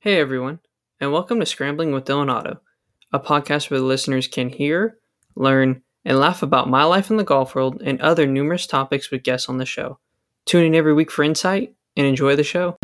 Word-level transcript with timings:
Hey 0.00 0.20
everyone, 0.20 0.60
and 1.00 1.10
welcome 1.10 1.40
to 1.40 1.46
Scrambling 1.46 1.90
with 1.90 2.04
Dylan 2.04 2.30
Otto, 2.30 2.60
a 3.14 3.18
podcast 3.18 3.70
where 3.70 3.80
the 3.80 3.86
listeners 3.86 4.28
can 4.28 4.50
hear, 4.50 4.98
learn, 5.34 5.82
and 6.04 6.20
laugh 6.20 6.42
about 6.42 6.68
my 6.68 6.84
life 6.84 7.10
in 7.10 7.16
the 7.16 7.24
golf 7.24 7.54
world 7.54 7.80
and 7.82 7.98
other 8.00 8.26
numerous 8.26 8.66
topics 8.66 9.10
with 9.10 9.22
guests 9.22 9.48
on 9.48 9.56
the 9.56 9.64
show. 9.64 9.98
Tune 10.44 10.64
in 10.64 10.74
every 10.74 10.92
week 10.92 11.10
for 11.10 11.22
insight 11.24 11.74
and 11.96 12.06
enjoy 12.06 12.36
the 12.36 12.44
show. 12.44 12.76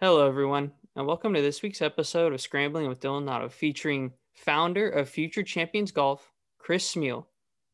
Hello, 0.00 0.26
everyone, 0.26 0.70
and 0.94 1.08
welcome 1.08 1.34
to 1.34 1.42
this 1.42 1.60
week's 1.60 1.82
episode 1.82 2.32
of 2.32 2.40
Scrambling 2.40 2.88
with 2.88 3.00
Dylan 3.00 3.28
Otto, 3.28 3.48
featuring 3.48 4.12
founder 4.32 4.88
of 4.88 5.08
Future 5.08 5.42
Champions 5.42 5.90
Golf, 5.90 6.30
Chris 6.66 6.96
Smeal. 6.96 7.26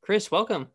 Chris, 0.02 0.30
welcome. 0.30 0.68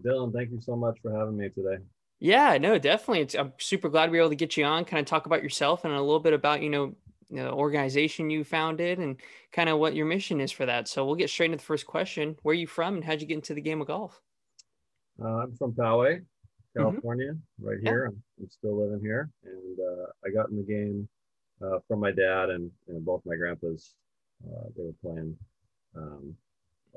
Dylan, 0.00 0.32
thank 0.32 0.50
you 0.50 0.58
so 0.58 0.74
much 0.74 0.96
for 1.02 1.14
having 1.14 1.36
me 1.36 1.50
today. 1.50 1.76
Yeah, 2.18 2.56
no, 2.56 2.78
definitely. 2.78 3.20
It's, 3.20 3.34
I'm 3.34 3.52
super 3.58 3.90
glad 3.90 4.10
we 4.10 4.16
were 4.16 4.22
able 4.22 4.30
to 4.30 4.36
get 4.36 4.56
you 4.56 4.64
on, 4.64 4.86
kind 4.86 5.00
of 5.00 5.04
talk 5.04 5.26
about 5.26 5.42
yourself 5.42 5.84
and 5.84 5.92
a 5.92 6.00
little 6.00 6.18
bit 6.18 6.32
about, 6.32 6.62
you 6.62 6.70
know, 6.70 6.94
the 7.30 7.52
organization 7.52 8.30
you 8.30 8.42
founded 8.42 9.00
and 9.00 9.20
kind 9.52 9.68
of 9.68 9.78
what 9.78 9.94
your 9.94 10.06
mission 10.06 10.40
is 10.40 10.50
for 10.50 10.64
that. 10.64 10.88
So 10.88 11.04
we'll 11.04 11.14
get 11.14 11.28
straight 11.28 11.52
into 11.52 11.58
the 11.58 11.64
first 11.64 11.86
question. 11.86 12.36
Where 12.40 12.54
are 12.54 12.56
you 12.56 12.66
from 12.66 12.94
and 12.94 13.04
how'd 13.04 13.20
you 13.20 13.26
get 13.26 13.34
into 13.34 13.52
the 13.52 13.60
game 13.60 13.82
of 13.82 13.86
golf? 13.86 14.18
Uh, 15.22 15.42
I'm 15.42 15.54
from 15.56 15.72
Poway, 15.72 16.24
California, 16.74 17.32
mm-hmm. 17.32 17.68
right 17.68 17.80
here. 17.82 18.04
Yeah. 18.10 18.16
I'm, 18.16 18.22
I'm, 18.44 18.50
still 18.50 18.80
living 18.80 19.04
here. 19.04 19.28
And 19.44 19.78
uh, 19.78 20.06
I 20.24 20.30
got 20.30 20.48
in 20.48 20.56
the 20.56 20.62
game 20.62 21.06
uh, 21.62 21.80
from 21.86 22.00
my 22.00 22.12
dad 22.12 22.48
and, 22.48 22.70
and 22.88 23.04
both 23.04 23.20
my 23.26 23.36
grandpas. 23.36 23.92
Uh, 24.42 24.68
they 24.74 24.84
were 24.84 24.94
playing 25.02 25.36
um, 25.94 26.34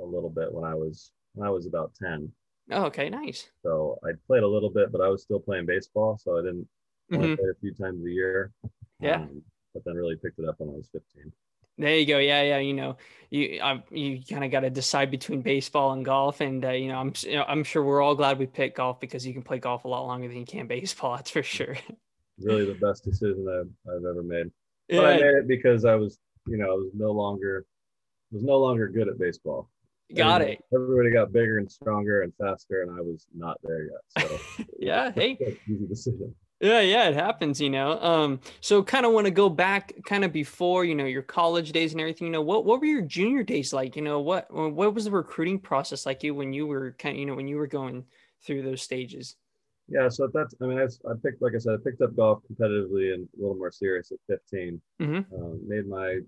a 0.02 0.06
little 0.06 0.30
bit 0.30 0.52
when 0.52 0.64
I 0.64 0.76
was 0.76 1.12
when 1.34 1.48
I 1.48 1.52
was 1.52 1.66
about 1.66 1.94
10. 2.02 2.32
Oh, 2.72 2.84
okay, 2.86 3.10
nice. 3.10 3.50
So 3.64 3.98
I 4.04 4.12
played 4.28 4.44
a 4.44 4.48
little 4.48 4.70
bit, 4.70 4.92
but 4.92 5.02
I 5.02 5.08
was 5.08 5.22
still 5.22 5.40
playing 5.40 5.66
baseball, 5.66 6.20
so 6.22 6.38
I 6.38 6.42
didn't 6.42 6.68
mm-hmm. 7.12 7.34
a 7.34 7.54
few 7.62 7.74
times 7.74 8.06
a 8.06 8.10
year. 8.10 8.52
Yeah. 9.00 9.22
Um, 9.22 9.42
but 9.74 9.84
then 9.86 9.96
really 9.96 10.16
picked 10.16 10.40
it 10.40 10.48
up 10.48 10.56
when 10.60 10.70
I 10.70 10.74
was 10.74 10.90
15. 10.92 11.32
There 11.78 11.96
you 11.96 12.06
go. 12.08 12.18
Yeah, 12.18 12.42
yeah. 12.42 12.58
You 12.58 12.74
know, 12.74 12.98
you 13.30 13.60
I, 13.62 13.84
you 13.92 14.20
kind 14.28 14.44
of 14.44 14.50
got 14.50 14.62
to 14.62 14.70
decide 14.72 15.12
between 15.12 15.42
baseball 15.42 15.92
and 15.92 16.04
golf, 16.04 16.42
and 16.42 16.66
uh, 16.66 16.72
you 16.72 16.88
know, 16.88 16.98
I'm 16.98 17.14
you 17.22 17.36
know, 17.36 17.46
I'm 17.48 17.64
sure 17.64 17.84
we're 17.84 18.02
all 18.02 18.16
glad 18.16 18.40
we 18.40 18.48
picked 18.48 18.78
golf 18.78 19.00
because 19.00 19.28
you 19.28 19.34
can 19.34 19.44
play 19.44 19.60
golf 19.60 19.86
a 19.86 19.88
lot 19.88 20.08
longer 20.08 20.28
than 20.28 20.38
you 20.38 20.46
can 20.46 20.66
baseball. 20.66 21.16
That's 21.16 21.30
for 21.30 21.44
sure. 21.44 21.78
Really, 22.40 22.66
the 22.66 22.74
best 22.74 23.04
decision 23.04 23.46
I've, 23.48 23.94
I've 23.94 24.06
ever 24.06 24.24
made. 24.24 24.48
But 24.90 24.96
yeah. 24.96 25.02
I 25.02 25.14
made 25.18 25.36
it 25.36 25.48
because 25.48 25.86
I 25.86 25.96
was, 25.96 26.18
you 26.48 26.58
know, 26.58 26.66
I 26.66 26.74
was 26.74 26.90
no 26.96 27.12
longer 27.12 27.66
was 28.32 28.44
no 28.44 28.58
longer 28.58 28.88
good 28.88 29.08
at 29.08 29.20
baseball. 29.20 29.70
Got 30.16 30.42
it. 30.42 30.64
Everybody 30.74 31.12
got 31.12 31.34
bigger 31.34 31.58
and 31.58 31.70
stronger 31.70 32.22
and 32.22 32.34
faster, 32.40 32.84
and 32.84 32.92
I 32.92 33.02
was 33.02 33.28
not 33.36 33.58
there 33.64 33.84
yet. 33.84 34.28
So 34.30 34.66
yeah, 34.80 35.12
hey, 35.16 35.38
easy 35.68 35.86
decision. 35.88 36.36
Yeah, 36.62 36.80
yeah, 36.80 37.10
it 37.10 37.14
happens, 37.14 37.62
you 37.62 37.70
know. 37.70 38.02
Um, 38.02 38.40
so 38.62 38.82
kind 38.82 39.06
of 39.06 39.12
want 39.12 39.26
to 39.26 39.32
go 39.32 39.48
back 39.48 39.94
kind 40.08 40.24
of 40.24 40.32
before, 40.32 40.86
you 40.86 40.96
know, 40.96 41.06
your 41.06 41.22
college 41.22 41.72
days 41.72 41.92
and 41.92 42.02
everything, 42.02 42.28
you 42.28 42.32
know, 42.32 42.42
what 42.42 42.66
what 42.66 42.80
were 42.80 42.86
your 42.86 43.02
junior 43.02 43.44
days 43.44 43.74
like? 43.74 43.96
You 43.96 44.02
know, 44.02 44.22
what 44.22 44.52
what 44.52 44.94
was 44.96 45.06
the 45.06 45.12
recruiting 45.12 45.60
process 45.60 46.06
like 46.06 46.24
you 46.24 46.34
when 46.34 46.54
you 46.54 46.66
were 46.66 46.96
kind 46.98 47.16
of, 47.16 47.20
you 47.20 47.26
know, 47.26 47.36
when 47.36 47.48
you 47.48 47.58
were 47.58 47.68
going 47.68 48.06
through 48.46 48.64
those 48.64 48.82
stages? 48.82 49.36
Yeah, 49.90 50.10
so 50.10 50.30
that's 50.34 50.56
I 50.62 50.66
mean, 50.66 50.80
I, 50.80 50.86
I 51.10 51.14
picked 51.22 51.42
like 51.42 51.54
I 51.54 51.60
said, 51.60 51.74
I 51.74 51.84
picked 51.84 52.02
up 52.02 52.16
golf 52.16 52.42
competitively 52.52 53.14
and 53.14 53.28
a 53.38 53.42
little 53.42 53.56
more 53.56 53.72
serious 53.72 54.12
at 54.12 54.20
15. 54.28 54.82
Mm-hmm. 55.02 55.36
Um, 55.36 55.60
made 55.68 55.88
my 55.88 56.20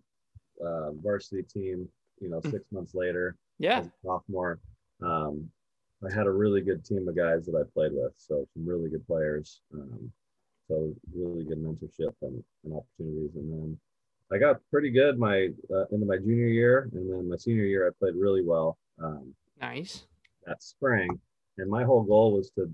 uh, 0.64 0.92
varsity 1.02 1.44
team, 1.44 1.88
you 2.22 2.30
know, 2.30 2.40
mm. 2.40 2.52
6 2.52 2.54
mm-hmm. 2.54 2.76
months 2.76 2.94
later 2.94 3.36
yeah. 3.60 3.84
sophomore 4.04 4.60
um, 5.04 5.50
i 6.08 6.14
had 6.14 6.26
a 6.26 6.32
really 6.32 6.62
good 6.62 6.84
team 6.84 7.08
of 7.08 7.16
guys 7.16 7.46
that 7.46 7.56
i 7.56 7.64
played 7.74 7.92
with 7.94 8.14
so 8.18 8.46
some 8.54 8.66
really 8.66 8.90
good 8.90 9.06
players 9.06 9.62
um, 9.74 10.12
so 10.68 10.94
really 11.16 11.44
good 11.44 11.58
mentorship 11.58 12.14
and, 12.22 12.44
and, 12.64 12.74
opportunities. 12.74 13.36
And 13.36 13.52
then 13.52 13.78
i 14.32 14.38
got 14.38 14.62
pretty 14.72 14.92
good 14.92 15.18
my 15.20 15.50
uh, 15.74 15.86
into 15.92 16.06
my 16.06 16.18
junior 16.18 16.48
year 16.48 16.90
and 16.94 17.12
then 17.12 17.30
my 17.30 17.36
senior 17.36 17.66
year 17.66 17.88
i 17.88 17.92
played 18.00 18.16
really 18.16 18.44
well 18.44 18.78
um, 19.02 19.34
nice. 19.60 20.06
that 20.46 20.62
spring. 20.62 21.20
And 21.58 21.70
my 21.70 21.84
whole 21.84 22.04
goal 22.04 22.34
was 22.34 22.52
to 22.52 22.72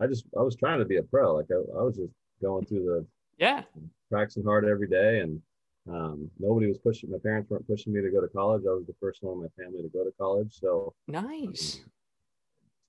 i 0.00 0.06
just 0.06 0.24
i 0.38 0.42
was 0.42 0.56
trying 0.56 0.78
to 0.78 0.84
be 0.84 0.96
a 0.96 1.02
pro. 1.02 1.34
Like 1.34 1.46
i, 1.50 1.56
I 1.78 1.82
was 1.82 1.96
just 1.96 2.12
going 2.42 2.64
through 2.66 2.84
the 2.84 3.06
yeah. 3.38 3.62
practicing 4.10 4.44
hard 4.44 4.64
every 4.64 4.88
day 4.88 5.20
and 5.20 5.40
um, 5.88 6.30
nobody 6.38 6.66
was 6.66 6.78
pushing. 6.78 7.10
My 7.10 7.18
parents 7.18 7.50
weren't 7.50 7.66
pushing 7.66 7.92
me 7.92 8.02
to 8.02 8.10
go 8.10 8.20
to 8.20 8.28
college. 8.28 8.62
I 8.68 8.72
was 8.72 8.86
the 8.86 8.94
first 9.00 9.22
one 9.22 9.34
in 9.34 9.42
my 9.42 9.64
family 9.64 9.82
to 9.82 9.88
go 9.88 10.04
to 10.04 10.12
college. 10.18 10.58
So 10.60 10.94
nice. 11.06 11.80
Um, 11.84 11.90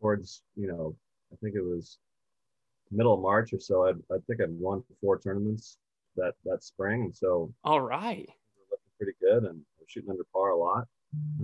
towards 0.02 0.42
you 0.56 0.68
know, 0.68 0.96
I 1.32 1.36
think 1.42 1.56
it 1.56 1.64
was 1.64 2.00
middle 2.92 3.14
of 3.14 3.22
March 3.22 3.54
or 3.54 3.60
so. 3.60 3.86
I 3.88 3.92
I 4.14 4.18
think 4.28 4.42
I'd 4.42 4.60
won 4.60 4.84
four 5.02 5.20
tournaments 5.20 5.78
that 6.16 6.34
that 6.46 6.64
spring, 6.64 7.04
and 7.04 7.16
so 7.16 7.54
all 7.64 7.82
right, 7.82 8.28
looking 8.72 8.92
pretty 8.98 9.14
good 9.22 9.44
and 9.50 9.62
shooting 9.88 10.10
under 10.10 10.26
par 10.34 10.50
a 10.50 10.58
lot. 10.58 10.88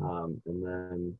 Um, 0.02 0.42
and 0.46 0.66
then 0.66 1.18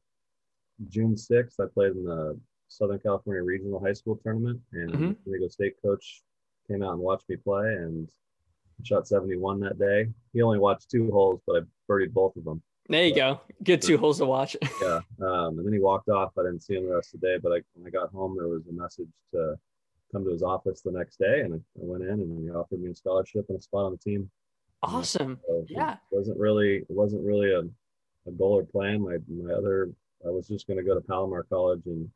June 0.90 1.16
sixth, 1.16 1.60
I 1.60 1.66
played 1.74 1.92
in 1.92 2.04
the 2.04 2.40
Southern 2.68 3.00
California 3.00 3.44
Regional 3.44 3.80
High 3.80 3.94
School 3.94 4.20
Tournament, 4.24 4.60
and 4.72 4.92
mm-hmm. 4.92 5.12
Diego 5.26 5.48
State 5.48 5.76
coach 5.84 6.24
came 6.68 6.82
out 6.82 6.94
and 6.94 7.02
watched 7.02 7.30
me 7.30 7.36
play, 7.36 7.68
and 7.68 8.10
shot 8.84 9.08
71 9.08 9.60
that 9.62 9.80
day. 9.80 10.08
He 10.34 10.42
only 10.42 10.60
watched 10.60 10.90
two 10.90 11.12
holes, 11.12 11.42
but 11.46 11.58
I 11.58 11.66
birdied 11.90 12.14
both 12.14 12.36
of 12.36 12.44
them. 12.44 12.62
There 12.90 13.06
you 13.06 13.16
go. 13.16 13.42
Good 13.64 13.82
two 13.82 13.98
holes 13.98 14.18
to 14.18 14.26
watch. 14.26 14.58
yeah. 14.82 15.00
Um, 15.22 15.58
and 15.58 15.66
then 15.66 15.74
he 15.74 15.80
walked 15.80 16.10
off. 16.10 16.34
I 16.38 16.44
didn't 16.44 16.64
see 16.64 16.76
him 16.76 16.88
the 16.88 16.96
rest 16.96 17.14
of 17.14 17.22
the 17.22 17.28
day, 17.28 17.38
but 17.42 17.54
I, 17.54 17.62
when 17.74 17.88
I 17.88 17.90
got 17.90 18.12
home, 18.12 18.36
there 18.38 18.48
was 18.48 18.68
a 18.68 18.74
message 18.74 19.08
to 19.32 19.58
come 20.12 20.26
to 20.26 20.32
his 20.32 20.44
office 20.44 20.82
the 20.82 20.92
next 20.92 21.18
day. 21.18 21.42
And 21.42 21.54
I, 21.54 21.58
I 21.58 21.86
went 21.86 22.04
in 22.04 22.10
and 22.10 22.44
he 22.44 22.50
offered 22.50 22.82
me 22.82 22.92
a 22.92 22.96
scholarship 22.96 23.46
and 23.48 23.58
a 23.58 23.62
spot 23.62 23.86
on 23.86 23.92
the 23.92 23.98
team. 23.98 24.30
Awesome. 24.82 25.40
So 25.48 25.66
yeah. 25.70 25.94
It 25.94 26.16
wasn't 26.18 26.38
really, 26.38 26.78
it 26.78 26.86
wasn't 26.90 27.26
really 27.26 27.54
a, 27.54 27.62
a 28.28 28.32
goal 28.32 28.60
or 28.60 28.64
plan. 28.64 29.02
My, 29.02 29.18
my 29.30 29.54
other, 29.54 29.90
I 30.26 30.30
was 30.30 30.48
just 30.50 30.68
going 30.68 30.78
to 30.78 30.84
go 30.84 30.94
to 30.94 31.02
Palomar 31.02 31.44
College 31.44 31.84
and 31.86 32.10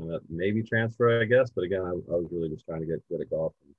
uh, 0.00 0.18
maybe 0.28 0.62
transfer, 0.62 1.20
I 1.20 1.24
guess. 1.24 1.50
But 1.50 1.64
again, 1.64 1.82
I, 1.82 1.90
I, 1.90 2.16
was 2.16 2.28
really 2.30 2.50
just 2.50 2.64
trying 2.66 2.80
to 2.80 2.86
get 2.86 3.02
good 3.08 3.20
at 3.20 3.30
golf 3.30 3.52
and 3.64 3.74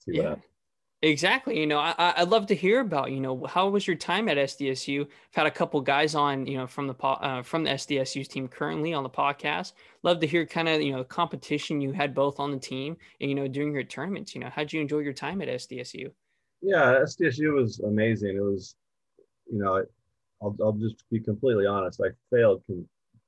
see 0.00 0.12
yeah. 0.12 0.22
what 0.22 0.28
happens. 0.28 0.52
Exactly. 1.00 1.60
You 1.60 1.66
know, 1.68 1.78
I, 1.78 1.94
I'd 1.96 2.28
love 2.28 2.46
to 2.46 2.56
hear 2.56 2.80
about, 2.80 3.12
you 3.12 3.20
know, 3.20 3.46
how 3.46 3.68
was 3.68 3.86
your 3.86 3.94
time 3.94 4.28
at 4.28 4.36
SDSU? 4.36 5.02
I've 5.02 5.08
had 5.30 5.46
a 5.46 5.50
couple 5.50 5.80
guys 5.80 6.16
on, 6.16 6.44
you 6.44 6.56
know, 6.56 6.66
from 6.66 6.88
the 6.88 6.94
uh, 7.04 7.42
from 7.42 7.62
the 7.62 7.70
SDSU's 7.70 8.26
team 8.26 8.48
currently 8.48 8.92
on 8.92 9.04
the 9.04 9.10
podcast. 9.10 9.74
Love 10.02 10.18
to 10.20 10.26
hear 10.26 10.44
kind 10.44 10.68
of, 10.68 10.82
you 10.82 10.90
know, 10.90 11.04
competition 11.04 11.80
you 11.80 11.92
had 11.92 12.16
both 12.16 12.40
on 12.40 12.50
the 12.50 12.58
team 12.58 12.96
and, 13.20 13.30
you 13.30 13.36
know, 13.36 13.46
during 13.46 13.72
your 13.72 13.84
tournaments. 13.84 14.34
You 14.34 14.40
know, 14.40 14.50
how'd 14.50 14.72
you 14.72 14.80
enjoy 14.80 14.98
your 14.98 15.12
time 15.12 15.40
at 15.40 15.48
SDSU? 15.48 16.10
Yeah, 16.62 16.98
SDSU 17.04 17.54
was 17.54 17.78
amazing. 17.78 18.36
It 18.36 18.40
was, 18.40 18.74
you 19.46 19.58
know, 19.62 19.84
I'll, 20.42 20.56
I'll 20.60 20.72
just 20.72 21.04
be 21.12 21.20
completely 21.20 21.66
honest. 21.66 22.00
I 22.00 22.08
failed, 22.34 22.62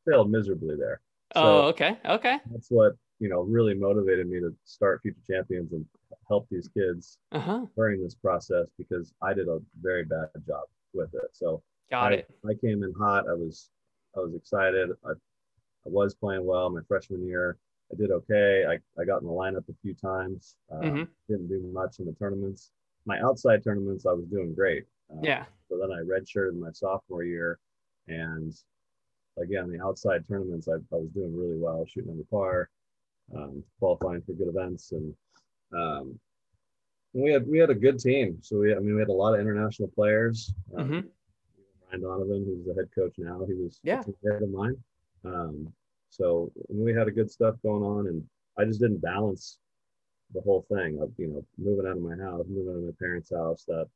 failed 0.08 0.28
miserably 0.28 0.74
there. 0.76 1.00
So 1.34 1.40
oh, 1.40 1.62
okay. 1.68 1.98
Okay. 2.04 2.38
That's 2.50 2.68
what, 2.68 2.94
you 3.20 3.28
know, 3.28 3.42
really 3.42 3.74
motivated 3.74 4.28
me 4.28 4.40
to 4.40 4.52
start 4.64 5.02
Future 5.02 5.20
Champions 5.28 5.72
and 5.72 5.86
help 6.28 6.46
these 6.50 6.68
kids 6.68 7.18
uh-huh. 7.32 7.66
during 7.76 8.02
this 8.02 8.14
process 8.14 8.66
because 8.78 9.12
I 9.22 9.34
did 9.34 9.48
a 9.48 9.58
very 9.80 10.04
bad 10.04 10.28
job 10.46 10.64
with 10.92 11.14
it. 11.14 11.30
So 11.32 11.62
got 11.90 12.12
I, 12.12 12.16
it. 12.16 12.30
I 12.48 12.54
came 12.54 12.82
in 12.82 12.92
hot. 12.98 13.28
I 13.28 13.34
was 13.34 13.70
I 14.16 14.20
was 14.20 14.34
excited. 14.34 14.90
I, 15.04 15.10
I 15.10 15.88
was 15.88 16.14
playing 16.14 16.44
well 16.44 16.68
my 16.70 16.80
freshman 16.88 17.26
year. 17.26 17.56
I 17.92 17.96
did 17.96 18.10
okay. 18.10 18.64
I, 18.68 18.78
I 19.00 19.04
got 19.04 19.20
in 19.20 19.26
the 19.26 19.32
lineup 19.32 19.68
a 19.68 19.74
few 19.82 19.94
times. 19.94 20.56
Uh, 20.70 20.80
mm-hmm. 20.80 21.02
Didn't 21.28 21.48
do 21.48 21.60
much 21.72 21.98
in 21.98 22.06
the 22.06 22.12
tournaments. 22.12 22.70
My 23.06 23.20
outside 23.20 23.64
tournaments, 23.64 24.06
I 24.06 24.12
was 24.12 24.26
doing 24.26 24.54
great. 24.54 24.84
Uh, 25.10 25.20
yeah. 25.22 25.44
So 25.68 25.78
then 25.78 25.90
I 25.90 26.02
redshirted 26.02 26.58
my 26.58 26.70
sophomore 26.72 27.24
year, 27.24 27.58
and 28.08 28.54
again 29.40 29.70
the 29.70 29.82
outside 29.84 30.26
tournaments, 30.28 30.68
I, 30.68 30.74
I 30.74 30.98
was 30.98 31.08
doing 31.14 31.36
really 31.36 31.58
well, 31.58 31.84
shooting 31.86 32.10
under 32.10 32.24
par, 32.24 32.68
um, 33.34 33.64
qualifying 33.78 34.22
for 34.22 34.32
good 34.32 34.48
events, 34.48 34.92
and 34.92 35.14
um, 35.74 36.18
and 37.14 37.22
we 37.22 37.32
had 37.32 37.46
we 37.46 37.58
had 37.58 37.70
a 37.70 37.74
good 37.74 37.98
team. 37.98 38.38
So 38.40 38.58
we 38.58 38.74
I 38.74 38.78
mean 38.78 38.94
we 38.94 39.00
had 39.00 39.08
a 39.08 39.12
lot 39.12 39.34
of 39.34 39.40
international 39.40 39.88
players. 39.88 40.52
Um, 40.76 40.84
mm-hmm. 40.84 41.00
Ryan 41.88 42.02
Donovan, 42.02 42.44
who's 42.46 42.66
the 42.66 42.80
head 42.80 42.90
coach 42.94 43.14
now, 43.18 43.44
he 43.46 43.54
was 43.54 43.80
yeah 43.82 44.02
head 44.24 44.42
of 44.42 44.50
mine. 44.50 44.76
Um, 45.24 45.72
so 46.08 46.50
we 46.68 46.92
had 46.92 47.08
a 47.08 47.12
good 47.12 47.30
stuff 47.30 47.56
going 47.62 47.82
on, 47.82 48.06
and 48.08 48.24
I 48.58 48.64
just 48.64 48.80
didn't 48.80 49.02
balance 49.02 49.58
the 50.34 50.40
whole 50.40 50.64
thing 50.72 51.00
of 51.00 51.12
you 51.16 51.28
know 51.28 51.44
moving 51.58 51.86
out 51.86 51.96
of 51.96 52.02
my 52.02 52.16
house, 52.22 52.44
moving 52.48 52.72
out 52.72 52.78
of 52.78 52.84
my 52.84 52.92
parents' 52.98 53.32
house, 53.32 53.64
that 53.66 53.86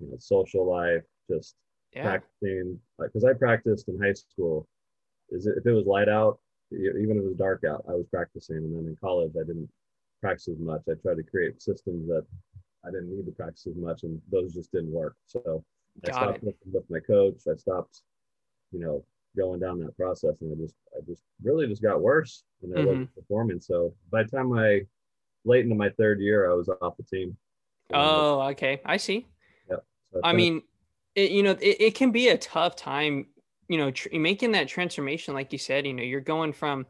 you 0.00 0.10
know 0.10 0.16
social 0.18 0.68
life, 0.68 1.02
just 1.30 1.56
yeah. 1.92 2.02
practicing 2.02 2.78
because 2.98 3.24
I 3.24 3.32
practiced 3.32 3.88
in 3.88 4.00
high 4.00 4.12
school. 4.12 4.66
Is 5.30 5.46
it, 5.46 5.54
if 5.56 5.66
it 5.66 5.72
was 5.72 5.86
light 5.86 6.08
out, 6.08 6.38
even 6.70 7.12
if 7.12 7.16
it 7.16 7.24
was 7.24 7.36
dark 7.36 7.64
out, 7.64 7.84
I 7.88 7.92
was 7.92 8.06
practicing, 8.10 8.56
and 8.56 8.76
then 8.76 8.86
in 8.86 8.96
college 9.00 9.32
I 9.36 9.44
didn't 9.44 9.70
practice 10.24 10.48
as 10.48 10.58
much. 10.58 10.80
I 10.88 10.94
tried 11.02 11.16
to 11.16 11.22
create 11.22 11.60
systems 11.60 12.08
that 12.08 12.24
I 12.86 12.90
didn't 12.90 13.14
need 13.14 13.26
to 13.26 13.32
practice 13.32 13.66
as 13.66 13.76
much, 13.76 14.04
and 14.04 14.20
those 14.32 14.54
just 14.54 14.72
didn't 14.72 14.92
work. 14.92 15.16
So 15.26 15.62
Got 16.04 16.14
I 16.14 16.18
stopped 16.18 16.44
it. 16.44 16.56
with 16.72 16.90
my 16.90 17.00
coach. 17.00 17.40
I 17.50 17.56
stopped, 17.56 18.02
you 18.72 18.80
know, 18.80 19.04
going 19.36 19.60
down 19.60 19.80
that 19.80 19.96
process, 19.96 20.36
and 20.40 20.52
I 20.52 20.56
just 20.62 20.74
I 20.96 21.00
just 21.06 21.22
really 21.42 21.66
just 21.66 21.82
got 21.82 22.00
worse, 22.00 22.44
and 22.62 22.72
I 22.72 22.78
mm-hmm. 22.78 22.88
wasn't 22.88 23.14
performing. 23.14 23.60
So 23.60 23.94
by 24.10 24.22
the 24.22 24.30
time 24.30 24.52
I 24.54 24.82
late 25.44 25.64
into 25.64 25.74
my 25.74 25.90
third 25.90 26.20
year, 26.20 26.50
I 26.50 26.54
was 26.54 26.68
off 26.68 26.96
the 26.96 27.02
team. 27.02 27.36
Oh, 27.92 28.40
okay, 28.52 28.80
I 28.86 28.96
see. 28.96 29.26
Yep. 29.68 29.84
So 30.12 30.20
I, 30.24 30.30
I 30.30 30.32
mean, 30.32 30.62
it, 31.14 31.30
you 31.32 31.42
know, 31.42 31.50
it, 31.50 31.76
it 31.80 31.94
can 31.94 32.12
be 32.12 32.28
a 32.28 32.38
tough 32.38 32.76
time. 32.76 33.26
You 33.68 33.78
know, 33.78 33.90
tr- 33.90 34.08
making 34.12 34.52
that 34.52 34.68
transformation, 34.68 35.32
like 35.32 35.52
you 35.52 35.58
said, 35.58 35.86
you 35.86 35.94
know, 35.94 36.02
you're 36.02 36.20
going 36.20 36.52
from, 36.52 36.86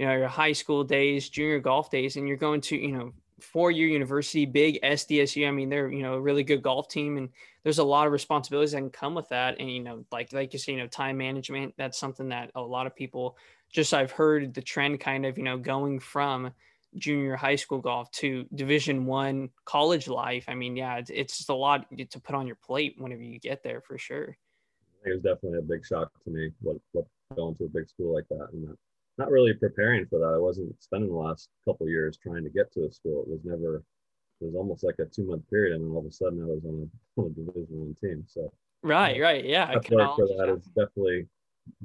you 0.00 0.06
know, 0.06 0.16
your 0.16 0.28
high 0.28 0.52
school 0.52 0.82
days, 0.82 1.28
junior 1.28 1.60
golf 1.60 1.90
days, 1.90 2.16
and 2.16 2.26
you're 2.26 2.38
going 2.38 2.62
to, 2.62 2.74
you 2.74 2.92
know, 2.92 3.12
four-year 3.38 3.86
university, 3.86 4.46
big 4.46 4.80
SDSU. 4.82 5.46
I 5.46 5.50
mean, 5.50 5.68
they're 5.68 5.90
you 5.90 6.02
know 6.02 6.14
a 6.14 6.20
really 6.20 6.42
good 6.42 6.62
golf 6.62 6.88
team, 6.88 7.18
and 7.18 7.28
there's 7.64 7.80
a 7.80 7.84
lot 7.84 8.06
of 8.06 8.12
responsibilities 8.14 8.72
that 8.72 8.78
can 8.78 8.88
come 8.88 9.14
with 9.14 9.28
that. 9.28 9.60
And 9.60 9.70
you 9.70 9.80
know, 9.80 10.06
like 10.10 10.32
like 10.32 10.54
you 10.54 10.58
say, 10.58 10.72
you 10.72 10.78
know, 10.78 10.86
time 10.86 11.18
management. 11.18 11.74
That's 11.76 11.98
something 11.98 12.30
that 12.30 12.50
a 12.54 12.62
lot 12.62 12.86
of 12.86 12.96
people 12.96 13.36
just 13.68 13.92
I've 13.92 14.10
heard 14.10 14.54
the 14.54 14.62
trend 14.62 15.00
kind 15.00 15.26
of 15.26 15.36
you 15.36 15.44
know 15.44 15.58
going 15.58 16.00
from 16.00 16.50
junior 16.96 17.36
high 17.36 17.56
school 17.56 17.78
golf 17.78 18.10
to 18.12 18.46
division 18.54 19.06
one 19.06 19.48
college 19.64 20.08
life 20.08 20.46
i 20.48 20.54
mean 20.56 20.74
yeah 20.74 20.96
it's, 20.96 21.08
it's 21.10 21.38
just 21.38 21.48
a 21.48 21.54
lot 21.54 21.86
to 21.96 22.18
put 22.18 22.34
on 22.34 22.48
your 22.48 22.56
plate 22.56 22.96
whenever 22.98 23.22
you 23.22 23.38
get 23.38 23.62
there 23.62 23.80
for 23.80 23.96
sure 23.96 24.36
it 25.04 25.12
was 25.12 25.22
definitely 25.22 25.60
a 25.60 25.62
big 25.62 25.86
shock 25.86 26.10
to 26.24 26.30
me 26.30 26.50
what, 26.62 26.78
what 26.90 27.06
going 27.36 27.54
to 27.54 27.62
a 27.62 27.68
big 27.68 27.88
school 27.88 28.12
like 28.12 28.26
that 28.28 28.48
and 28.52 28.68
that 28.68 28.76
not 29.20 29.30
really 29.30 29.54
preparing 29.54 30.06
for 30.06 30.18
that. 30.18 30.34
I 30.34 30.38
wasn't 30.38 30.74
spending 30.82 31.10
the 31.10 31.16
last 31.16 31.50
couple 31.64 31.88
years 31.88 32.16
trying 32.16 32.42
to 32.44 32.50
get 32.50 32.72
to 32.72 32.86
a 32.86 32.92
school. 32.92 33.22
It 33.22 33.28
was 33.28 33.40
never. 33.44 33.82
It 34.40 34.46
was 34.46 34.54
almost 34.54 34.82
like 34.82 34.94
a 34.98 35.04
two 35.04 35.26
month 35.26 35.48
period, 35.50 35.74
and 35.74 35.84
then 35.84 35.92
all 35.92 36.00
of 36.00 36.06
a 36.06 36.12
sudden 36.12 36.42
I 36.42 36.46
was 36.46 36.64
on 36.64 36.90
a, 36.90 37.20
on 37.20 37.26
a 37.26 37.30
Division 37.30 37.66
One 37.68 37.96
team. 38.02 38.24
So 38.26 38.50
right, 38.82 39.20
right, 39.20 39.44
yeah. 39.44 39.66
I 39.66 39.80
feel 39.80 39.98
like 39.98 40.16
for 40.16 40.26
that 40.26 40.48
is 40.56 40.64
definitely 40.68 41.26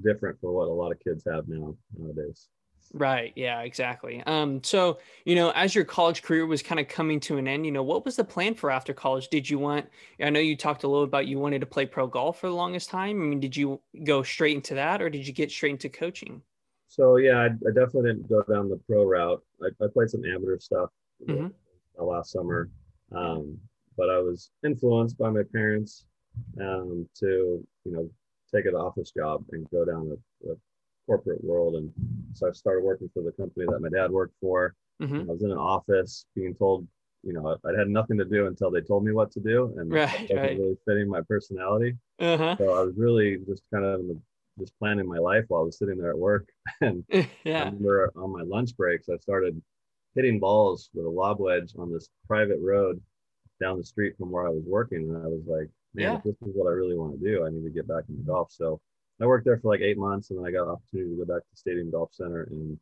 different 0.02 0.40
for 0.40 0.52
what 0.54 0.70
a 0.70 0.72
lot 0.72 0.92
of 0.92 1.00
kids 1.00 1.24
have 1.30 1.48
now 1.48 1.76
nowadays. 1.98 2.48
Right. 2.94 3.34
Yeah, 3.36 3.62
exactly. 3.62 4.24
Um, 4.26 4.64
so, 4.64 5.00
you 5.26 5.36
know, 5.36 5.50
as 5.52 5.76
your 5.76 5.84
college 5.84 6.22
career 6.22 6.46
was 6.46 6.62
kind 6.62 6.80
of 6.80 6.88
coming 6.88 7.20
to 7.22 7.38
an 7.38 7.48
end, 7.48 7.66
you 7.66 7.72
know, 7.72 7.84
what 7.84 8.06
was 8.06 8.16
the 8.16 8.24
plan 8.24 8.54
for 8.54 8.72
after 8.72 8.94
college? 8.94 9.28
Did 9.30 9.50
you 9.50 9.60
want, 9.60 9.88
I 10.22 10.30
know 10.30 10.40
you 10.40 10.56
talked 10.56 10.84
a 10.84 10.88
little 10.88 11.04
about 11.04 11.28
you 11.28 11.40
wanted 11.40 11.60
to 11.60 11.66
play 11.66 11.86
pro 11.86 12.08
golf 12.08 12.40
for 12.40 12.48
the 12.48 12.56
longest 12.56 12.90
time. 12.90 13.22
I 13.22 13.26
mean, 13.26 13.40
did 13.40 13.58
you 13.58 13.82
go 14.06 14.24
straight 14.24 14.56
into 14.56 14.76
that 14.76 15.02
or 15.02 15.10
did 15.10 15.28
you 15.28 15.34
get 15.34 15.52
straight 15.52 15.72
into 15.72 15.90
coaching? 15.90 16.42
So 16.96 17.18
yeah, 17.18 17.40
I, 17.40 17.46
I, 17.46 17.72
definitely 17.74 18.14
didn't 18.14 18.30
go 18.30 18.42
down 18.44 18.70
the 18.70 18.80
pro 18.88 19.04
route. 19.04 19.44
I, 19.62 19.68
I 19.84 19.88
played 19.94 20.10
some 20.10 20.24
amateur 20.24 20.58
stuff 20.60 20.90
mm-hmm. 21.28 21.48
last 22.02 22.32
summer, 22.32 22.70
um, 23.12 23.58
but 23.98 24.10
I 24.10 24.20
was 24.20 24.52
influenced 24.66 25.18
by 25.18 25.30
my 25.30 25.44
parents 25.54 26.06
um, 26.62 27.08
to 27.20 27.66
you 27.84 27.92
know 27.92 28.10
take 28.54 28.66
an 28.66 28.76
office 28.76 29.12
job 29.12 29.44
and 29.52 29.70
go 29.72 29.84
down 29.84 30.08
the, 30.10 30.20
the, 30.42 30.58
corporate 31.06 31.44
world. 31.44 31.76
And 31.76 31.92
so 32.34 32.48
I 32.48 32.52
started 32.52 32.84
working 32.84 33.12
for 33.14 33.22
the 33.22 33.32
company 33.34 33.68
that 33.70 33.80
my 33.80 33.90
dad 33.90 34.10
worked 34.10 34.34
for. 34.42 34.74
Mm-hmm. 35.00 35.30
I 35.30 35.34
was 35.34 35.44
in 35.44 35.52
an 35.52 35.58
office 35.58 36.26
being 36.36 36.56
told, 36.56 36.88
you 37.22 37.32
know, 37.32 37.56
I 37.64 37.78
had 37.78 37.90
nothing 37.90 38.18
to 38.18 38.26
do 38.26 38.48
until 38.48 38.72
they 38.72 38.82
told 38.82 39.06
me 39.06 39.12
what 39.12 39.32
to 39.34 39.40
do, 39.40 39.72
and 39.78 39.92
right, 39.92 40.22
wasn't 40.22 40.40
right. 40.40 40.58
really 40.58 40.78
fitting 40.84 41.08
my 41.08 41.22
personality. 41.22 41.96
Uh-huh. 42.20 42.56
So 42.58 42.74
I 42.74 42.82
was 42.82 42.96
really 42.98 43.38
just 43.48 43.62
kind 43.72 43.86
of 43.86 44.00
in 44.00 44.08
the 44.08 44.20
just 44.60 44.78
planning 44.80 45.08
my 45.08 45.18
life 45.18 45.46
while 45.48 45.62
I 45.62 45.66
was 45.66 45.78
sitting 45.78 45.98
there 45.98 46.12
at 46.12 46.18
work. 46.18 46.48
And 46.82 47.04
yeah. 47.44 47.64
I 47.64 47.66
remember 47.66 48.12
on 48.16 48.32
my 48.32 48.42
lunch 48.42 48.76
breaks, 48.76 49.08
I 49.10 49.18
started 49.18 49.62
hitting 50.16 50.40
balls 50.40 50.90
with 50.94 51.06
a 51.06 51.10
lob 51.10 51.40
wedge 51.40 51.74
on 51.78 51.92
this 51.92 52.10
private 52.28 52.60
road 52.62 53.02
down 53.62 53.78
the 53.78 53.86
street 53.86 54.16
from 54.18 54.32
where 54.32 54.46
I 54.46 54.50
was 54.50 54.64
working. 54.66 55.10
And 55.10 55.18
I 55.18 55.28
was 55.28 55.44
like, 55.48 55.70
man, 55.94 56.14
yeah. 56.14 56.22
this 56.26 56.36
is 56.48 56.54
what 56.56 56.68
I 56.68 56.74
really 56.74 56.98
want 56.98 57.20
to 57.20 57.26
do, 57.26 57.46
I 57.46 57.50
need 57.50 57.64
to 57.64 57.70
get 57.70 57.88
back 57.88 58.04
into 58.10 58.24
golf. 58.24 58.52
So 58.52 58.82
I 59.22 59.26
worked 59.26 59.46
there 59.46 59.58
for 59.58 59.70
like 59.70 59.82
eight 59.82 59.98
months 59.98 60.30
and 60.30 60.40
then 60.40 60.46
I 60.46 60.52
got 60.52 60.64
an 60.64 60.72
opportunity 60.72 61.12
to 61.16 61.26
go 61.26 61.34
back 61.34 61.44
to 61.44 61.56
Stadium 61.56 61.92
Golf 61.92 62.14
Center 62.14 62.44
and 62.52 62.78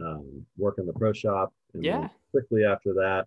um, 0.00 0.46
work 0.56 0.76
in 0.78 0.86
the 0.86 0.92
pro 0.92 1.12
shop. 1.12 1.52
And 1.74 1.84
yeah. 1.84 2.08
quickly 2.30 2.64
after 2.64 2.94
that, 2.94 3.26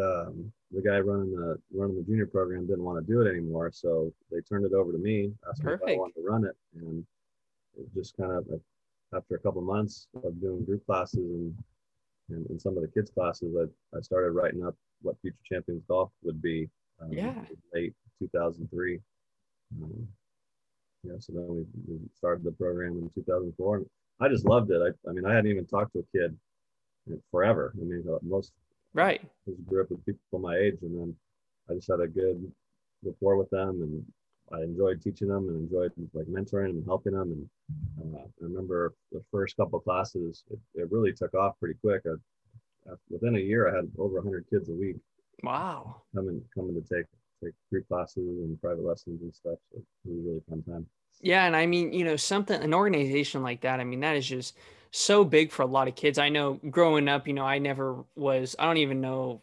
um, 0.00 0.52
the 0.70 0.82
guy 0.82 0.98
running 1.00 1.32
the 1.32 1.58
running 1.74 1.96
the 1.96 2.02
junior 2.02 2.26
program 2.26 2.66
didn't 2.66 2.84
want 2.84 3.04
to 3.04 3.12
do 3.12 3.20
it 3.20 3.30
anymore, 3.30 3.70
so 3.72 4.12
they 4.30 4.40
turned 4.40 4.64
it 4.64 4.72
over 4.72 4.92
to 4.92 4.98
me, 4.98 5.32
asked 5.48 5.62
Perfect. 5.62 5.86
me 5.86 5.92
if 5.92 5.96
I 5.96 6.00
wanted 6.00 6.14
to 6.14 6.26
run 6.26 6.44
it, 6.44 6.56
and 6.76 7.04
it 7.78 7.86
just 7.94 8.16
kind 8.16 8.32
of 8.32 8.46
after 9.14 9.34
a 9.34 9.38
couple 9.38 9.60
of 9.60 9.66
months 9.66 10.08
of 10.24 10.40
doing 10.40 10.64
group 10.64 10.84
classes 10.86 11.18
and 11.18 11.54
and, 12.30 12.46
and 12.50 12.60
some 12.60 12.76
of 12.76 12.82
the 12.82 12.88
kids 12.88 13.10
classes, 13.10 13.54
I, 13.58 13.96
I 13.96 14.00
started 14.00 14.30
writing 14.30 14.64
up 14.64 14.74
what 15.02 15.20
future 15.20 15.36
champions 15.44 15.82
golf 15.88 16.10
would 16.22 16.40
be. 16.40 16.68
Um, 17.00 17.12
yeah. 17.12 17.34
Late 17.74 17.94
2003. 18.20 19.00
Um, 19.82 20.08
yeah, 21.04 21.14
so 21.18 21.32
then 21.32 21.46
we, 21.48 21.64
we, 21.88 21.98
started 22.14 22.44
the 22.44 22.52
program 22.52 22.92
in 22.92 23.10
2004, 23.14 23.76
and 23.76 23.86
I 24.20 24.28
just 24.28 24.44
loved 24.44 24.70
it. 24.70 24.80
I, 24.80 25.08
I 25.08 25.12
mean, 25.12 25.26
I 25.26 25.34
hadn't 25.34 25.50
even 25.50 25.66
talked 25.66 25.92
to 25.94 26.00
a 26.00 26.18
kid 26.18 26.36
forever. 27.30 27.74
I 27.80 27.84
mean, 27.84 28.04
most 28.22 28.52
Right. 28.94 29.20
I 29.46 29.50
just 29.50 29.66
grew 29.66 29.82
up 29.82 29.90
with 29.90 30.04
people 30.04 30.38
my 30.38 30.56
age, 30.56 30.78
and 30.82 30.98
then 30.98 31.16
I 31.70 31.74
just 31.74 31.88
had 31.88 32.00
a 32.00 32.06
good 32.06 32.50
rapport 33.02 33.36
with 33.36 33.50
them, 33.50 33.82
and 33.82 34.04
I 34.52 34.62
enjoyed 34.62 35.02
teaching 35.02 35.28
them 35.28 35.48
and 35.48 35.56
enjoyed 35.56 35.92
like 36.12 36.26
mentoring 36.26 36.70
and 36.70 36.84
helping 36.84 37.12
them. 37.12 37.48
And 38.00 38.14
uh, 38.14 38.18
I 38.18 38.26
remember 38.40 38.94
the 39.10 39.22
first 39.30 39.56
couple 39.56 39.80
classes, 39.80 40.44
it, 40.50 40.58
it, 40.74 40.92
really 40.92 41.12
took 41.12 41.34
off 41.34 41.58
pretty 41.58 41.78
quick. 41.80 42.02
I, 42.06 42.92
within 43.08 43.36
a 43.36 43.40
year, 43.40 43.68
I 43.68 43.76
had 43.76 43.90
over 43.98 44.16
100 44.16 44.44
kids 44.50 44.68
a 44.68 44.72
week. 44.72 44.96
Wow. 45.42 46.02
Coming 46.14 46.42
coming 46.54 46.74
to 46.74 46.80
take 46.80 47.06
take 47.42 47.54
group 47.70 47.88
classes 47.88 48.16
and 48.16 48.60
private 48.60 48.84
lessons 48.84 49.22
and 49.22 49.34
stuff. 49.34 49.58
So 49.72 49.78
it 49.78 49.84
was 50.04 50.18
a 50.18 50.28
really 50.28 50.42
fun 50.48 50.62
time. 50.62 50.86
Yeah, 51.20 51.46
and 51.46 51.56
I 51.56 51.66
mean, 51.66 51.92
you 51.92 52.04
know, 52.04 52.16
something 52.16 52.60
an 52.60 52.74
organization 52.74 53.42
like 53.42 53.60
that. 53.62 53.80
I 53.80 53.84
mean, 53.84 54.00
that 54.00 54.16
is 54.16 54.26
just 54.26 54.56
so 54.92 55.24
big 55.24 55.50
for 55.50 55.62
a 55.62 55.66
lot 55.66 55.88
of 55.88 55.96
kids. 55.96 56.18
I 56.18 56.28
know 56.28 56.60
growing 56.70 57.08
up, 57.08 57.26
you 57.26 57.32
know, 57.32 57.44
I 57.44 57.58
never 57.58 58.04
was, 58.14 58.54
I 58.58 58.66
don't 58.66 58.76
even 58.76 59.00
know, 59.00 59.42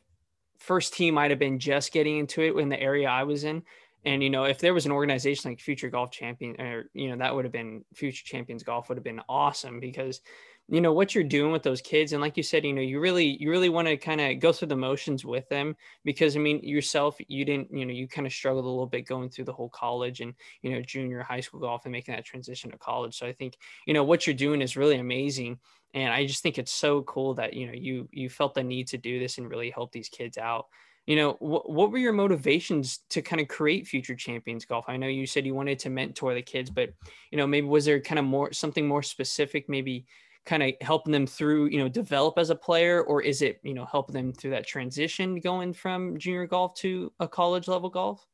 first 0.60 0.94
team 0.94 1.16
might 1.16 1.32
have 1.32 1.40
been 1.40 1.60
just 1.60 1.92
getting 1.92 2.18
into 2.18 2.42
it 2.42 2.56
in 2.58 2.70
the 2.70 2.80
area 2.80 3.10
I 3.10 3.24
was 3.24 3.44
in. 3.44 3.64
And, 4.06 4.24
you 4.24 4.30
know, 4.30 4.46
if 4.46 4.60
there 4.60 4.74
was 4.74 4.86
an 4.86 4.92
organization 4.92 5.52
like 5.52 5.60
Future 5.60 5.90
Golf 5.90 6.12
Champion, 6.12 6.60
or, 6.62 6.86
you 6.94 7.10
know, 7.10 7.18
that 7.18 7.36
would 7.36 7.44
have 7.44 7.52
been 7.52 7.84
Future 7.94 8.24
Champions 8.24 8.64
Golf 8.64 8.88
would 8.88 8.98
have 8.98 9.04
been 9.04 9.22
awesome 9.28 9.80
because 9.80 10.22
you 10.72 10.82
know 10.82 10.94
what 10.94 11.16
you're 11.16 11.24
doing 11.24 11.52
with 11.52 11.64
those 11.64 11.82
kids 11.82 12.14
and 12.14 12.22
like 12.22 12.38
you 12.38 12.44
said 12.44 12.64
you 12.64 12.74
know 12.74 12.82
you 12.82 13.00
really 13.00 13.38
you 13.42 13.50
really 13.50 13.70
want 13.70 13.88
to 13.88 13.98
kind 13.98 14.22
of 14.22 14.40
go 14.40 14.52
through 14.52 14.68
the 14.68 14.76
motions 14.76 15.26
with 15.26 15.48
them 15.50 15.76
because 16.04 16.36
i 16.36 16.40
mean 16.40 16.60
yourself 16.64 17.18
you 17.28 17.44
didn't 17.44 17.68
you 17.76 17.86
know 17.86 17.94
you 17.94 18.08
kind 18.08 18.28
of 18.28 18.34
struggled 18.34 18.66
a 18.66 18.68
little 18.68 18.86
bit 18.86 19.08
going 19.08 19.30
through 19.30 19.46
the 19.46 19.54
whole 19.54 19.70
college 19.70 20.22
and 20.22 20.34
you 20.62 20.72
know 20.72 20.82
junior 20.82 21.24
high 21.24 21.40
school 21.40 21.60
golf 21.60 21.86
and 21.86 21.92
making 21.92 22.14
that 22.14 22.26
transition 22.26 22.70
to 22.70 22.78
college 22.78 23.18
so 23.18 23.26
i 23.26 23.34
think 23.34 23.58
you 23.88 23.94
know 23.94 24.04
what 24.04 24.28
you're 24.28 24.34
doing 24.36 24.62
is 24.62 24.78
really 24.78 25.00
amazing 25.00 25.58
and 25.94 26.14
i 26.14 26.26
just 26.26 26.44
think 26.44 26.58
it's 26.58 26.72
so 26.72 27.02
cool 27.04 27.34
that 27.34 27.54
you 27.54 27.66
know 27.66 27.74
you 27.74 28.08
you 28.12 28.30
felt 28.30 28.54
the 28.54 28.64
need 28.64 28.88
to 28.88 28.98
do 28.98 29.20
this 29.20 29.38
and 29.38 29.50
really 29.50 29.70
help 29.72 29.92
these 29.92 30.10
kids 30.10 30.38
out. 30.38 30.68
You 31.08 31.16
know 31.16 31.32
wh- 31.34 31.68
what 31.68 31.92
were 31.92 31.98
your 31.98 32.14
motivations 32.14 33.00
to 33.10 33.24
kind 33.24 33.42
of 33.42 33.48
create 33.48 33.88
future 33.88 34.16
champions 34.16 34.66
golf? 34.66 34.86
I 34.88 34.98
know 34.98 35.08
you 35.08 35.26
said 35.26 35.46
you 35.46 35.56
wanted 35.56 35.80
to 35.80 35.90
mentor 35.90 36.36
the 36.36 36.44
kids 36.44 36.70
but 36.70 36.92
you 37.32 37.38
know 37.38 37.48
maybe 37.48 37.66
was 37.66 37.86
there 37.86 38.00
kind 38.00 38.20
of 38.20 38.26
more 38.26 38.54
something 38.54 38.88
more 38.88 39.02
specific 39.02 39.68
maybe 39.68 40.06
kind 40.46 40.64
of 40.64 40.74
helping 40.82 41.12
them 41.12 41.28
through, 41.28 41.68
you 41.68 41.78
know, 41.78 41.90
develop 41.90 42.38
as 42.38 42.50
a 42.50 42.56
player, 42.56 43.04
or 43.04 43.22
is 43.22 43.42
it, 43.42 43.60
you 43.64 43.74
know, 43.74 43.86
helping 43.86 44.14
them 44.14 44.34
through 44.34 44.52
that 44.52 44.66
transition 44.66 45.40
going 45.40 45.74
from 45.74 46.18
junior 46.18 46.48
golf 46.48 46.74
to 46.76 47.12
a 47.20 47.28
college 47.28 47.68
level 47.68 47.90
golf? 47.90 48.26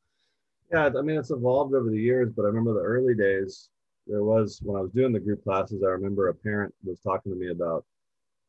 Yeah, 0.72 0.90
I 0.98 1.02
mean, 1.02 1.16
it's 1.16 1.30
evolved 1.30 1.74
over 1.74 1.90
the 1.90 2.00
years, 2.00 2.32
but 2.34 2.42
I 2.42 2.46
remember 2.46 2.74
the 2.74 2.80
early 2.80 3.14
days. 3.14 3.68
There 4.06 4.22
was 4.22 4.60
when 4.62 4.76
I 4.76 4.80
was 4.80 4.92
doing 4.92 5.12
the 5.12 5.20
group 5.20 5.42
classes. 5.42 5.82
I 5.82 5.88
remember 5.88 6.28
a 6.28 6.34
parent 6.34 6.74
was 6.84 6.98
talking 7.00 7.32
to 7.32 7.38
me 7.38 7.50
about 7.50 7.84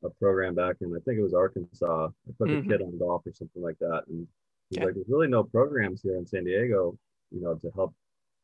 a 0.03 0.09
program 0.11 0.53
back 0.53 0.77
in 0.81 0.95
I 0.95 0.99
think 1.05 1.17
it 1.17 1.23
was 1.23 1.33
Arkansas. 1.33 2.07
I 2.07 2.31
put 2.37 2.49
mm-hmm. 2.49 2.69
a 2.69 2.77
kid 2.77 2.83
on 2.83 2.97
golf 2.97 3.25
or 3.25 3.33
something 3.33 3.61
like 3.61 3.77
that, 3.79 4.03
and 4.07 4.27
he's 4.69 4.79
like, 4.79 4.93
"There's 4.93 5.09
really 5.09 5.27
no 5.27 5.43
programs 5.43 6.01
here 6.01 6.17
in 6.17 6.25
San 6.25 6.43
Diego, 6.43 6.97
you 7.31 7.41
know, 7.41 7.55
to 7.55 7.71
help 7.75 7.93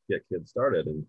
get 0.09 0.27
kids 0.29 0.49
started." 0.49 0.87
And 0.87 1.05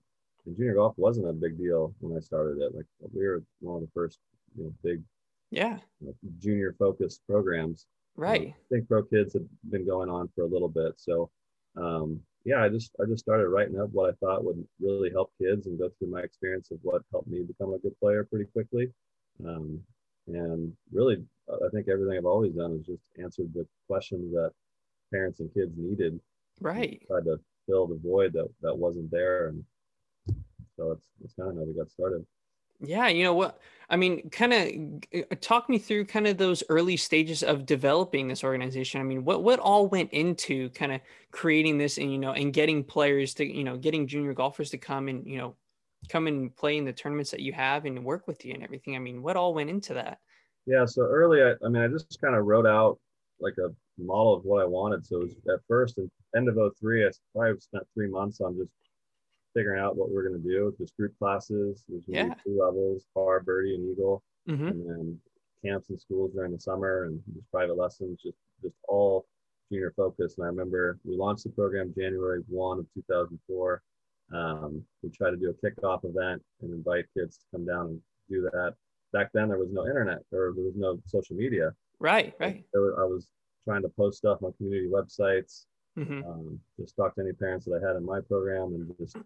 and 0.47 0.57
junior 0.57 0.75
golf 0.75 0.95
wasn't 0.97 1.29
a 1.29 1.33
big 1.33 1.59
deal 1.59 1.95
when 2.01 2.17
I 2.17 2.21
started 2.21 2.61
it. 2.61 2.75
Like 2.75 2.87
we 3.13 3.27
were 3.27 3.43
one 3.61 3.77
of 3.77 3.83
the 3.83 3.93
first 3.95 4.19
you 4.57 4.65
know, 4.65 4.73
big, 4.83 5.03
yeah, 5.51 5.79
you 6.01 6.09
know, 6.09 6.15
junior 6.39 6.75
focused 6.79 7.23
programs. 7.29 7.87
Right. 8.17 8.55
I 8.57 8.75
think 8.75 8.89
pro 8.89 9.03
kids 9.03 9.33
had 9.33 9.49
been 9.71 9.87
going 9.87 10.09
on 10.09 10.29
for 10.35 10.43
a 10.43 10.49
little 10.49 10.69
bit. 10.69 10.95
So, 10.97 11.31
um, 11.77 12.21
yeah, 12.45 12.63
I 12.63 12.69
just 12.69 12.93
I 13.01 13.07
just 13.09 13.25
started 13.25 13.49
writing 13.49 13.81
up 13.81 13.89
what 13.93 14.11
I 14.11 14.17
thought 14.19 14.45
would 14.45 14.65
really 14.81 15.11
help 15.11 15.33
kids 15.41 15.67
and 15.67 15.79
go 15.79 15.91
through 15.99 16.11
my 16.11 16.21
experience 16.21 16.71
of 16.71 16.79
what 16.83 17.03
helped 17.11 17.29
me 17.29 17.43
become 17.43 17.73
a 17.73 17.79
good 17.79 17.99
player 17.99 18.25
pretty 18.25 18.47
quickly. 18.53 18.93
Um, 19.45 19.81
and 20.27 20.73
really, 20.93 21.25
I 21.51 21.69
think 21.73 21.89
everything 21.89 22.17
I've 22.17 22.25
always 22.25 22.53
done 22.53 22.79
is 22.81 22.87
just 22.87 23.03
answered 23.21 23.53
the 23.53 23.67
questions 23.89 24.33
that 24.33 24.53
parents 25.13 25.41
and 25.41 25.53
kids 25.53 25.73
needed. 25.77 26.21
Right. 26.61 27.03
Tried 27.09 27.25
to 27.25 27.41
fill 27.67 27.87
the 27.87 28.01
void 28.03 28.33
that 28.35 28.49
that 28.63 28.77
wasn't 28.77 29.11
there, 29.11 29.49
and 29.49 29.65
so 30.77 30.93
it's 30.93 31.07
it's 31.23 31.35
kind 31.35 31.51
of 31.51 31.57
how 31.57 31.63
we 31.63 31.75
got 31.75 31.91
started. 31.91 32.25
Yeah, 32.81 33.09
you 33.09 33.23
know 33.23 33.35
what? 33.35 33.61
I 33.89 33.97
mean, 33.97 34.29
kind 34.31 34.53
of 34.53 35.23
uh, 35.31 35.35
talk 35.41 35.69
me 35.69 35.79
through 35.79 36.07
kind 36.07 36.27
of 36.27 36.39
those 36.39 36.63
early 36.69 36.97
stages 36.97 37.43
of 37.43 37.67
developing 37.67 38.29
this 38.29 38.43
organization. 38.43 39.01
I 39.01 39.05
mean, 39.05 39.25
what 39.25 39.43
what 39.43 39.61
all 39.61 39.87
went 39.89 40.13
into 40.13 40.71
kind 40.71 40.93
of 40.93 41.01
creating 41.31 41.79
this 41.79 41.99
and 41.99 42.11
you 42.11 42.19
know 42.19 42.33
and 42.33 42.53
getting 42.53 42.83
players 42.83 43.35
to 43.35 43.47
you 43.47 43.65
know 43.65 43.77
getting 43.77 44.07
junior 44.07 44.35
golfers 44.35 44.71
to 44.71 44.79
come 44.79 45.09
and 45.09 45.27
you 45.27 45.39
know 45.39 45.55
come 46.09 46.27
and 46.27 46.55
play 46.55 46.77
in 46.77 46.85
the 46.85 46.93
tournaments 46.93 47.31
that 47.31 47.41
you 47.41 47.53
have 47.53 47.85
and 47.85 48.05
work 48.05 48.27
with 48.27 48.45
you 48.45 48.55
and 48.55 48.63
everything? 48.63 48.97
I 48.97 48.99
mean, 48.99 49.23
what 49.23 49.37
all 49.37 49.55
went 49.55 49.71
into 49.71 49.95
that? 49.95 50.19
Yeah, 50.67 50.87
so 50.87 51.03
early, 51.03 51.43
I, 51.43 51.53
I 51.65 51.69
mean, 51.69 51.83
I 51.83 51.89
just 51.89 52.21
kind 52.21 52.35
of 52.35 52.47
wrote 52.47 52.67
out 52.67 52.99
like 53.41 53.55
a 53.59 53.69
model 54.03 54.35
of 54.35 54.45
what 54.45 54.63
I 54.63 54.67
wanted. 54.67 55.07
So 55.07 55.17
it 55.17 55.25
was 55.25 55.33
at 55.53 55.61
first, 55.69 55.99
at 55.99 56.05
end 56.37 56.49
of 56.49 56.57
03, 56.81 57.07
I 57.07 57.11
probably 57.35 57.61
spent 57.61 57.85
three 57.95 58.09
months 58.09 58.41
on 58.41 58.57
just 58.57 58.71
figuring 59.55 59.81
out 59.81 59.97
what 59.97 60.11
we 60.11 60.17
are 60.17 60.29
going 60.29 60.41
to 60.41 60.49
do. 60.49 60.67
with 60.67 60.79
Just 60.79 60.97
group 60.97 61.17
classes, 61.19 61.85
there's 61.89 62.05
yeah. 62.07 62.35
two 62.45 62.59
levels, 62.61 63.05
par, 63.15 63.41
birdie, 63.41 63.75
and 63.75 63.91
eagle, 63.91 64.23
mm-hmm. 64.49 64.69
and 64.69 64.89
then 64.89 65.19
camps 65.65 65.91
and 65.91 66.01
schools 66.01 66.33
during 66.35 66.53
the 66.53 66.61
summer 66.61 67.05
and 67.05 67.21
just 67.35 67.51
private 67.51 67.77
lessons, 67.77 68.21
just 68.23 68.39
just 68.63 68.77
all 68.89 69.27
junior 69.71 69.93
focused. 69.97 70.39
And 70.39 70.47
I 70.47 70.49
remember 70.49 70.99
we 71.05 71.17
launched 71.17 71.45
the 71.45 71.51
program 71.51 71.95
January 71.97 72.43
1 72.49 72.79
of 72.79 72.87
2004. 72.95 73.83
Um, 74.35 74.83
we 75.03 75.11
tried 75.11 75.31
to 75.31 75.37
do 75.37 75.51
a 75.51 75.67
kickoff 75.67 76.05
event 76.05 76.43
and 76.63 76.73
invite 76.73 77.05
kids 77.17 77.39
to 77.39 77.45
come 77.53 77.67
down 77.67 77.87
and 77.87 78.01
do 78.31 78.43
that. 78.53 78.75
Back 79.13 79.31
then, 79.33 79.49
there 79.49 79.59
was 79.59 79.71
no 79.71 79.87
internet 79.87 80.19
or 80.33 80.53
there 80.55 80.65
was 80.65 80.75
no 80.77 80.99
social 81.07 81.37
media. 81.37 81.73
Right, 82.01 82.35
right. 82.41 82.65
Was, 82.75 82.95
I 82.99 83.05
was 83.05 83.29
trying 83.65 83.83
to 83.83 83.89
post 83.89 84.19
stuff 84.19 84.43
on 84.43 84.53
community 84.55 84.89
websites, 84.89 85.67
mm-hmm. 85.99 86.23
um, 86.29 86.61
just 86.79 86.97
talk 86.97 87.15
to 87.15 87.21
any 87.21 87.33
parents 87.33 87.67
that 87.67 87.81
I 87.83 87.87
had 87.87 87.97
in 87.97 88.05
my 88.05 88.21
program 88.21 88.75
and 88.75 88.93
just 88.99 89.17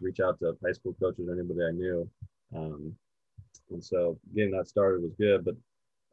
reach 0.00 0.20
out 0.20 0.38
to 0.40 0.56
high 0.64 0.72
school 0.72 0.94
coaches, 0.98 1.28
or 1.28 1.32
anybody 1.32 1.60
I 1.66 1.72
knew. 1.72 2.08
Um, 2.54 2.94
and 3.70 3.82
so 3.82 4.18
getting 4.34 4.52
that 4.52 4.68
started 4.68 5.02
was 5.02 5.12
good. 5.18 5.44
But 5.44 5.54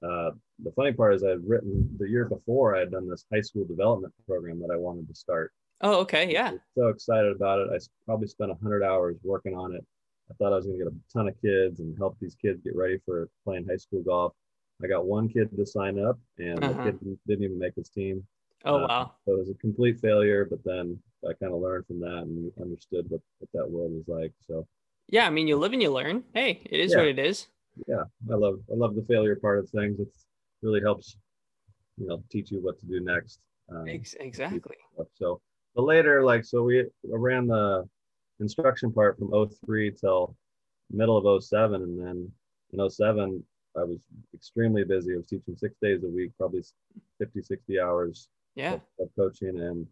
uh, 0.07 0.31
the 0.63 0.71
funny 0.71 0.93
part 0.93 1.15
is 1.15 1.24
I 1.24 1.29
had 1.29 1.48
written 1.48 1.89
the 2.00 2.09
year 2.09 2.25
before 2.25 2.75
I 2.75 2.79
had 2.79 2.91
done 2.91 3.09
this 3.09 3.25
high 3.31 3.41
school 3.41 3.65
development 3.65 4.13
program 4.27 4.59
that 4.62 4.71
I 4.74 4.77
wanted 4.77 5.07
to 5.07 5.15
start. 5.15 5.51
Oh, 5.81 6.00
okay. 6.01 6.31
Yeah. 6.31 6.53
so 6.75 6.88
excited 6.88 7.33
about 7.33 7.59
it. 7.59 7.69
I 7.74 7.77
probably 8.05 8.27
spent 8.27 8.50
100 8.50 8.83
hours 8.83 9.17
working 9.24 9.55
on 9.55 9.74
it. 9.74 9.86
I 10.29 10.33
thought 10.36 10.53
I 10.53 10.57
was 10.57 10.65
going 10.65 10.77
to 10.77 10.86
get 10.86 10.93
a 10.93 11.13
ton 11.13 11.27
of 11.27 11.41
kids 11.41 11.79
and 11.79 11.98
help 11.98 12.17
these 12.19 12.36
kids 12.36 12.62
get 12.63 12.75
ready 12.75 13.00
for 13.05 13.29
playing 13.45 13.65
high 13.67 13.77
school 13.77 14.03
golf. 14.03 14.33
I 14.83 14.88
got 14.88 15.05
one 15.05 15.27
kid 15.27 15.50
to 15.55 15.65
sign 15.65 16.00
up, 16.00 16.17
and 16.38 16.63
uh-huh. 16.63 16.83
the 16.83 16.91
kid 16.91 17.19
didn't 17.27 17.43
even 17.43 17.59
make 17.59 17.75
his 17.75 17.89
team. 17.89 18.25
Oh, 18.65 18.75
uh, 18.75 18.88
wow. 18.88 19.12
So 19.25 19.33
it 19.33 19.39
was 19.39 19.50
a 19.50 19.55
complete 19.55 20.00
failure, 20.00 20.45
but 20.50 20.63
then 20.63 20.98
I 21.27 21.33
kind 21.33 21.53
of 21.53 21.61
learned 21.61 21.85
from 21.88 21.99
that 22.01 22.23
and 22.23 22.51
understood 22.61 23.05
what, 23.09 23.21
what 23.39 23.49
that 23.53 23.69
world 23.69 23.91
was 23.91 24.07
like. 24.07 24.31
So, 24.47 24.65
yeah, 25.07 25.25
I 25.25 25.29
mean, 25.29 25.47
you 25.47 25.57
live 25.57 25.73
and 25.73 25.81
you 25.81 25.91
learn. 25.91 26.23
Hey, 26.33 26.61
it 26.65 26.79
is 26.79 26.91
yeah. 26.91 26.97
what 26.97 27.07
it 27.07 27.19
is. 27.19 27.47
Yeah, 27.88 28.03
I 28.31 28.35
love 28.35 28.59
I 28.71 28.75
love 28.75 28.95
the 28.95 29.05
failure 29.07 29.35
part 29.35 29.59
of 29.59 29.69
things. 29.69 29.99
It 29.99 30.07
really 30.61 30.81
helps, 30.81 31.17
you 31.97 32.07
know, 32.07 32.23
teach 32.29 32.51
you 32.51 32.59
what 32.61 32.79
to 32.79 32.85
do 32.85 32.99
next. 32.99 33.39
Um, 33.71 33.88
exactly. 33.88 34.77
So 35.15 35.41
the 35.75 35.81
later, 35.81 36.23
like, 36.23 36.43
so 36.43 36.63
we 36.63 36.85
ran 37.03 37.47
the 37.47 37.88
instruction 38.39 38.91
part 38.91 39.17
from 39.17 39.31
03 39.65 39.91
till 39.91 40.35
middle 40.91 41.17
of 41.17 41.43
07, 41.43 41.81
and 41.81 41.99
then 41.99 42.31
in 42.73 42.89
07 42.89 43.43
I 43.77 43.83
was 43.83 43.99
extremely 44.33 44.83
busy. 44.83 45.13
I 45.13 45.17
was 45.17 45.25
teaching 45.25 45.55
six 45.55 45.75
days 45.81 46.03
a 46.03 46.07
week, 46.07 46.31
probably 46.38 46.63
50, 47.19 47.41
60 47.41 47.79
hours 47.79 48.29
yeah. 48.55 48.73
of, 48.73 48.81
of 48.99 49.09
coaching. 49.15 49.59
And 49.59 49.88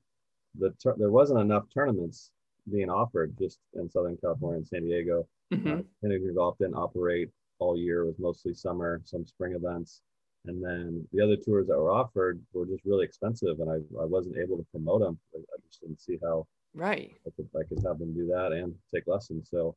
the 0.60 0.74
there 0.98 1.12
wasn't 1.12 1.40
enough 1.40 1.66
tournaments 1.74 2.32
being 2.72 2.90
offered 2.90 3.38
just 3.38 3.60
in 3.74 3.90
Southern 3.90 4.18
California 4.18 4.58
and 4.58 4.68
San 4.68 4.84
Diego. 4.84 5.28
Mm-hmm. 5.54 5.80
Uh, 6.06 6.34
Golf 6.36 6.58
didn't 6.58 6.76
operate 6.76 7.30
all 7.60 7.78
year. 7.78 8.04
It 8.04 8.08
was 8.08 8.20
mostly 8.20 8.54
summer, 8.54 9.02
some 9.06 9.26
spring 9.26 9.54
events. 9.54 10.02
And 10.46 10.64
then 10.64 11.06
the 11.12 11.24
other 11.24 11.36
tours 11.36 11.68
that 11.68 11.78
were 11.78 11.92
offered 11.92 12.40
were 12.54 12.66
just 12.66 12.86
really 12.86 13.04
expensive, 13.04 13.60
and 13.60 13.70
I, 13.70 13.76
I 14.02 14.06
wasn't 14.06 14.38
able 14.38 14.58
to 14.58 14.66
promote 14.72 15.02
them. 15.02 15.20
I, 15.36 15.40
I 15.40 15.58
just 15.68 15.82
didn't 15.82 16.00
see 16.00 16.18
how 16.24 16.48
right 16.74 17.12
I 17.26 17.30
could, 17.36 17.50
I 17.60 17.64
could 17.68 17.84
have 17.86 18.00
them 18.00 18.14
do 18.14 18.28
that 18.28 18.52
and 18.52 18.74
take 18.94 19.08
lessons. 19.08 19.50
So 19.50 19.76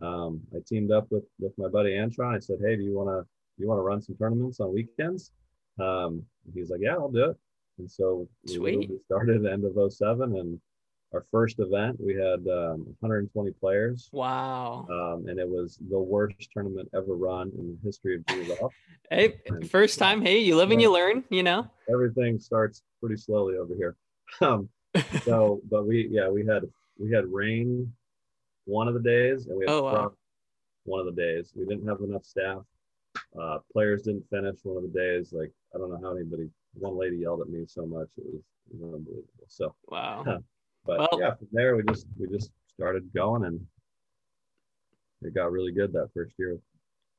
um, 0.00 0.40
I 0.54 0.58
teamed 0.66 0.92
up 0.92 1.10
with 1.10 1.24
with 1.40 1.56
my 1.58 1.68
buddy 1.68 1.90
Antron. 1.90 2.36
I 2.36 2.38
said, 2.38 2.58
"Hey, 2.60 2.76
do 2.76 2.82
you 2.82 2.94
want 2.94 3.08
to 3.08 3.26
you 3.58 3.66
want 3.66 3.78
to 3.78 3.82
run 3.82 4.00
some 4.00 4.16
tournaments 4.16 4.60
on 4.60 4.72
weekends?" 4.72 5.32
Um, 5.80 6.24
he's 6.54 6.70
like, 6.70 6.80
"Yeah, 6.82 6.94
I'll 6.94 7.10
do 7.10 7.30
it." 7.30 7.36
And 7.78 7.90
so 7.90 8.28
we 8.58 8.88
started 9.06 9.36
at 9.36 9.42
the 9.42 9.52
end 9.52 9.64
of 9.64 9.92
07 9.92 10.36
and 10.36 10.60
our 11.12 11.24
first 11.30 11.58
event, 11.58 11.98
we 12.00 12.14
had 12.14 12.40
um, 12.48 12.86
120 13.00 13.50
players. 13.52 14.08
Wow. 14.12 14.86
Um, 14.90 15.28
and 15.28 15.38
it 15.38 15.48
was 15.48 15.78
the 15.90 15.98
worst 15.98 16.48
tournament 16.52 16.88
ever 16.94 17.14
run 17.14 17.52
in 17.58 17.68
the 17.68 17.78
history 17.84 18.16
of 18.16 18.58
golf. 18.58 18.72
hey, 19.10 19.34
and, 19.46 19.70
first 19.70 19.98
time. 19.98 20.22
Hey, 20.22 20.38
you 20.38 20.56
live 20.56 20.70
and 20.70 20.80
you 20.80 20.90
learn, 20.92 21.24
you 21.28 21.42
know? 21.42 21.68
Everything 21.90 22.38
starts 22.38 22.82
pretty 23.00 23.16
slowly 23.16 23.56
over 23.56 23.74
here. 23.74 23.96
Um, 24.40 24.70
so, 25.24 25.60
but 25.70 25.86
we, 25.86 26.08
yeah, 26.10 26.26
we 26.28 26.46
had, 26.46 26.62
we 26.98 27.12
had 27.12 27.26
rain 27.30 27.92
one 28.64 28.88
of 28.88 28.94
the 28.94 29.00
days 29.00 29.46
and 29.46 29.58
we 29.58 29.66
had 29.66 29.72
oh, 29.72 29.82
wow. 29.82 30.12
one 30.84 31.00
of 31.00 31.06
the 31.06 31.20
days. 31.20 31.52
We 31.54 31.66
didn't 31.66 31.86
have 31.86 32.00
enough 32.00 32.24
staff. 32.24 32.62
Uh, 33.38 33.58
players 33.70 34.02
didn't 34.02 34.24
finish 34.30 34.56
one 34.62 34.82
of 34.82 34.90
the 34.90 34.98
days. 34.98 35.32
Like, 35.32 35.50
I 35.74 35.78
don't 35.78 35.90
know 35.90 36.00
how 36.02 36.16
anybody, 36.16 36.48
one 36.74 36.98
lady 36.98 37.16
yelled 37.16 37.40
at 37.40 37.48
me 37.48 37.64
so 37.66 37.86
much. 37.86 38.08
It 38.18 38.24
was, 38.24 38.42
it 38.70 38.80
was 38.80 38.94
unbelievable. 38.94 39.46
So, 39.48 39.74
wow. 39.88 40.24
but 40.86 40.98
well, 40.98 41.20
yeah, 41.20 41.34
from 41.34 41.48
there 41.52 41.76
we 41.76 41.82
just 41.88 42.06
we 42.18 42.28
just 42.28 42.50
started 42.74 43.08
going 43.14 43.44
and 43.44 43.60
it 45.22 45.34
got 45.34 45.52
really 45.52 45.72
good 45.72 45.92
that 45.92 46.10
first 46.14 46.34
year. 46.38 46.58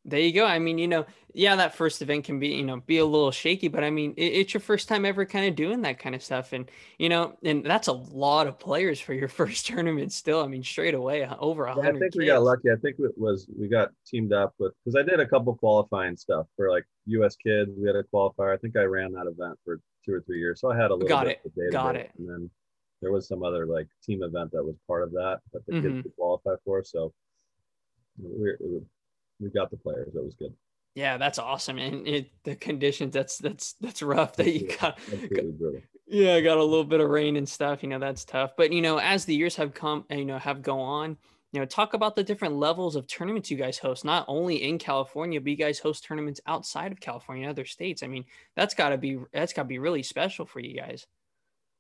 There 0.05 0.19
you 0.19 0.33
go. 0.33 0.45
I 0.45 0.60
mean, 0.60 0.77
you 0.77 0.88
know, 0.88 1.05
yeah, 1.33 1.55
that 1.55 1.75
first 1.75 2.01
event 2.01 2.25
can 2.25 2.38
be, 2.38 2.50
you 2.50 2.63
know, 2.63 2.81
be 2.81 2.98
a 2.98 3.05
little 3.05 3.31
shaky, 3.31 3.69
but 3.69 3.83
I 3.83 3.89
mean, 3.89 4.13
it, 4.17 4.25
it's 4.25 4.53
your 4.53 4.62
first 4.62 4.89
time 4.89 5.05
ever 5.05 5.25
kind 5.25 5.48
of 5.48 5.55
doing 5.55 5.81
that 5.83 5.98
kind 5.98 6.13
of 6.13 6.22
stuff. 6.22 6.51
And, 6.51 6.69
you 7.00 7.07
know, 7.07 7.38
and 7.43 7.65
that's 7.65 7.88
a 7.88 7.93
lot 7.93 8.48
of 8.48 8.60
players 8.60 9.00
for 9.00 9.13
your 9.13 9.27
first 9.29 9.65
tournament 9.65 10.12
still. 10.12 10.43
I 10.43 10.48
mean, 10.48 10.63
straight 10.63 10.93
away, 10.93 11.27
over 11.39 11.65
a 11.65 11.74
hundred. 11.74 11.83
Yeah, 11.83 11.89
I 11.89 11.91
think 11.93 12.03
kids. 12.03 12.17
we 12.17 12.25
got 12.25 12.43
lucky. 12.43 12.69
I 12.69 12.75
think 12.75 12.98
it 13.00 13.17
was, 13.17 13.48
we 13.57 13.67
got 13.67 13.89
teamed 14.05 14.33
up 14.33 14.53
with, 14.60 14.74
because 14.83 14.95
I 14.95 15.03
did 15.03 15.19
a 15.19 15.27
couple 15.27 15.55
qualifying 15.55 16.17
stuff 16.17 16.48
for 16.57 16.69
like 16.69 16.86
US 17.05 17.36
kids. 17.38 17.72
We 17.77 17.88
had 17.88 17.95
a 17.95 18.03
qualifier. 18.03 18.53
I 18.53 18.57
think 18.57 18.75
I 18.75 18.83
ran 18.83 19.13
that 19.13 19.27
event 19.27 19.57
for 19.63 19.79
two 20.05 20.13
or 20.13 20.22
three 20.22 20.39
years. 20.39 20.60
So 20.60 20.72
I 20.72 20.75
had 20.75 20.91
a 20.91 20.95
little 20.95 21.07
got 21.07 21.25
bit 21.25 21.39
it. 21.45 21.72
Got 21.72 21.95
it. 21.95 22.12
And 22.17 22.27
then 22.29 22.50
there 23.01 23.12
was 23.12 23.27
some 23.27 23.43
other 23.43 23.65
like 23.65 23.88
team 24.03 24.24
event 24.24 24.51
that 24.51 24.63
was 24.63 24.75
part 24.88 25.03
of 25.03 25.12
that 25.12 25.39
that 25.51 25.65
the 25.65 25.74
mm-hmm. 25.74 25.88
kids 25.88 26.03
could 26.03 26.15
qualify 26.15 26.55
for. 26.65 26.83
So 26.83 27.13
we 28.22 28.53
we 29.43 29.50
got 29.50 29.69
the 29.71 29.77
players. 29.77 30.13
That 30.13 30.23
was 30.23 30.35
good. 30.35 30.53
Yeah, 30.95 31.17
that's 31.17 31.39
awesome. 31.39 31.79
And 31.79 32.07
it, 32.07 32.31
the 32.43 32.55
conditions 32.55 33.13
that's 33.13 33.38
that's 33.38 33.73
that's 33.81 34.01
rough 34.01 34.35
that 34.38 34.51
you 34.51 34.69
got. 34.79 35.00
Yeah, 36.05 36.35
I 36.35 36.41
got 36.41 36.57
a 36.57 36.63
little 36.63 36.83
bit 36.83 37.00
of 37.00 37.09
rain 37.09 37.38
and 37.38 37.47
stuff. 37.50 37.81
You 37.81 37.89
know, 37.89 38.00
that's 38.00 38.25
tough. 38.25 38.51
But 38.55 38.71
you 38.71 38.81
know, 38.81 39.00
as 39.00 39.25
the 39.25 39.35
years 39.35 39.55
have 39.55 39.73
come, 39.73 40.05
you 40.09 40.25
know, 40.25 40.38
have 40.38 40.62
go 40.62 40.79
on, 40.79 41.17
you 41.51 41.59
know, 41.59 41.65
talk 41.65 41.93
about 41.93 42.15
the 42.15 42.23
different 42.23 42.55
levels 42.55 42.95
of 42.95 43.07
tournaments 43.07 43.50
you 43.50 43.57
guys 43.57 43.77
host, 43.77 44.05
not 44.05 44.25
only 44.27 44.63
in 44.63 44.77
California, 44.77 45.39
but 45.41 45.50
you 45.50 45.55
guys 45.55 45.79
host 45.79 46.03
tournaments 46.03 46.41
outside 46.45 46.91
of 46.91 47.00
California, 47.00 47.50
other 47.50 47.65
states. 47.65 48.03
I 48.03 48.07
mean, 48.07 48.25
that's 48.55 48.75
got 48.75 48.89
to 48.89 48.97
be 48.97 49.19
that's 49.33 49.53
got 49.53 49.63
to 49.63 49.67
be 49.67 49.79
really 49.79 50.03
special 50.03 50.45
for 50.45 50.59
you 50.59 50.75
guys. 50.75 51.07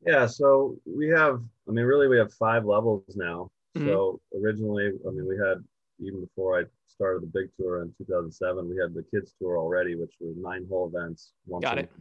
Yeah, 0.05 0.25
so 0.25 0.77
we 0.85 1.07
have, 1.09 1.41
I 1.67 1.71
mean, 1.71 1.85
really, 1.85 2.07
we 2.07 2.17
have 2.17 2.33
five 2.33 2.65
levels 2.65 3.03
now. 3.15 3.49
Mm-hmm. 3.77 3.87
So 3.87 4.19
originally, 4.37 4.91
I 5.07 5.11
mean, 5.11 5.27
we 5.27 5.37
had 5.37 5.63
even 6.03 6.21
before 6.21 6.59
I 6.59 6.63
started 6.87 7.23
the 7.23 7.31
big 7.33 7.49
tour 7.57 7.81
in 7.81 7.93
2007, 7.97 8.69
we 8.69 8.77
had 8.77 8.93
the 8.93 9.03
kids 9.11 9.33
tour 9.39 9.57
already, 9.57 9.95
which 9.95 10.13
was 10.19 10.35
nine 10.37 10.65
hole 10.69 10.91
events, 10.93 11.31
once 11.45 11.63
Got 11.63 11.79
it. 11.79 11.91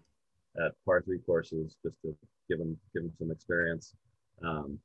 at 0.65 0.73
par 0.85 1.03
three 1.03 1.19
courses, 1.19 1.77
just 1.85 1.97
to 2.03 2.15
give 2.49 2.59
them 2.59 2.77
give 2.95 3.03
them 3.03 3.13
some 3.19 3.31
experience. 3.31 3.95
Um, 4.45 4.79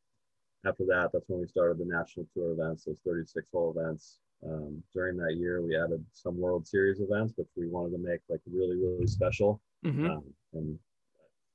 after 0.65 0.86
that, 0.86 1.09
that's 1.13 1.25
when 1.27 1.41
we 1.41 1.47
started 1.47 1.77
the 1.77 1.86
national 1.86 2.27
tour 2.33 2.51
events, 2.51 2.86
those 2.86 3.00
36 3.05 3.50
hole 3.51 3.74
events. 3.77 4.19
Um, 4.45 4.83
during 4.93 5.17
that 5.17 5.36
year, 5.36 5.62
we 5.62 5.75
added 5.75 6.03
some 6.13 6.39
World 6.39 6.67
Series 6.67 7.00
events, 7.00 7.33
which 7.38 7.47
we 7.55 7.67
wanted 7.67 7.91
to 7.91 7.97
make 7.97 8.19
like 8.29 8.41
really, 8.45 8.77
really 8.77 9.07
special 9.07 9.62
mm-hmm. 9.86 10.05
um, 10.05 10.24
and 10.53 10.77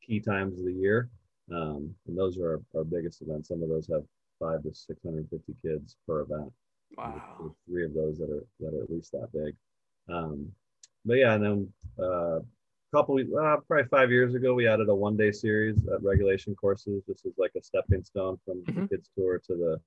key 0.05 0.21
times 0.21 0.59
of 0.59 0.65
the 0.65 0.73
year. 0.73 1.11
Um, 1.53 1.95
and 2.07 2.17
those 2.17 2.39
are 2.39 2.63
our, 2.75 2.81
our, 2.81 2.85
biggest 2.85 3.23
events. 3.23 3.49
Some 3.49 3.63
of 3.63 3.69
those 3.69 3.89
have 3.89 4.05
five 4.39 4.63
to 4.63 4.75
650 4.75 5.55
kids 5.63 5.97
per 6.07 6.23
event. 6.23 6.53
Wow. 6.97 7.55
three 7.69 7.85
of 7.85 7.95
those 7.95 8.19
that 8.19 8.31
are 8.31 8.45
that 8.61 8.75
are 8.75 8.83
at 8.83 8.91
least 8.91 9.13
that 9.13 9.29
big. 9.33 9.55
Um, 10.09 10.53
but 11.05 11.15
yeah, 11.15 11.35
and 11.35 11.45
then 11.45 11.73
uh, 11.99 12.39
a 12.39 12.43
couple, 12.95 13.19
uh, 13.19 13.57
probably 13.67 13.89
five 13.91 14.11
years 14.11 14.35
ago, 14.35 14.55
we 14.55 14.69
added 14.69 14.89
a 14.89 14.95
one 14.95 15.17
day 15.17 15.33
series 15.33 15.87
at 15.89 16.03
regulation 16.03 16.55
courses. 16.55 17.03
This 17.09 17.25
is 17.25 17.35
like 17.39 17.53
a 17.57 17.63
stepping 17.63 18.05
stone 18.05 18.39
from 18.45 18.63
mm-hmm. 18.63 18.83
the 18.83 18.89
kids 18.89 19.11
tour 19.17 19.39
to 19.47 19.55
the 19.55 19.81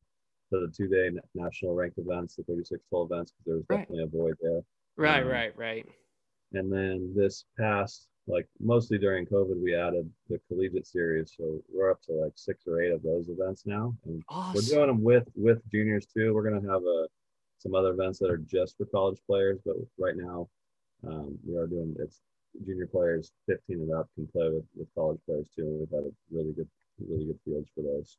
to 0.52 0.66
the 0.66 0.74
two 0.76 0.88
day 0.88 1.10
national 1.34 1.76
ranked 1.76 1.98
events, 1.98 2.36
the 2.36 2.44
36 2.44 2.82
hole 2.92 3.06
events, 3.06 3.32
because 3.32 3.46
there 3.46 3.56
was 3.56 3.66
definitely 3.66 4.00
right. 4.00 4.08
a 4.08 4.18
void 4.18 4.36
there. 4.42 4.62
Right, 4.98 5.24
um, 5.24 5.30
right, 5.30 5.58
right. 5.58 5.86
And 6.54 6.72
then 6.72 7.14
this 7.16 7.46
past 7.58 8.08
like 8.28 8.48
mostly 8.60 8.98
during 8.98 9.26
COVID, 9.26 9.62
we 9.62 9.76
added 9.76 10.10
the 10.30 10.40
collegiate 10.48 10.88
series, 10.88 11.34
so 11.38 11.62
we're 11.74 11.92
up 11.92 12.02
to 12.04 12.14
like 12.14 12.34
six 12.36 12.64
or 12.68 12.82
eight 12.82 12.92
of 12.92 13.04
those 13.04 13.30
events 13.30 13.64
now, 13.66 13.96
and 14.06 14.24
awesome. 14.30 14.56
we're 14.56 14.76
doing 14.76 14.88
them 14.88 15.04
with 15.04 15.28
with 15.36 15.62
juniors 15.72 16.06
too. 16.06 16.34
We're 16.34 16.50
gonna 16.50 16.72
have 16.72 16.84
a 16.84 17.04
uh, 17.04 17.08
some 17.60 17.76
other 17.76 17.92
events 17.92 18.20
that 18.20 18.30
are 18.30 18.38
just 18.38 18.78
for 18.78 18.86
college 18.86 19.20
players, 19.28 19.60
but 19.66 19.76
right 19.98 20.16
now 20.16 20.48
um, 21.08 21.38
we 21.46 21.58
are 21.58 21.68
doing 21.68 21.96
it's 22.00 22.22
junior 22.66 22.88
players 22.88 23.32
15 23.48 23.82
and 23.82 23.94
up 23.94 24.08
can 24.16 24.28
play 24.28 24.50
with, 24.50 24.64
with 24.76 24.88
college 24.96 25.20
players 25.26 25.48
too, 25.56 25.64
and 25.64 25.80
we've 25.80 25.90
had 25.90 26.04
a 26.04 26.12
really 26.32 26.54
good 26.54 26.70
really 27.08 27.26
good 27.26 27.40
fields 27.46 27.70
for 27.76 27.82
those. 27.82 28.18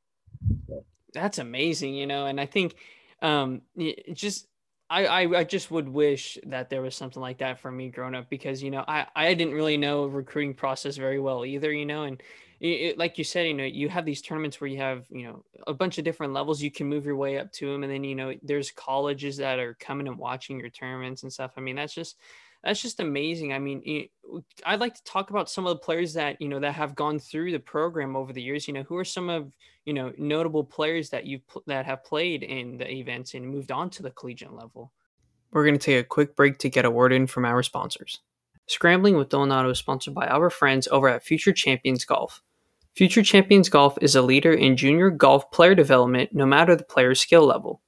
So. 0.68 0.84
That's 1.14 1.38
amazing, 1.38 1.94
you 1.94 2.06
know, 2.06 2.26
and 2.26 2.40
I 2.40 2.46
think 2.46 2.74
um, 3.22 3.62
just 4.12 4.48
I, 4.88 5.06
I, 5.06 5.38
I 5.40 5.44
just 5.44 5.70
would 5.70 5.88
wish 5.88 6.38
that 6.46 6.70
there 6.70 6.82
was 6.82 6.94
something 6.94 7.20
like 7.20 7.38
that 7.38 7.58
for 7.58 7.72
me 7.72 7.88
growing 7.90 8.14
up 8.14 8.28
because 8.30 8.62
you 8.62 8.70
know 8.70 8.84
I 8.86 9.06
I 9.16 9.34
didn't 9.34 9.54
really 9.54 9.76
know 9.76 10.06
recruiting 10.06 10.54
process 10.54 10.96
very 10.96 11.18
well 11.18 11.44
either 11.44 11.72
you 11.72 11.86
know 11.86 12.04
and 12.04 12.22
it, 12.60 12.96
like 12.96 13.18
you 13.18 13.24
said 13.24 13.46
you 13.46 13.54
know 13.54 13.64
you 13.64 13.88
have 13.88 14.04
these 14.04 14.22
tournaments 14.22 14.60
where 14.60 14.68
you 14.68 14.78
have 14.78 15.06
you 15.10 15.24
know 15.24 15.44
a 15.66 15.74
bunch 15.74 15.98
of 15.98 16.04
different 16.04 16.32
levels 16.32 16.62
you 16.62 16.70
can 16.70 16.88
move 16.88 17.04
your 17.04 17.16
way 17.16 17.38
up 17.38 17.52
to 17.52 17.70
them 17.70 17.82
and 17.82 17.92
then 17.92 18.04
you 18.04 18.14
know 18.14 18.34
there's 18.42 18.70
colleges 18.70 19.36
that 19.38 19.58
are 19.58 19.74
coming 19.74 20.06
and 20.06 20.18
watching 20.18 20.60
your 20.60 20.70
tournaments 20.70 21.22
and 21.24 21.32
stuff. 21.32 21.52
I 21.56 21.60
mean 21.60 21.76
that's 21.76 21.94
just 21.94 22.16
that's 22.66 22.82
just 22.82 22.98
amazing. 22.98 23.52
I 23.52 23.60
mean, 23.60 24.08
I'd 24.64 24.80
like 24.80 24.94
to 24.96 25.04
talk 25.04 25.30
about 25.30 25.48
some 25.48 25.66
of 25.66 25.70
the 25.70 25.84
players 25.84 26.14
that 26.14 26.42
you 26.42 26.48
know 26.48 26.58
that 26.58 26.72
have 26.72 26.96
gone 26.96 27.20
through 27.20 27.52
the 27.52 27.60
program 27.60 28.16
over 28.16 28.32
the 28.32 28.42
years. 28.42 28.66
You 28.66 28.74
know, 28.74 28.82
who 28.82 28.96
are 28.96 29.04
some 29.04 29.30
of 29.30 29.52
you 29.84 29.94
know 29.94 30.12
notable 30.18 30.64
players 30.64 31.10
that 31.10 31.26
you 31.26 31.40
that 31.66 31.86
have 31.86 32.02
played 32.02 32.42
in 32.42 32.76
the 32.76 32.90
events 32.90 33.34
and 33.34 33.48
moved 33.48 33.70
on 33.70 33.88
to 33.90 34.02
the 34.02 34.10
collegiate 34.10 34.52
level. 34.52 34.92
We're 35.52 35.64
going 35.64 35.78
to 35.78 35.84
take 35.84 36.04
a 36.04 36.08
quick 36.08 36.34
break 36.34 36.58
to 36.58 36.68
get 36.68 36.84
a 36.84 36.90
word 36.90 37.12
in 37.12 37.28
from 37.28 37.44
our 37.44 37.62
sponsors. 37.62 38.18
Scrambling 38.66 39.16
with 39.16 39.28
Dylan 39.28 39.52
Otto 39.52 39.70
is 39.70 39.78
sponsored 39.78 40.14
by 40.14 40.26
our 40.26 40.50
friends 40.50 40.88
over 40.88 41.08
at 41.08 41.22
Future 41.22 41.52
Champions 41.52 42.04
Golf. 42.04 42.42
Future 42.96 43.22
Champions 43.22 43.68
Golf 43.68 43.96
is 44.02 44.16
a 44.16 44.22
leader 44.22 44.52
in 44.52 44.76
junior 44.76 45.10
golf 45.10 45.52
player 45.52 45.76
development, 45.76 46.30
no 46.34 46.46
matter 46.46 46.74
the 46.74 46.82
player's 46.82 47.20
skill 47.20 47.46
level. 47.46 47.80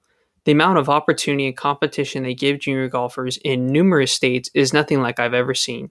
The 0.44 0.52
amount 0.52 0.78
of 0.78 0.88
opportunity 0.88 1.46
and 1.46 1.56
competition 1.56 2.22
they 2.22 2.34
give 2.34 2.60
junior 2.60 2.88
golfers 2.88 3.36
in 3.38 3.66
numerous 3.66 4.12
states 4.12 4.50
is 4.54 4.72
nothing 4.72 5.02
like 5.02 5.20
I've 5.20 5.34
ever 5.34 5.54
seen. 5.54 5.90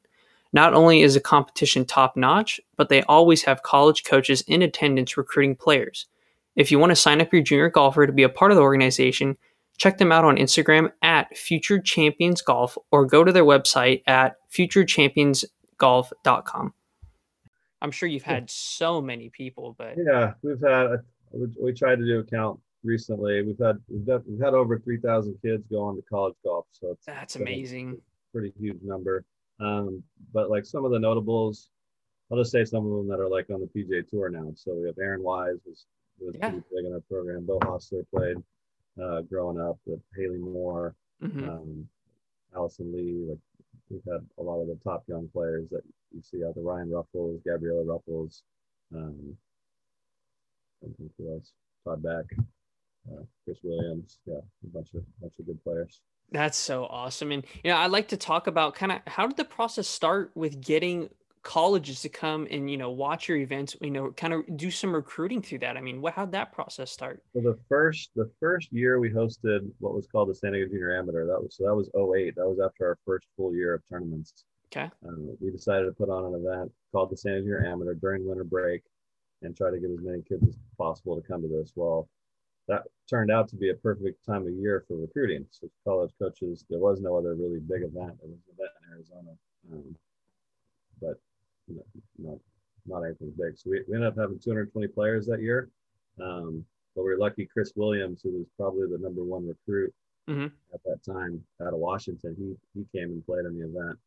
Not 0.53 0.73
only 0.73 1.01
is 1.01 1.13
the 1.13 1.19
competition 1.19 1.83
top 1.85 2.15
notch, 2.15 2.59
but 2.75 2.89
they 2.89 3.03
always 3.03 3.43
have 3.43 3.61
college 3.63 4.03
coaches 4.03 4.41
in 4.47 4.61
attendance 4.61 5.17
recruiting 5.17 5.55
players. 5.55 6.05
If 6.55 6.71
you 6.71 6.79
want 6.79 6.91
to 6.91 6.95
sign 6.95 7.21
up 7.21 7.31
your 7.31 7.43
junior 7.43 7.69
golfer 7.69 8.07
to 8.07 8.13
be 8.13 8.23
a 8.23 8.29
part 8.29 8.51
of 8.51 8.55
the 8.55 8.63
organization, 8.63 9.37
check 9.77 9.99
them 9.99 10.11
out 10.11 10.25
on 10.25 10.37
Instagram 10.37 10.91
at 11.01 11.37
Future 11.37 11.79
Champions 11.79 12.41
Golf 12.41 12.77
or 12.91 13.05
go 13.05 13.23
to 13.23 13.31
their 13.31 13.45
website 13.45 14.01
at 14.07 14.35
futurechampionsgolf.com. 14.51 16.73
I'm 17.79 17.91
sure 17.91 18.09
you've 18.09 18.23
had 18.23 18.49
so 18.49 18.99
many 19.01 19.29
people, 19.29 19.75
but 19.77 19.93
yeah, 19.97 20.33
we've 20.41 20.59
had 20.61 21.03
we 21.31 21.73
tried 21.73 21.97
to 21.97 22.05
do 22.05 22.19
a 22.19 22.23
count 22.23 22.59
recently. 22.83 23.41
We've 23.41 23.59
had 23.59 23.77
we've, 23.87 24.07
we've 24.25 24.41
had 24.41 24.53
over 24.53 24.79
three 24.79 24.99
thousand 24.99 25.37
kids 25.43 25.63
go 25.69 25.83
on 25.83 25.95
to 25.95 26.01
college 26.09 26.35
golf, 26.43 26.65
so 26.71 26.91
it's 26.91 27.05
that's 27.05 27.35
amazing. 27.35 27.99
Pretty 28.33 28.53
huge 28.59 28.79
number. 28.83 29.23
Um, 29.59 30.03
but 30.33 30.49
like 30.49 30.65
some 30.65 30.85
of 30.85 30.91
the 30.91 30.99
notables, 30.99 31.69
I'll 32.31 32.37
just 32.37 32.51
say 32.51 32.65
some 32.65 32.85
of 32.85 32.91
them 32.91 33.07
that 33.07 33.19
are 33.19 33.29
like 33.29 33.49
on 33.49 33.61
the 33.61 33.67
PGA 33.67 34.07
Tour 34.07 34.29
now. 34.29 34.51
So 34.55 34.75
we 34.75 34.87
have 34.87 34.97
Aaron 34.99 35.23
Wise 35.23 35.57
was 35.65 35.85
was 36.19 36.35
yeah. 36.39 36.49
pretty 36.49 36.63
big 36.73 36.85
in 36.85 36.93
our 36.93 37.01
program. 37.09 37.45
Beau 37.45 37.59
Hossler 37.59 38.05
played 38.13 38.37
uh, 39.01 39.21
growing 39.21 39.59
up 39.59 39.77
with 39.85 39.99
Haley 40.15 40.37
Moore, 40.37 40.95
mm-hmm. 41.23 41.49
um, 41.49 41.87
Allison 42.55 42.93
Lee. 42.93 43.25
Like 43.29 43.39
we've 43.89 44.01
had 44.11 44.25
a 44.39 44.43
lot 44.43 44.61
of 44.61 44.67
the 44.67 44.79
top 44.83 45.03
young 45.07 45.29
players 45.33 45.67
that 45.71 45.81
you 46.13 46.21
see 46.21 46.43
out 46.45 46.55
the 46.55 46.61
Ryan 46.61 46.89
Ruffels, 46.89 47.43
Gabriela 47.43 47.83
Ruffels, 47.83 48.41
um, 48.95 49.35
who 51.17 51.33
else? 51.33 51.51
Todd 51.83 52.03
Beck 52.03 52.25
uh, 53.11 53.23
Chris 53.45 53.57
Williams. 53.63 54.19
Yeah, 54.25 54.35
a 54.35 54.67
bunch 54.67 54.93
of 54.93 55.03
bunch 55.21 55.33
of 55.39 55.45
good 55.45 55.63
players. 55.63 56.01
That's 56.31 56.57
so 56.57 56.85
awesome. 56.85 57.31
And 57.31 57.45
you 57.63 57.71
know, 57.71 57.77
I'd 57.77 57.91
like 57.91 58.09
to 58.09 58.17
talk 58.17 58.47
about 58.47 58.75
kind 58.75 58.91
of 58.91 58.99
how 59.07 59.27
did 59.27 59.37
the 59.37 59.45
process 59.45 59.87
start 59.87 60.31
with 60.35 60.61
getting 60.61 61.09
colleges 61.47 62.01
to 62.01 62.09
come 62.09 62.45
and 62.51 62.69
you 62.69 62.75
know 62.75 62.91
watch 62.91 63.29
your 63.29 63.37
events 63.37 63.73
you 63.79 63.89
know 63.89 64.11
kind 64.11 64.33
of 64.33 64.41
do 64.57 64.69
some 64.69 64.93
recruiting 64.93 65.41
through 65.41 65.57
that 65.57 65.77
i 65.77 65.81
mean 65.81 66.01
what 66.01 66.13
how'd 66.13 66.29
that 66.29 66.51
process 66.51 66.91
start 66.91 67.23
well 67.33 67.41
the 67.41 67.57
first 67.69 68.09
the 68.17 68.29
first 68.37 68.69
year 68.73 68.99
we 68.99 69.09
hosted 69.09 69.65
what 69.79 69.93
was 69.93 70.07
called 70.07 70.27
the 70.27 70.35
san 70.35 70.51
diego 70.51 70.67
junior 70.67 70.97
amateur 70.97 71.25
that 71.25 71.41
was 71.41 71.55
so 71.55 71.63
that 71.63 71.73
was 71.73 71.89
08 71.95 72.35
that 72.35 72.45
was 72.45 72.59
after 72.59 72.87
our 72.87 72.97
first 73.05 73.27
full 73.37 73.55
year 73.55 73.75
of 73.75 73.81
tournaments 73.89 74.43
okay 74.73 74.89
um, 75.07 75.37
we 75.39 75.49
decided 75.49 75.85
to 75.85 75.93
put 75.93 76.09
on 76.09 76.25
an 76.25 76.45
event 76.45 76.69
called 76.91 77.09
the 77.09 77.15
san 77.15 77.31
diego 77.31 77.45
junior 77.45 77.65
amateur 77.65 77.93
during 77.93 78.27
winter 78.27 78.43
break 78.43 78.83
and 79.41 79.55
try 79.55 79.71
to 79.71 79.79
get 79.79 79.89
as 79.89 80.01
many 80.01 80.21
kids 80.23 80.45
as 80.49 80.57
possible 80.77 81.15
to 81.15 81.25
come 81.25 81.41
to 81.41 81.47
this 81.47 81.71
well 81.77 82.09
that 82.67 82.83
turned 83.09 83.31
out 83.31 83.47
to 83.49 83.55
be 83.55 83.69
a 83.69 83.75
perfect 83.75 84.25
time 84.25 84.45
of 84.45 84.53
year 84.53 84.83
for 84.87 84.97
recruiting. 84.97 85.45
So 85.51 85.69
college 85.85 86.11
coaches, 86.19 86.65
there 86.69 86.79
was 86.79 86.99
no 86.99 87.17
other 87.17 87.35
really 87.35 87.59
big 87.59 87.83
event. 87.83 88.17
There 88.19 88.29
was 88.29 88.39
an 88.47 88.53
event 88.53 88.71
in 88.83 88.93
Arizona, 88.93 89.31
um, 89.71 89.95
but 91.01 91.19
you 91.67 91.75
know, 91.75 91.85
not 92.17 92.39
not 92.85 93.05
anything 93.05 93.33
big. 93.37 93.57
So 93.57 93.69
we, 93.69 93.81
we 93.87 93.95
ended 93.95 94.09
up 94.09 94.17
having 94.17 94.39
220 94.39 94.87
players 94.87 95.25
that 95.27 95.41
year. 95.41 95.69
Um, 96.21 96.65
but 96.95 97.03
we 97.03 97.11
are 97.11 97.17
lucky. 97.17 97.45
Chris 97.45 97.73
Williams, 97.75 98.21
who 98.23 98.31
was 98.31 98.47
probably 98.57 98.87
the 98.87 98.97
number 98.97 99.23
one 99.23 99.47
recruit 99.47 99.93
mm-hmm. 100.27 100.47
at 100.73 100.83
that 100.83 101.03
time 101.05 101.43
out 101.61 101.73
of 101.73 101.79
Washington, 101.79 102.35
he 102.37 102.55
he 102.79 102.97
came 102.97 103.11
and 103.11 103.25
played 103.25 103.45
in 103.45 103.57
the 103.57 103.65
event, 103.65 103.97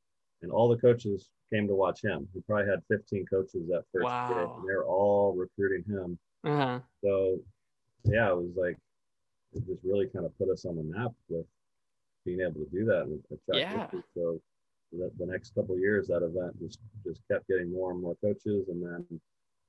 and 0.42 0.50
all 0.50 0.68
the 0.68 0.76
coaches 0.76 1.30
came 1.52 1.68
to 1.68 1.74
watch 1.74 2.02
him. 2.02 2.26
He 2.34 2.40
probably 2.40 2.68
had 2.68 2.82
15 2.88 3.26
coaches 3.26 3.68
that 3.68 3.84
first 3.92 4.04
wow. 4.04 4.28
year, 4.28 4.42
and 4.42 4.68
they're 4.68 4.84
all 4.84 5.34
recruiting 5.34 5.84
him. 5.84 6.18
Uh-huh. 6.44 6.80
So 7.04 7.38
yeah, 8.04 8.30
it 8.30 8.36
was 8.36 8.52
like 8.56 8.76
it 9.52 9.66
just 9.66 9.82
really 9.84 10.06
kind 10.06 10.24
of 10.24 10.36
put 10.38 10.48
us 10.48 10.64
on 10.64 10.76
the 10.76 10.82
map 10.82 11.12
with 11.28 11.46
being 12.24 12.40
able 12.40 12.64
to 12.64 12.70
do 12.72 12.84
that 12.84 13.02
and 13.02 13.20
attract 13.26 13.94
yeah. 13.94 14.00
So 14.14 14.40
the, 14.92 15.10
the 15.18 15.26
next 15.26 15.54
couple 15.54 15.78
years, 15.78 16.08
that 16.08 16.22
event 16.22 16.58
just 16.60 16.78
just 17.04 17.20
kept 17.30 17.48
getting 17.48 17.72
more 17.72 17.92
and 17.92 18.00
more 18.00 18.16
coaches, 18.22 18.68
and 18.68 18.82
then 18.82 19.20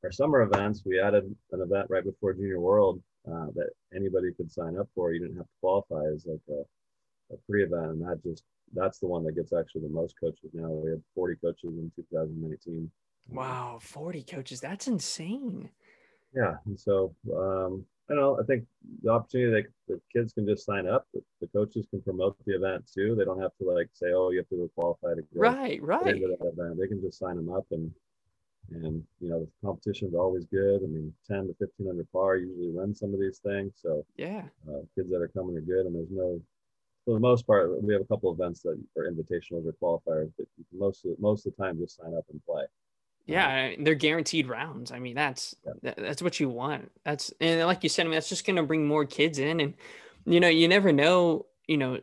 our 0.04 0.12
summer 0.12 0.42
events, 0.42 0.84
we 0.86 1.00
added 1.00 1.34
an 1.52 1.62
event 1.62 1.88
right 1.90 2.04
before 2.04 2.34
Junior 2.34 2.60
World 2.60 3.02
uh, 3.28 3.48
that 3.56 3.70
anybody 3.96 4.32
could 4.36 4.52
sign 4.52 4.78
up 4.78 4.88
for. 4.96 5.14
You 5.14 5.20
didn't 5.20 5.38
have 5.38 5.46
to 5.46 5.60
qualify 5.62 6.04
as 6.14 6.26
like 6.26 6.42
a, 6.50 7.34
a 7.34 7.38
free 7.48 7.64
event, 7.64 7.92
and 7.92 8.02
that 8.02 8.24
just 8.24 8.44
that's 8.74 9.00
the 9.00 9.08
one 9.08 9.24
that 9.26 9.36
gets 9.36 9.54
actually 9.54 9.82
the 9.82 9.90
most 9.90 10.16
coaches 10.20 10.50
now. 10.54 10.70
We 10.70 10.92
had 10.92 11.02
40 11.16 11.36
coaches 11.36 11.70
in 11.78 11.92
2019. 11.96 12.90
Wow, 13.30 13.80
40 13.82 14.24
coaches. 14.24 14.62
That's 14.62 14.88
insane. 14.88 15.70
Yeah. 16.34 16.56
And 16.66 16.80
so 16.80 17.14
um, 17.36 17.86
I 18.10 18.16
know. 18.16 18.38
I 18.40 18.44
think 18.44 18.66
the 19.04 19.12
opportunity 19.12 19.64
that 19.64 19.94
the 19.94 20.02
kids 20.12 20.34
can 20.34 20.46
just 20.46 20.66
sign 20.66 20.88
up. 20.88 21.08
The, 21.14 21.22
the, 21.40 21.48
coaches 21.48 21.88
can 21.90 22.02
promote 22.02 22.36
the 22.46 22.56
event 22.56 22.84
too. 22.94 23.16
They 23.16 23.24
don't 23.24 23.42
have 23.42 23.56
to 23.62 23.70
like 23.70 23.90
say, 23.94 24.12
"Oh, 24.14 24.32
you 24.32 24.40
have 24.40 24.50
to 24.50 24.58
go 24.58 24.70
qualify 24.76 25.16
to 25.16 25.22
go 25.22 25.40
right, 25.40 25.82
right." 25.82 26.16
Into 26.16 26.28
that 26.28 26.46
event. 26.46 26.80
They 26.80 26.88
can 26.88 27.02
just 27.02 27.20
sign 27.20 27.38
them 27.38 27.50
up, 27.50 27.66
and 27.72 27.92
and 28.72 29.04
you 29.20 29.30
know 29.30 29.40
the 29.42 29.68
competition 29.68 30.10
is 30.10 30.14
always 30.14 30.46
good. 30.46 30.82
I 30.84 30.88
mean, 30.88 31.14
ten 31.28 31.48
to 31.48 31.54
fifteen 31.54 31.90
under 31.90 32.06
par 32.12 32.38
usually 32.38 32.72
win 32.72 32.94
some 32.96 33.14
of 33.14 33.20
these 33.20 33.40
things. 33.40 33.74
So 33.82 34.06
yeah, 34.18 34.44
uh, 34.70 34.82
kids 34.96 35.10
that 35.12 35.22
are 35.22 35.30
coming 35.30 35.56
are 35.58 35.62
good, 35.62 35.86
and 35.86 35.96
there's 35.96 36.12
no. 36.12 36.42
For 37.06 37.16
the 37.16 37.20
most 37.20 37.48
part, 37.48 37.82
we 37.82 37.94
have 37.94 38.04
a 38.04 38.06
couple 38.06 38.32
events 38.32 38.62
that 38.62 38.80
are 38.96 39.10
invitationals 39.10 39.66
or 39.66 39.74
qualifiers, 39.82 40.32
but 40.38 40.46
most 40.72 41.04
of 41.06 41.20
most 41.20 41.48
of 41.48 41.56
the 41.56 41.64
time 41.64 41.80
just 41.80 41.98
sign 41.98 42.14
up 42.16 42.26
and 42.32 42.44
play. 42.46 42.66
Yeah, 43.26 43.72
they're 43.80 43.96
guaranteed 43.96 44.48
rounds. 44.48 44.92
I 44.92 45.00
mean, 45.00 45.16
that's 45.16 45.56
yeah. 45.84 45.94
that's 45.98 46.22
what 46.22 46.40
you 46.40 46.50
want. 46.50 46.92
That's 47.06 47.32
and 47.40 47.66
like 47.66 47.84
you 47.84 47.90
said, 47.90 48.06
I 48.06 48.10
mean, 48.10 48.16
that's 48.16 48.30
just 48.30 48.46
going 48.46 48.56
to 48.58 48.64
bring 48.64 48.86
more 48.86 49.06
kids 49.06 49.40
in, 49.40 49.60
and 49.60 49.74
you 50.26 50.40
know, 50.40 50.48
you 50.48 50.68
never 50.68 50.92
know. 50.92 51.46
You 51.68 51.78
know, 51.78 52.00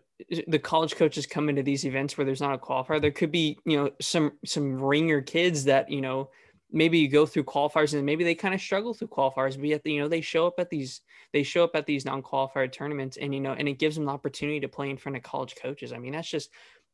the 0.46 0.59
college 0.59 0.96
coaches 0.96 1.26
come 1.26 1.48
into 1.48 1.62
these 1.62 1.85
events 1.85 2.16
where 2.16 2.24
there's 2.24 2.40
not 2.40 2.54
a 2.54 2.59
qualifier. 2.59 3.00
There 3.00 3.11
could 3.11 3.33
be, 3.33 3.59
you 3.66 3.76
know, 3.76 3.90
some 4.00 4.33
some 4.44 4.81
ringer 4.81 5.20
kids 5.20 5.64
that 5.64 5.90
you 5.90 6.00
know 6.00 6.31
maybe 6.70 6.98
you 6.98 7.09
go 7.09 7.26
through 7.26 7.44
qualifiers 7.44 7.94
and 7.94 8.04
maybe 8.04 8.24
they 8.24 8.35
kind 8.35 8.54
of 8.54 8.61
struggle 8.61 8.94
through 8.94 9.09
qualifiers, 9.09 9.57
but 9.57 9.66
yet 9.66 9.85
you 9.85 10.00
know 10.00 10.09
they 10.09 10.20
show 10.20 10.46
up 10.46 10.54
at 10.59 10.70
these 10.70 11.02
they 11.33 11.42
show 11.42 11.64
up 11.64 11.72
at 11.74 11.87
these 11.87 12.04
non-qualifier 12.04 12.72
tournaments, 12.72 13.18
and 13.18 13.35
you 13.35 13.40
know, 13.40 13.52
and 13.52 13.68
it 13.68 13.78
gives 13.78 13.96
them 13.96 14.07
the 14.07 14.12
opportunity 14.12 14.61
to 14.61 14.68
play 14.68 14.90
in 14.90 14.96
front 14.96 15.16
of 15.16 15.22
college 15.22 15.54
coaches. 15.61 15.92
I 15.92 15.98
mean, 15.98 16.12
that's 16.12 16.31
just 16.31 16.50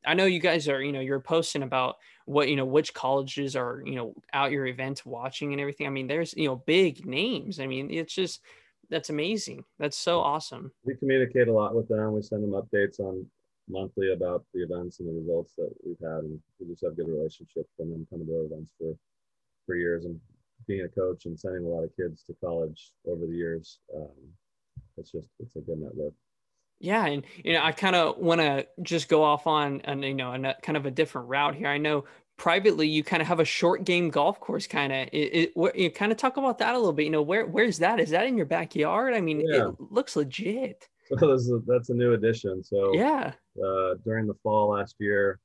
I 0.07 0.15
know 0.15 0.25
you 0.25 0.41
guys 0.41 0.69
are, 0.69 0.83
you 0.83 0.93
know, 0.93 1.01
you're 1.01 1.21
posting 1.21 1.63
about 1.63 1.97
what, 2.27 2.49
you 2.49 2.57
know, 2.57 2.65
which 2.65 2.95
colleges 2.95 3.57
are, 3.57 3.83
you 3.85 3.95
know, 3.95 4.15
out 4.33 4.53
your 4.53 4.67
events 4.67 5.05
watching 5.05 5.53
and 5.53 5.61
everything. 5.61 5.87
I 5.87 5.91
mean, 5.91 6.07
there's, 6.07 6.35
you 6.37 6.49
know, 6.49 6.57
big 6.57 7.07
names. 7.07 7.61
I 7.61 7.67
mean, 7.67 7.91
it's 7.91 8.15
just, 8.15 8.41
that's 8.91 9.11
amazing. 9.11 9.65
That's 9.79 9.97
so 9.97 10.21
awesome. 10.21 10.73
We 10.85 10.95
communicate 10.95 11.49
a 11.49 11.53
lot 11.53 11.75
with 11.75 11.89
them. 11.89 12.13
We 12.13 12.23
send 12.23 12.43
them 12.43 12.51
updates 12.51 13.01
on 13.01 13.27
monthly 13.69 14.13
about 14.13 14.45
the 14.53 14.63
events 14.63 15.01
and 15.01 15.09
the 15.09 15.21
results 15.21 15.55
that 15.57 15.73
we've 15.85 15.99
had. 16.01 16.25
And 16.25 16.41
we 16.61 16.67
just 16.69 16.85
have 16.85 16.97
good 16.97 17.09
relationships 17.09 17.71
from 17.77 17.91
them 17.91 18.07
coming 18.11 18.27
to 18.27 18.35
our 18.35 18.45
events 18.45 18.73
for, 18.79 18.95
for 19.67 19.75
years 19.75 20.05
and 20.05 20.21
being 20.67 20.85
a 20.85 20.89
coach 20.89 21.27
and 21.27 21.39
sending 21.39 21.65
a 21.65 21.69
lot 21.69 21.85
of 21.85 21.97
kids 21.97 22.23
to 22.25 22.35
college 22.45 22.93
over 23.07 23.27
the 23.27 23.35
years. 23.35 23.79
Um, 23.95 24.09
it's 24.97 25.11
just, 25.11 25.29
it's 25.41 25.57
a 25.57 25.61
good 25.61 25.79
network. 25.79 26.13
Yeah, 26.81 27.07
and 27.07 27.25
you 27.43 27.55
know, 27.55 27.63
I 27.63 27.73
kind 27.73 27.97
of 27.97 28.19
want 28.19 28.41
to 28.41 28.67
just 28.83 29.09
go 29.09 29.23
off 29.23 29.47
on, 29.47 29.81
and 29.85 30.05
you 30.05 30.15
know, 30.15 30.33
a 30.33 30.55
kind 30.63 30.77
of 30.77 30.87
a 30.87 30.91
different 30.91 31.29
route 31.29 31.55
here. 31.55 31.69
I 31.69 31.79
know 31.79 32.05
privately 32.37 32.89
you 32.89 33.05
kind 33.05 33.23
of 33.23 33.29
have 33.29 33.41
a 33.41 33.45
short 33.45 33.85
game 33.85 34.11
golf 34.11 34.41
course, 34.41 34.67
kind 34.67 34.93
of. 34.93 35.09
It, 35.13 35.53
it 35.57 35.77
you 35.77 35.91
kind 35.91 36.13
of 36.13 36.19
talk 36.19 36.37
about 36.37 36.59
that 36.59 36.75
a 36.75 36.79
little 36.79 36.93
bit. 36.93 37.05
You 37.05 37.11
know, 37.11 37.23
where 37.23 37.47
where's 37.47 37.79
that? 37.79 38.01
Is 38.01 38.11
that 38.11 38.27
in 38.27 38.37
your 38.37 38.47
backyard? 38.47 39.15
I 39.15 39.21
mean, 39.21 39.43
yeah. 39.47 39.69
it 39.69 39.75
looks 39.79 40.17
legit. 40.17 40.89
So 41.07 41.17
that's 41.17 41.51
a, 41.51 41.61
that's 41.67 41.91
a 41.91 41.95
new 41.95 42.15
addition. 42.15 42.65
So 42.65 42.95
yeah, 42.95 43.33
uh, 43.63 43.95
during 44.07 44.27
the 44.27 44.33
fall 44.43 44.71
last 44.71 44.97
year, 44.99 45.39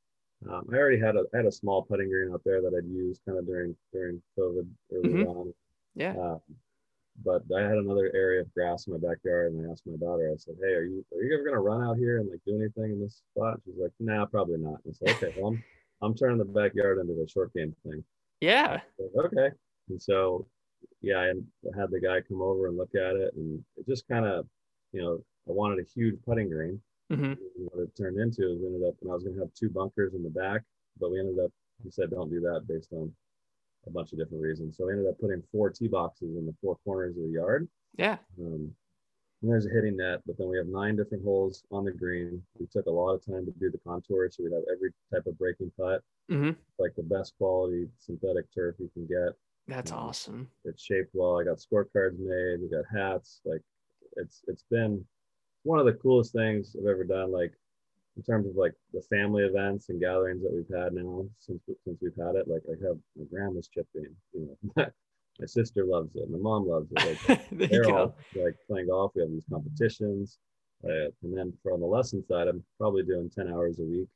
um, 0.50 0.66
I 0.72 0.78
already 0.78 0.98
had 0.98 1.18
a 1.18 1.26
had 1.34 1.46
a 1.46 1.52
small 1.52 1.84
putting 1.84 2.10
green 2.10 2.32
out 2.32 2.42
there 2.46 2.62
that 2.62 2.74
I'd 2.74 2.90
used 2.90 3.20
kind 3.26 3.38
of 3.38 3.46
during 3.46 3.76
during 3.92 4.22
COVID 4.40 4.68
early 4.94 5.10
mm-hmm. 5.10 5.28
on. 5.28 5.54
Yeah. 5.96 6.16
Um, 6.18 6.40
but 7.24 7.44
I 7.56 7.62
had 7.62 7.78
another 7.78 8.12
area 8.14 8.42
of 8.42 8.54
grass 8.54 8.88
in 8.88 8.94
my 8.94 9.00
backyard, 9.00 9.52
and 9.52 9.66
I 9.68 9.72
asked 9.72 9.86
my 9.86 9.98
daughter. 9.98 10.32
I 10.32 10.38
said, 10.38 10.56
"Hey, 10.62 10.74
are 10.74 10.84
you 10.84 11.06
are 11.14 11.22
you 11.22 11.34
ever 11.34 11.44
gonna 11.44 11.62
run 11.62 11.84
out 11.84 11.98
here 11.98 12.20
and 12.20 12.30
like 12.30 12.42
do 12.46 12.56
anything 12.56 12.94
in 12.94 13.02
this 13.02 13.22
spot?" 13.36 13.60
She's 13.66 13.78
like, 13.78 13.92
"Nah, 14.00 14.26
probably 14.26 14.58
not." 14.58 14.80
And 14.86 14.94
I 14.94 15.12
said, 15.12 15.16
"Okay, 15.16 15.40
well, 15.40 15.52
I'm 15.52 15.64
I'm 16.02 16.16
turning 16.16 16.38
the 16.38 16.46
backyard 16.46 17.00
into 17.00 17.22
a 17.22 17.28
short 17.28 17.54
game 17.54 17.76
thing." 17.84 18.04
Yeah. 18.42 18.82
Said, 18.98 19.10
okay. 19.26 19.50
And 19.90 20.02
so, 20.02 20.48
yeah, 21.02 21.18
I 21.18 21.80
had 21.80 21.92
the 21.92 22.00
guy 22.00 22.22
come 22.22 22.42
over 22.42 22.68
and 22.68 22.78
look 22.78 22.96
at 22.96 23.16
it, 23.16 23.34
and 23.36 23.64
it 23.76 23.88
just 23.88 24.08
kind 24.08 24.26
of, 24.26 24.46
you 24.94 25.02
know, 25.02 25.20
I 25.48 25.52
wanted 25.52 25.80
a 25.80 25.90
huge 25.94 26.16
putting 26.26 26.50
green. 26.50 26.82
Mm-hmm. 27.12 27.34
What 27.66 27.84
it 27.84 27.96
turned 27.98 28.20
into 28.20 28.52
is 28.52 28.60
we 28.60 28.68
ended 28.68 28.88
up, 28.88 28.96
and 29.02 29.12
I 29.12 29.14
was 29.16 29.24
going 29.24 29.36
to 29.36 29.42
have 29.42 29.54
two 29.54 29.70
bunkers 29.70 30.14
in 30.14 30.24
the 30.24 30.30
back, 30.30 30.62
but 31.00 31.12
we 31.12 31.20
ended 31.20 31.44
up. 31.44 31.52
He 31.84 31.90
said, 31.90 32.12
"Don't 32.12 32.30
do 32.30 32.40
that," 32.42 32.68
based 32.68 32.94
on 32.94 33.12
a 33.90 33.94
bunch 33.94 34.12
of 34.14 34.20
different 34.20 34.44
reasons. 34.44 34.78
So 34.78 34.88
I 34.88 34.94
ended 34.94 35.08
up 35.08 35.20
putting 35.20 35.44
four 35.52 35.70
tee 35.70 35.88
boxes 35.88 36.38
in 36.38 36.46
the 36.46 36.56
four 36.62 36.78
corners 36.86 37.18
of 37.18 37.24
the 37.24 37.30
yard. 37.30 37.68
Yeah. 37.98 38.18
Um, 38.40 38.72
and 39.42 39.50
there's 39.50 39.66
a 39.66 39.70
hitting 39.70 39.98
net, 39.98 40.20
but 40.26 40.38
then 40.38 40.50
we 40.50 40.58
have 40.58 40.68
nine 40.68 40.98
different 40.98 41.24
holes 41.24 41.64
on 41.72 41.86
the 41.86 41.92
green. 41.92 42.44
We 42.60 42.68
took 42.68 42.88
a 42.88 42.92
lot 42.92 43.14
of 43.14 43.26
time 43.26 43.46
to 43.46 43.52
do 43.52 43.72
the 43.72 43.80
contour, 43.88 44.30
so 44.30 44.44
we'd 44.44 44.54
have 44.54 44.64
every 44.72 44.92
type 45.14 45.26
of 45.28 45.40
breaking 45.40 45.72
putt, 45.78 46.02
mm-hmm. 46.30 46.52
like 46.78 46.94
the 46.96 47.04
best 47.04 47.34
quality 47.38 47.88
synthetic 48.00 48.54
turf 48.54 48.76
you 48.80 48.90
can 48.94 49.08
get. 49.08 49.34
That's 49.68 49.92
um, 49.92 50.00
awesome. 50.00 50.50
It's 50.66 50.84
shaped 50.84 51.12
well. 51.14 51.40
I 51.40 51.46
got 51.46 51.58
scorecards 51.60 52.20
made. 52.20 52.62
We 52.62 52.70
got 52.70 52.84
hats. 52.94 53.40
Like 53.46 53.62
it's 54.18 54.42
it's 54.48 54.66
been 54.70 55.06
one 55.64 55.80
of 55.80 55.86
the 55.86 55.94
coolest 55.94 56.34
things 56.34 56.76
I've 56.78 56.88
ever 56.88 57.06
done. 57.06 57.32
Like 57.32 57.54
in 58.18 58.24
terms 58.24 58.48
of 58.48 58.56
like 58.56 58.74
the 58.94 59.02
family 59.02 59.44
events 59.44 59.90
and 59.90 60.00
gatherings 60.00 60.42
that 60.44 60.54
we've 60.54 60.80
had 60.80 60.94
now 60.94 61.26
since 61.40 61.62
since 61.84 61.98
we've 62.02 62.26
had 62.26 62.36
it. 62.36 62.48
Like 62.48 62.64
I 62.68 62.76
have 62.86 62.98
my 63.16 63.26
grandma's 63.32 63.68
chipping, 63.68 64.14
you 64.34 64.58
know. 64.76 64.86
my 65.40 65.46
sister 65.46 65.86
loves 65.86 66.16
it. 66.16 66.30
My 66.30 66.38
mom 66.38 66.68
loves 66.68 66.92
it. 66.92 67.18
Like, 67.30 67.48
they're 67.70 67.90
all 67.90 68.16
like 68.36 68.56
playing 68.68 68.88
golf. 68.88 69.14
We 69.16 69.22
have 69.22 69.32
these 69.32 69.46
competitions. 69.52 70.38
Uh, 70.84 71.12
and 71.24 71.38
then 71.38 71.54
from 71.64 71.82
the 71.82 71.86
lesson 71.86 72.24
side, 72.26 72.48
I'm 72.48 72.64
probably 72.78 73.04
doing 73.04 73.30
10 73.30 73.50
hours 73.50 73.80
a 73.80 73.84
week 73.84 74.08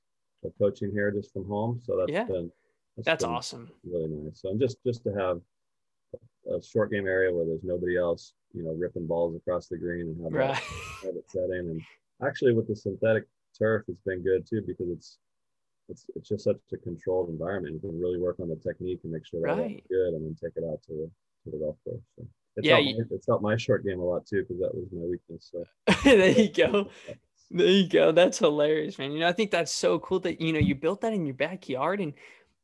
of 0.46 0.52
coaching 0.58 0.92
here 0.92 1.12
just 1.12 1.32
from 1.34 1.46
home. 1.48 1.82
So 1.84 1.98
that's 1.98 2.12
yeah. 2.12 2.24
been 2.24 2.52
that's, 2.98 3.06
that's 3.06 3.24
been 3.24 3.34
awesome. 3.34 3.72
Really 3.84 4.10
nice. 4.10 4.42
So 4.42 4.50
I'm 4.50 4.60
just 4.60 4.78
just 4.86 5.04
to 5.04 5.14
have 5.14 5.42
a 6.52 6.62
short 6.62 6.92
game 6.92 7.08
area 7.08 7.34
where 7.34 7.46
there's 7.46 7.64
nobody 7.64 7.98
else, 7.98 8.34
you 8.54 8.64
know, 8.64 8.76
ripping 8.78 9.08
balls 9.08 9.36
across 9.36 9.68
the 9.68 9.78
green 9.78 10.08
and 10.08 10.24
have, 10.24 10.34
right. 10.34 10.54
that, 10.54 11.08
have 11.08 11.16
it 11.16 11.26
setting. 11.30 11.70
And 11.70 11.82
actually 12.26 12.54
with 12.54 12.68
the 12.68 12.76
synthetic 12.76 13.26
turf, 13.58 13.84
it's 13.88 14.02
been 14.06 14.24
good 14.24 14.48
too 14.48 14.62
because 14.66 14.90
it's 14.90 15.18
it's 15.90 16.06
it's 16.16 16.30
just 16.30 16.44
such 16.46 16.58
a 16.74 16.78
controlled 16.78 17.30
environment. 17.30 17.76
You 17.76 17.90
can 17.90 18.00
really 18.00 18.20
work 18.20 18.40
on 18.40 18.50
the 18.50 18.56
technique 18.56 19.00
and 19.04 19.12
make 19.12 19.26
sure 19.26 19.42
that 19.42 19.58
right. 19.58 19.84
good, 19.90 20.14
and 20.14 20.26
then 20.26 20.36
take 20.42 20.54
it 20.56 20.64
out 20.70 20.82
to 20.88 20.94
the 20.94 21.12
to 21.44 21.52
the 21.52 21.58
golf 21.58 21.78
course. 21.84 22.02
So 22.18 22.26
it's 22.56 22.68
yeah, 22.68 22.76
helped, 22.76 22.88
you, 22.88 23.06
it's 23.12 23.28
helped 23.28 23.44
my 23.44 23.58
short 23.58 23.86
game 23.86 24.00
a 24.00 24.04
lot 24.04 24.26
too 24.26 24.42
because 24.42 24.60
that 24.62 24.74
was 24.74 24.86
my 24.92 25.06
weakness. 25.06 25.52
So 25.52 25.64
there 26.04 26.30
you 26.30 26.50
go. 26.50 26.90
There 27.52 27.68
you 27.68 27.90
go. 27.90 28.12
That's 28.12 28.40
hilarious, 28.40 28.98
man. 28.98 29.12
You 29.12 29.20
know, 29.20 29.28
I 29.28 29.34
think 29.34 29.52
that's 29.52 29.72
so 29.72 30.00
cool 30.00 30.20
that 30.22 30.40
you 30.40 30.54
know 30.54 30.60
you 30.60 30.76
built 30.76 31.02
that 31.02 31.14
in 31.14 31.26
your 31.26 31.36
backyard 31.36 32.00
and 32.00 32.14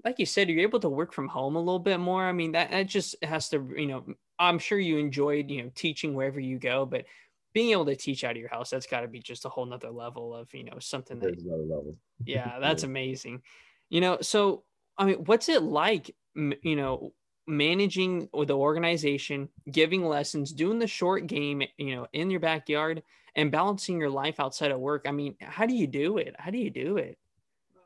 like 0.06 0.20
you 0.20 0.26
said, 0.26 0.50
you're 0.50 0.62
able 0.62 0.80
to 0.80 0.90
work 0.90 1.14
from 1.14 1.28
home 1.28 1.56
a 1.56 1.60
little 1.60 1.80
bit 1.80 2.00
more. 2.00 2.24
I 2.24 2.32
mean, 2.32 2.54
that, 2.54 2.72
that 2.72 2.88
just 2.88 3.16
has 3.22 3.50
to, 3.50 3.70
you 3.76 3.88
know, 3.88 4.06
I'm 4.38 4.60
sure 4.60 4.80
you 4.80 4.98
enjoyed, 4.98 5.50
you 5.50 5.64
know, 5.64 5.72
teaching 5.76 6.14
wherever 6.14 6.40
you 6.40 6.58
go, 6.58 6.86
but 6.86 7.06
being 7.54 7.72
able 7.72 7.86
to 7.86 7.96
teach 7.96 8.24
out 8.24 8.32
of 8.32 8.38
your 8.38 8.50
house, 8.50 8.70
that's 8.70 8.88
got 8.88 9.02
to 9.02 9.08
be 9.08 9.20
just 9.20 9.46
a 9.46 9.50
whole 9.50 9.66
nother 9.66 9.90
level 9.90 10.36
of, 10.36 10.54
you 10.54 10.64
know, 10.64 10.78
something 10.80 11.20
that, 11.20 11.40
another 11.40 11.64
level. 11.64 11.96
yeah, 12.26 12.58
that's 12.62 12.84
amazing. 12.84 13.42
You 13.90 14.02
know, 14.02 14.18
so, 14.22 14.64
I 14.98 15.06
mean, 15.06 15.16
what's 15.26 15.50
it 15.50 15.64
like, 15.64 16.16
you 16.36 16.76
know, 16.76 17.14
managing 17.48 18.30
with 18.32 18.50
the 18.50 18.58
organization, 18.58 19.50
giving 19.72 20.06
lessons, 20.06 20.54
doing 20.54 20.78
the 20.80 20.88
short 20.88 21.26
game, 21.28 21.64
you 21.78 21.96
know, 21.96 22.08
in 22.14 22.30
your 22.30 22.40
backyard 22.40 23.02
and 23.36 23.52
balancing 23.52 24.00
your 24.00 24.10
life 24.10 24.40
outside 24.40 24.72
of 24.72 24.80
work? 24.80 25.06
I 25.08 25.12
mean, 25.12 25.36
how 25.42 25.66
do 25.66 25.74
you 25.74 25.88
do 25.88 26.18
it? 26.20 26.36
How 26.38 26.52
do 26.52 26.60
you 26.60 26.70
do 26.70 26.98
it? 26.98 27.18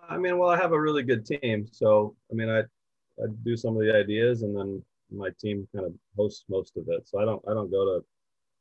I 0.09 0.17
mean, 0.17 0.37
well, 0.37 0.49
I 0.49 0.57
have 0.57 0.73
a 0.73 0.81
really 0.81 1.03
good 1.03 1.25
team. 1.25 1.65
So, 1.71 2.15
I 2.29 2.35
mean, 2.35 2.49
I, 2.49 2.59
I 2.59 3.27
do 3.43 3.55
some 3.55 3.77
of 3.77 3.83
the 3.83 3.95
ideas 3.95 4.41
and 4.41 4.55
then 4.55 4.83
my 5.09 5.29
team 5.39 5.65
kind 5.73 5.85
of 5.85 5.93
hosts 6.17 6.43
most 6.49 6.75
of 6.75 6.83
it. 6.89 7.07
So 7.07 7.19
I 7.19 7.25
don't, 7.25 7.41
I 7.47 7.53
don't 7.53 7.71
go 7.71 7.85
to 7.85 8.05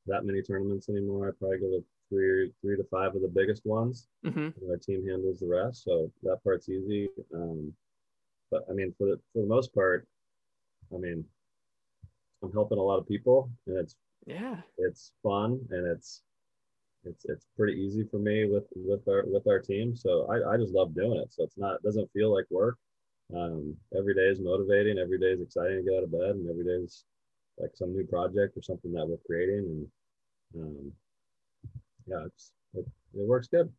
that 0.06 0.24
many 0.24 0.42
tournaments 0.42 0.88
anymore. 0.88 1.28
I 1.28 1.32
probably 1.38 1.58
go 1.58 1.70
to 1.70 1.84
three, 2.08 2.52
three 2.60 2.76
to 2.76 2.84
five 2.90 3.14
of 3.14 3.22
the 3.22 3.28
biggest 3.28 3.64
ones. 3.64 4.08
Mm-hmm. 4.24 4.70
our 4.70 4.76
team 4.76 5.06
handles 5.06 5.40
the 5.40 5.46
rest, 5.46 5.84
so 5.84 6.10
that 6.22 6.42
part's 6.44 6.68
easy. 6.68 7.08
Um, 7.34 7.72
but 8.50 8.64
I 8.70 8.72
mean, 8.74 8.94
for 8.98 9.06
the 9.06 9.20
for 9.32 9.42
the 9.42 9.48
most 9.48 9.74
part, 9.74 10.06
I 10.94 10.98
mean, 10.98 11.24
I'm 12.42 12.52
helping 12.52 12.78
a 12.78 12.82
lot 12.82 12.98
of 12.98 13.08
people, 13.08 13.50
and 13.66 13.78
it's 13.78 13.96
yeah, 14.26 14.56
it's 14.78 15.12
fun 15.22 15.60
and 15.70 15.86
it's 15.86 16.22
it's 17.04 17.24
it's 17.24 17.46
pretty 17.56 17.80
easy 17.80 18.04
for 18.04 18.18
me 18.18 18.46
with 18.46 18.64
with 18.76 19.06
our 19.08 19.24
with 19.26 19.46
our 19.46 19.58
team. 19.58 19.96
So 19.96 20.26
I, 20.30 20.54
I 20.54 20.56
just 20.56 20.72
love 20.72 20.94
doing 20.94 21.18
it. 21.18 21.32
So 21.32 21.44
it's 21.44 21.58
not 21.58 21.76
it 21.76 21.82
doesn't 21.82 22.10
feel 22.12 22.32
like 22.34 22.44
work. 22.50 22.76
Um, 23.34 23.74
every 23.96 24.14
day 24.14 24.28
is 24.28 24.40
motivating. 24.40 24.98
Every 24.98 25.18
day 25.18 25.28
is 25.28 25.40
exciting 25.40 25.78
to 25.78 25.82
get 25.82 25.98
out 25.98 26.04
of 26.04 26.12
bed, 26.12 26.36
and 26.36 26.48
every 26.48 26.64
day 26.64 26.84
is 26.84 27.04
like 27.58 27.70
some 27.74 27.92
new 27.92 28.06
project 28.06 28.56
or 28.56 28.62
something 28.62 28.92
that 28.92 29.06
we're 29.06 29.16
creating 29.26 29.88
and 30.54 30.62
um, 30.62 30.92
yeah 32.06 32.24
it's 32.26 32.52
it, 32.74 32.86
it, 33.14 33.26
works 33.26 33.48
good. 33.48 33.70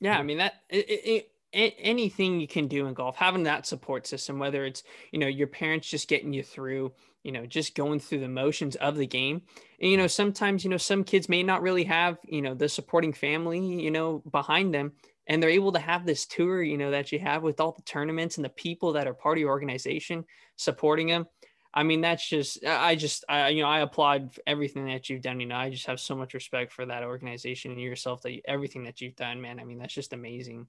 Yeah 0.00 0.18
i 0.18 0.22
mean 0.22 0.38
that 0.38 0.54
it, 0.68 1.28
it, 1.52 1.76
anything 1.78 2.40
you 2.40 2.48
can 2.48 2.66
do 2.66 2.86
in 2.86 2.94
golf 2.94 3.16
having 3.16 3.42
that 3.42 3.66
support 3.66 4.06
system 4.06 4.38
whether 4.38 4.64
it's 4.64 4.82
you 5.10 5.18
know 5.18 5.26
your 5.26 5.46
parents 5.46 5.88
just 5.88 6.08
getting 6.08 6.32
you 6.32 6.42
through 6.42 6.92
you 7.22 7.32
know 7.32 7.46
just 7.46 7.74
going 7.74 8.00
through 8.00 8.20
the 8.20 8.28
motions 8.28 8.76
of 8.76 8.96
the 8.96 9.06
game. 9.06 9.42
And 9.80 9.90
you 9.90 9.96
know 9.96 10.06
sometimes 10.06 10.64
you 10.64 10.70
know 10.70 10.76
some 10.76 11.04
kids 11.04 11.28
may 11.28 11.42
not 11.42 11.62
really 11.62 11.84
have 11.84 12.18
you 12.24 12.42
know 12.42 12.54
the 12.54 12.68
supporting 12.68 13.12
family 13.12 13.60
you 13.60 13.90
know 13.90 14.22
behind 14.30 14.74
them 14.74 14.92
and 15.26 15.42
they're 15.42 15.50
able 15.50 15.72
to 15.72 15.78
have 15.78 16.04
this 16.04 16.26
tour 16.26 16.62
you 16.62 16.76
know 16.76 16.90
that 16.90 17.12
you 17.12 17.18
have 17.18 17.42
with 17.42 17.60
all 17.60 17.72
the 17.72 17.82
tournaments 17.82 18.36
and 18.36 18.44
the 18.44 18.50
people 18.50 18.92
that 18.92 19.06
are 19.06 19.14
part 19.14 19.38
of 19.38 19.40
your 19.40 19.50
organization 19.50 20.24
supporting 20.56 21.08
them 21.08 21.26
I 21.74 21.84
mean, 21.84 22.02
that's 22.02 22.28
just, 22.28 22.64
I 22.66 22.96
just, 22.96 23.24
I, 23.28 23.48
you 23.48 23.62
know, 23.62 23.68
I 23.68 23.80
applaud 23.80 24.36
everything 24.46 24.86
that 24.86 25.08
you've 25.08 25.22
done. 25.22 25.40
You 25.40 25.46
know, 25.46 25.56
I 25.56 25.70
just 25.70 25.86
have 25.86 26.00
so 26.00 26.14
much 26.14 26.34
respect 26.34 26.72
for 26.72 26.84
that 26.84 27.02
organization 27.02 27.72
and 27.72 27.80
yourself 27.80 28.20
that 28.22 28.32
you, 28.32 28.42
everything 28.46 28.84
that 28.84 29.00
you've 29.00 29.16
done, 29.16 29.40
man. 29.40 29.58
I 29.58 29.64
mean, 29.64 29.78
that's 29.78 29.94
just 29.94 30.12
amazing. 30.12 30.66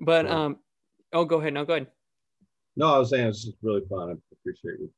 But, 0.00 0.30
um, 0.30 0.58
oh, 1.12 1.24
go 1.24 1.40
ahead. 1.40 1.54
No, 1.54 1.64
go 1.64 1.74
ahead. 1.74 1.88
No, 2.76 2.94
I 2.94 2.98
was 2.98 3.10
saying 3.10 3.26
it's 3.26 3.44
just 3.44 3.56
really 3.62 3.82
fun. 3.88 4.10
I 4.10 4.14
appreciate 4.32 4.78
you. 4.80 4.90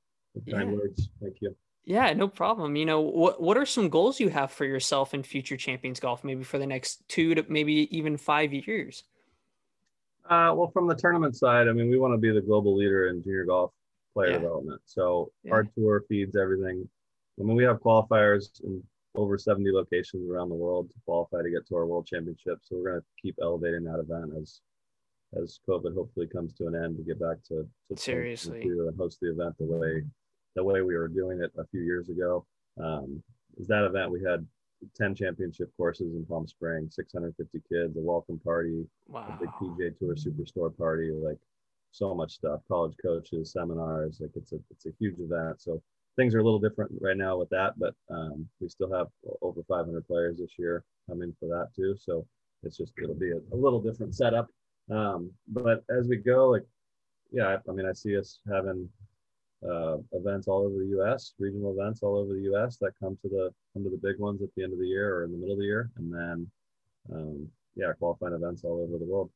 Kind 0.52 0.70
yeah. 0.70 0.76
words. 0.76 1.08
Thank 1.22 1.36
you. 1.40 1.56
Yeah, 1.84 2.12
no 2.12 2.28
problem. 2.28 2.76
You 2.76 2.84
know, 2.84 3.00
what 3.00 3.40
what 3.40 3.56
are 3.56 3.64
some 3.64 3.88
goals 3.88 4.20
you 4.20 4.28
have 4.28 4.52
for 4.52 4.66
yourself 4.66 5.14
in 5.14 5.22
future 5.22 5.56
champions 5.56 6.00
golf, 6.00 6.22
maybe 6.22 6.44
for 6.44 6.58
the 6.58 6.66
next 6.66 7.02
two 7.08 7.34
to 7.34 7.46
maybe 7.48 7.88
even 7.96 8.18
five 8.18 8.52
years? 8.52 9.04
Uh, 10.28 10.52
well, 10.54 10.70
from 10.72 10.86
the 10.86 10.94
tournament 10.94 11.34
side, 11.34 11.66
I 11.66 11.72
mean, 11.72 11.88
we 11.88 11.98
want 11.98 12.12
to 12.12 12.18
be 12.18 12.30
the 12.30 12.42
global 12.42 12.76
leader 12.76 13.08
in 13.08 13.22
junior 13.22 13.46
golf 13.46 13.72
player 14.18 14.32
yeah. 14.32 14.38
development. 14.38 14.80
So 14.84 15.30
yeah. 15.44 15.52
our 15.52 15.64
tour 15.64 16.04
feeds 16.08 16.36
everything. 16.36 16.88
I 17.38 17.44
mean, 17.44 17.56
we 17.56 17.64
have 17.64 17.78
qualifiers 17.78 18.60
in 18.64 18.82
over 19.14 19.38
70 19.38 19.70
locations 19.72 20.28
around 20.28 20.48
the 20.48 20.56
world 20.56 20.90
to 20.90 20.96
qualify 21.04 21.42
to 21.42 21.50
get 21.50 21.66
to 21.68 21.76
our 21.76 21.86
world 21.86 22.06
championship. 22.06 22.58
So 22.62 22.76
we're 22.76 22.90
going 22.90 23.00
to 23.00 23.06
keep 23.22 23.36
elevating 23.40 23.84
that 23.84 24.00
event 24.00 24.32
as 24.40 24.60
as 25.36 25.60
COVID 25.68 25.94
hopefully 25.94 26.26
comes 26.26 26.54
to 26.54 26.68
an 26.68 26.74
end 26.74 26.96
to 26.96 27.02
get 27.02 27.20
back 27.20 27.36
to, 27.48 27.68
to 27.90 28.00
seriously 28.00 28.62
and 28.62 28.96
host 28.96 29.18
the 29.20 29.30
event 29.30 29.54
the 29.58 29.66
way 29.66 30.02
the 30.56 30.64
way 30.64 30.80
we 30.80 30.96
were 30.96 31.06
doing 31.06 31.42
it 31.42 31.52
a 31.58 31.66
few 31.66 31.82
years 31.82 32.08
ago. 32.08 32.46
Um, 32.82 33.22
is 33.58 33.66
that 33.68 33.84
event 33.84 34.10
we 34.10 34.22
had 34.22 34.46
10 34.96 35.14
championship 35.14 35.70
courses 35.76 36.14
in 36.14 36.24
Palm 36.24 36.46
Springs, 36.46 36.94
650 36.96 37.60
kids, 37.70 37.96
a 37.96 38.00
welcome 38.00 38.38
party, 38.38 38.86
wow. 39.06 39.26
a 39.28 39.38
big 39.38 39.50
PGA 39.60 39.98
Tour 39.98 40.14
Superstore 40.14 40.76
party, 40.76 41.10
like 41.10 41.38
so 41.90 42.14
much 42.14 42.32
stuff 42.32 42.60
college 42.68 42.94
coaches 43.02 43.52
seminars 43.52 44.18
like 44.20 44.30
it's 44.34 44.52
a 44.52 44.58
it's 44.70 44.86
a 44.86 44.90
huge 44.98 45.18
event. 45.18 45.60
So 45.60 45.82
things 46.16 46.34
are 46.34 46.40
a 46.40 46.44
little 46.44 46.58
different 46.58 46.90
right 47.00 47.16
now 47.16 47.36
with 47.36 47.48
that 47.50 47.78
but 47.78 47.94
um, 48.10 48.46
we 48.60 48.68
still 48.68 48.92
have 48.92 49.06
over 49.40 49.62
500 49.68 50.06
players 50.06 50.38
this 50.38 50.58
year 50.58 50.84
coming 51.08 51.34
for 51.38 51.48
that 51.48 51.68
too. 51.74 51.96
So 51.98 52.26
it's 52.62 52.76
just 52.76 52.92
it'll 53.02 53.14
be 53.14 53.30
a, 53.30 53.38
a 53.52 53.56
little 53.56 53.80
different 53.80 54.14
setup. 54.14 54.48
Um, 54.90 55.30
but 55.48 55.84
as 55.90 56.08
we 56.08 56.16
go 56.16 56.50
like 56.50 56.64
yeah 57.30 57.46
I, 57.46 57.70
I 57.70 57.74
mean 57.74 57.86
i 57.86 57.92
see 57.92 58.16
us 58.16 58.40
having 58.50 58.88
uh, 59.62 59.98
events 60.12 60.48
all 60.48 60.64
over 60.64 60.76
the 60.78 61.12
us 61.12 61.34
regional 61.38 61.72
events 61.78 62.02
all 62.02 62.16
over 62.16 62.32
the 62.32 62.54
us 62.54 62.76
that 62.76 62.92
come 63.00 63.18
to 63.22 63.28
the 63.28 63.50
come 63.74 63.84
to 63.84 63.90
the 63.90 64.00
big 64.02 64.18
ones 64.18 64.40
at 64.40 64.48
the 64.56 64.62
end 64.62 64.72
of 64.72 64.78
the 64.78 64.86
year 64.86 65.16
or 65.16 65.24
in 65.24 65.32
the 65.32 65.36
middle 65.36 65.54
of 65.54 65.58
the 65.58 65.64
year. 65.64 65.90
And 65.96 66.12
then 66.12 66.50
um, 67.12 67.48
yeah 67.74 67.92
qualifying 67.98 68.34
events 68.34 68.64
all 68.64 68.82
over 68.82 68.98
the 68.98 69.10
world 69.10 69.30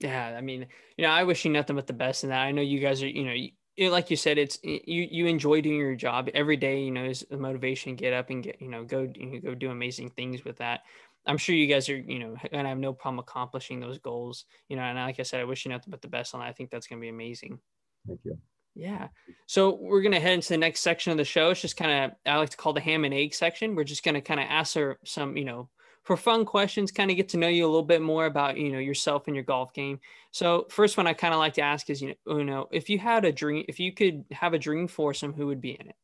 yeah, 0.00 0.34
I 0.36 0.40
mean, 0.40 0.66
you 0.96 1.04
know, 1.04 1.10
I 1.10 1.24
wish 1.24 1.44
you 1.44 1.50
nothing 1.50 1.76
but 1.76 1.86
the 1.86 1.92
best 1.92 2.24
in 2.24 2.30
that. 2.30 2.40
I 2.40 2.52
know 2.52 2.62
you 2.62 2.80
guys 2.80 3.02
are, 3.02 3.08
you 3.08 3.24
know, 3.24 3.32
you, 3.76 3.90
like 3.90 4.10
you 4.10 4.16
said, 4.16 4.38
it's 4.38 4.58
you 4.62 5.06
you 5.10 5.26
enjoy 5.26 5.60
doing 5.60 5.76
your 5.76 5.94
job 5.94 6.28
every 6.34 6.56
day. 6.56 6.80
You 6.80 6.90
know, 6.90 7.04
is 7.04 7.24
the 7.30 7.36
motivation 7.36 7.96
get 7.96 8.12
up 8.12 8.30
and 8.30 8.42
get 8.42 8.60
you 8.60 8.68
know 8.68 8.84
go 8.84 9.10
you 9.14 9.26
know, 9.26 9.40
go 9.40 9.54
do 9.54 9.70
amazing 9.70 10.10
things 10.10 10.44
with 10.44 10.56
that. 10.58 10.80
I'm 11.26 11.38
sure 11.38 11.54
you 11.54 11.66
guys 11.66 11.88
are, 11.90 11.96
you 11.96 12.18
know, 12.18 12.36
and 12.50 12.66
I 12.66 12.70
have 12.70 12.78
no 12.78 12.94
problem 12.94 13.18
accomplishing 13.18 13.78
those 13.78 13.98
goals. 13.98 14.46
You 14.68 14.76
know, 14.76 14.82
and 14.82 14.98
like 14.98 15.20
I 15.20 15.22
said, 15.22 15.40
I 15.40 15.44
wish 15.44 15.64
you 15.64 15.70
nothing 15.70 15.90
but 15.90 16.02
the 16.02 16.08
best 16.08 16.34
on 16.34 16.40
that. 16.40 16.48
I 16.48 16.52
think 16.52 16.70
that's 16.70 16.86
going 16.86 16.98
to 16.98 17.04
be 17.04 17.10
amazing. 17.10 17.58
Thank 18.06 18.20
you. 18.24 18.38
Yeah. 18.74 19.08
So 19.46 19.74
we're 19.80 20.02
gonna 20.02 20.20
head 20.20 20.34
into 20.34 20.48
the 20.48 20.56
next 20.56 20.80
section 20.80 21.12
of 21.12 21.18
the 21.18 21.24
show. 21.24 21.50
It's 21.50 21.60
just 21.60 21.76
kind 21.76 22.04
of 22.04 22.12
I 22.24 22.38
like 22.38 22.50
to 22.50 22.56
call 22.56 22.72
the 22.72 22.80
ham 22.80 23.04
and 23.04 23.12
egg 23.12 23.34
section. 23.34 23.74
We're 23.74 23.84
just 23.84 24.04
gonna 24.04 24.20
kind 24.20 24.40
of 24.40 24.46
ask 24.48 24.74
her 24.74 24.98
some, 25.04 25.36
you 25.36 25.44
know, 25.44 25.68
for 26.02 26.16
fun 26.16 26.44
questions, 26.44 26.90
kind 26.90 27.10
of 27.10 27.16
get 27.16 27.28
to 27.30 27.36
know 27.36 27.48
you 27.48 27.64
a 27.64 27.68
little 27.68 27.82
bit 27.82 28.02
more 28.02 28.26
about 28.26 28.56
you 28.56 28.72
know 28.72 28.78
yourself 28.78 29.26
and 29.26 29.36
your 29.36 29.44
golf 29.44 29.72
game. 29.74 30.00
So 30.30 30.66
first 30.70 30.96
one 30.96 31.06
I 31.06 31.12
kind 31.12 31.34
of 31.34 31.40
like 31.40 31.54
to 31.54 31.62
ask 31.62 31.90
is 31.90 32.00
you 32.00 32.14
know, 32.26 32.42
know 32.42 32.68
if 32.70 32.88
you 32.88 32.98
had 32.98 33.24
a 33.24 33.32
dream, 33.32 33.64
if 33.68 33.78
you 33.78 33.92
could 33.92 34.24
have 34.32 34.54
a 34.54 34.58
dream 34.58 34.88
foursome, 34.88 35.32
who 35.32 35.46
would 35.46 35.60
be 35.60 35.72
in 35.72 35.88
it? 35.88 35.96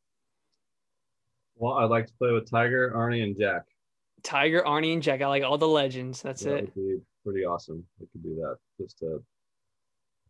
Well, 1.56 1.74
I'd 1.74 1.90
like 1.90 2.06
to 2.06 2.12
play 2.14 2.32
with 2.32 2.50
Tiger, 2.50 2.92
Arnie, 2.94 3.22
and 3.22 3.36
Jack. 3.38 3.62
Tiger, 4.22 4.62
Arnie, 4.66 4.92
and 4.92 5.02
Jack. 5.02 5.22
I 5.22 5.26
like 5.26 5.42
all 5.42 5.56
the 5.56 5.68
legends. 5.68 6.20
That's 6.20 6.42
it. 6.42 6.50
that 6.50 6.56
it. 6.56 6.62
Would 6.64 6.74
be 6.74 7.00
pretty 7.24 7.44
awesome. 7.44 7.84
We 7.98 8.06
could 8.12 8.22
do 8.22 8.34
that 8.36 8.56
just 8.78 8.98
to 8.98 9.22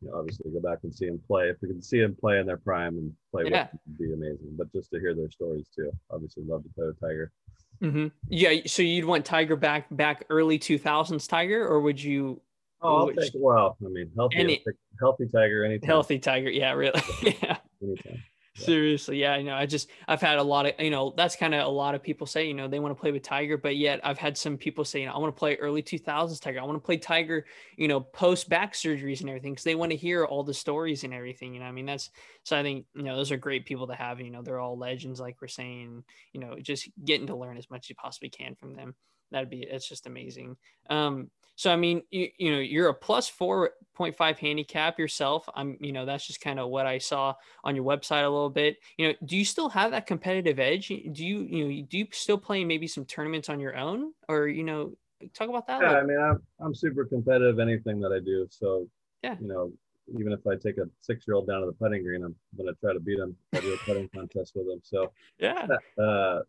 you 0.03 0.09
know, 0.09 0.19
obviously 0.19 0.51
go 0.51 0.61
back 0.61 0.79
and 0.85 0.95
see 0.95 1.07
them 1.07 1.21
play. 1.27 1.49
If 1.49 1.57
we 1.63 1.69
can 1.69 1.83
see 1.83 2.01
them 2.01 2.15
play 2.15 2.39
in 2.39 2.47
their 2.47 2.59
prime 2.59 2.97
and 2.97 3.13
play 3.33 3.45
yeah. 3.51 3.63
with 3.63 3.71
them, 3.71 3.81
would 3.87 3.99
be 3.99 4.13
amazing. 4.13 4.55
But 4.57 4.73
just 4.73 4.91
to 4.91 5.01
hear 5.01 5.15
their 5.15 5.31
stories 5.31 5.69
too. 5.75 5.91
Obviously, 6.11 6.45
love 6.45 6.63
to 6.63 6.69
play 6.71 6.87
with 6.87 7.01
Tiger. 7.01 7.33
Mm-hmm. 7.83 8.07
Yeah. 8.29 8.61
So 8.67 8.83
you'd 8.83 9.05
want 9.05 9.25
Tiger 9.25 9.57
back 9.57 9.87
back 9.91 10.25
early 10.31 10.59
two 10.59 10.79
thousands 10.79 11.27
Tiger, 11.27 11.67
or 11.67 11.81
would 11.81 12.03
you? 12.03 12.41
Oh, 12.83 12.97
I'll 12.97 13.13
take. 13.13 13.33
Well, 13.35 13.77
I 13.85 13.89
mean, 13.89 14.11
healthy, 14.17 14.37
any, 14.37 14.65
healthy 15.01 15.27
Tiger, 15.27 15.65
anytime. 15.65 15.87
Healthy 15.87 16.19
Tiger, 16.19 16.51
yeah, 16.51 16.73
really, 16.73 17.01
yeah. 17.23 17.57
Anytime. 17.83 18.23
Seriously, 18.59 19.21
yeah, 19.21 19.37
you 19.37 19.45
know, 19.45 19.55
I 19.55 19.67
just 19.67 19.91
I've 20.09 20.23
had 20.23 20.39
a 20.39 20.43
lot 20.43 20.65
of 20.65 20.73
you 20.81 20.89
know 20.89 21.13
that's 21.15 21.37
kind 21.37 21.55
of 21.55 21.67
a 21.67 21.69
lot 21.69 21.95
of 21.95 22.03
people 22.03 22.27
say 22.27 22.49
you 22.49 22.55
know 22.55 22.67
they 22.67 22.79
want 22.79 22.97
to 22.97 22.99
play 22.99 23.13
with 23.13 23.23
Tiger, 23.23 23.59
but 23.59 23.77
yet 23.77 24.01
I've 24.03 24.17
had 24.17 24.39
some 24.39 24.57
people 24.57 24.83
say 24.83 25.01
you 25.01 25.07
know 25.07 25.13
I 25.13 25.19
want 25.19 25.37
to 25.37 25.39
play 25.39 25.57
early 25.57 25.83
two 25.83 25.99
thousands 25.99 26.41
Tiger, 26.41 26.59
I 26.61 26.65
want 26.65 26.77
to 26.77 26.85
play 26.85 26.97
Tiger, 26.97 27.45
you 27.77 27.87
know, 27.87 28.01
post 28.01 28.49
back 28.49 28.73
surgeries 28.73 29.21
and 29.21 29.29
everything 29.29 29.53
because 29.53 29.65
they 29.65 29.75
want 29.75 29.91
to 29.91 29.97
hear 29.97 30.25
all 30.25 30.43
the 30.43 30.55
stories 30.55 31.05
and 31.05 31.13
everything. 31.13 31.53
You 31.53 31.61
know, 31.61 31.67
I 31.67 31.73
mean 31.73 31.85
that's 31.85 32.09
so 32.45 32.59
I 32.59 32.63
think 32.63 32.87
you 32.95 33.03
know 33.03 33.15
those 33.15 33.31
are 33.31 33.37
great 33.37 33.67
people 33.67 33.89
to 33.89 33.95
have. 33.95 34.23
You 34.23 34.31
know, 34.31 34.41
they're 34.41 34.59
all 34.59 34.79
legends 34.79 35.21
like 35.21 35.37
we're 35.43 35.49
saying. 35.49 36.05
You 36.33 36.41
know, 36.41 36.57
just 36.59 36.89
getting 37.05 37.27
to 37.27 37.37
learn 37.37 37.59
as 37.59 37.69
much 37.69 37.85
as 37.85 37.91
you 37.91 37.97
possibly 37.97 38.31
can 38.31 38.55
from 38.55 38.75
them. 38.75 38.95
That'd 39.33 39.51
be 39.51 39.65
it's 39.65 39.87
just 39.87 40.07
amazing. 40.07 40.57
Um, 40.89 41.31
so 41.57 41.71
I 41.71 41.77
mean, 41.77 42.05
you, 42.11 42.29
you 42.39 42.53
know, 42.53 42.59
you're 42.61 42.89
a 42.89 42.95
plus 42.95 43.29
four 43.29 43.73
point 43.97 44.17
five 44.17 44.39
handicap 44.39 44.99
yourself. 44.99 45.49
I'm, 45.55 45.77
you 45.81 45.93
know, 45.93 46.05
that's 46.05 46.27
just 46.27 46.41
kind 46.41 46.61
of 46.61 46.69
what 46.69 46.87
I 46.87 46.99
saw 46.99 47.35
on 47.65 47.75
your 47.75 47.85
website 47.85 48.25
a 48.25 48.29
little 48.29 48.51
bit. 48.51 48.77
You 48.97 49.09
know, 49.09 49.15
do 49.25 49.37
you 49.37 49.45
still 49.45 49.69
have 49.71 49.91
that 49.91 50.07
competitive 50.07 50.59
edge? 50.59 50.89
Do 50.89 51.27
you, 51.27 51.41
you 51.43 51.65
know, 51.65 51.87
do 51.89 51.99
you 51.99 52.07
still 52.13 52.39
play 52.39 52.65
maybe 52.65 52.87
some 52.87 53.05
tournaments 53.05 53.49
on 53.49 53.59
your 53.59 53.77
own, 53.77 54.13
or 54.29 54.47
you 54.47 54.63
know, 54.63 54.93
talk 55.35 55.49
about 55.49 55.67
that? 55.67 55.81
Yeah, 55.81 55.99
I 55.99 56.03
mean, 56.03 56.21
I'm 56.21 56.43
I'm 56.61 56.75
super 56.75 57.05
competitive 57.05 57.59
anything 57.59 58.01
that 58.01 58.13
I 58.13 58.21
do. 58.21 58.47
So 58.51 58.87
yeah, 59.23 59.37
you 59.41 59.49
know, 59.49 59.73
even 60.19 60.33
if 60.33 60.47
I 60.47 60.57
take 60.57 60.79
a 60.79 60.89
six 61.01 61.27
year 61.27 61.35
old 61.35 61.47
down 61.47 61.61
to 61.61 61.67
the 61.67 61.73
putting 61.73 62.03
green, 62.03 62.23
I'm 62.23 62.37
gonna 62.57 62.75
try 62.75 62.93
to 62.93 63.01
beat 63.01 63.19
him. 63.19 63.37
I 63.55 63.61
do 63.61 63.73
a 63.73 63.77
putting 63.79 64.09
contest 64.11 64.53
with 64.55 64.69
him. 64.69 64.81
So 64.83 65.11
yeah, 65.39 65.67
uh, 65.99 66.41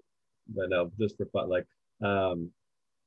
but 0.54 0.70
no, 0.70 0.92
just 1.00 1.18
for 1.18 1.26
fun, 1.28 1.50
like 1.50 1.66
um 2.02 2.52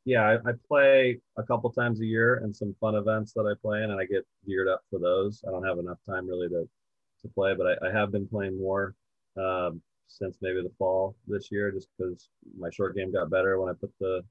yeah, 0.04 0.22
I, 0.22 0.48
I, 0.48 0.52
play 0.66 1.18
a 1.36 1.42
couple 1.42 1.70
times 1.70 2.00
a 2.00 2.06
year 2.06 2.36
and 2.36 2.54
some 2.54 2.74
fun 2.80 2.94
events 2.94 3.32
that 3.34 3.42
I 3.42 3.54
play 3.60 3.82
in, 3.82 3.90
and 3.90 4.00
I 4.00 4.06
get 4.06 4.26
geared 4.46 4.68
up 4.68 4.82
for 4.90 4.98
those. 4.98 5.44
I 5.46 5.50
don't 5.50 5.64
have 5.64 5.78
enough 5.78 5.98
time 6.08 6.26
really 6.26 6.48
to 6.48 6.68
to 7.22 7.28
play, 7.28 7.54
but 7.54 7.66
I, 7.66 7.88
I 7.88 7.92
have 7.92 8.10
been 8.10 8.26
playing 8.26 8.58
more 8.58 8.94
um, 9.36 9.82
since 10.08 10.38
maybe 10.40 10.62
the 10.62 10.72
fall 10.78 11.14
this 11.26 11.50
year, 11.50 11.70
just 11.70 11.88
because 11.96 12.28
my 12.58 12.70
short 12.70 12.96
game 12.96 13.12
got 13.12 13.30
better 13.30 13.60
when 13.60 13.70
I 13.70 13.74
put 13.78 13.92
the 14.00 14.22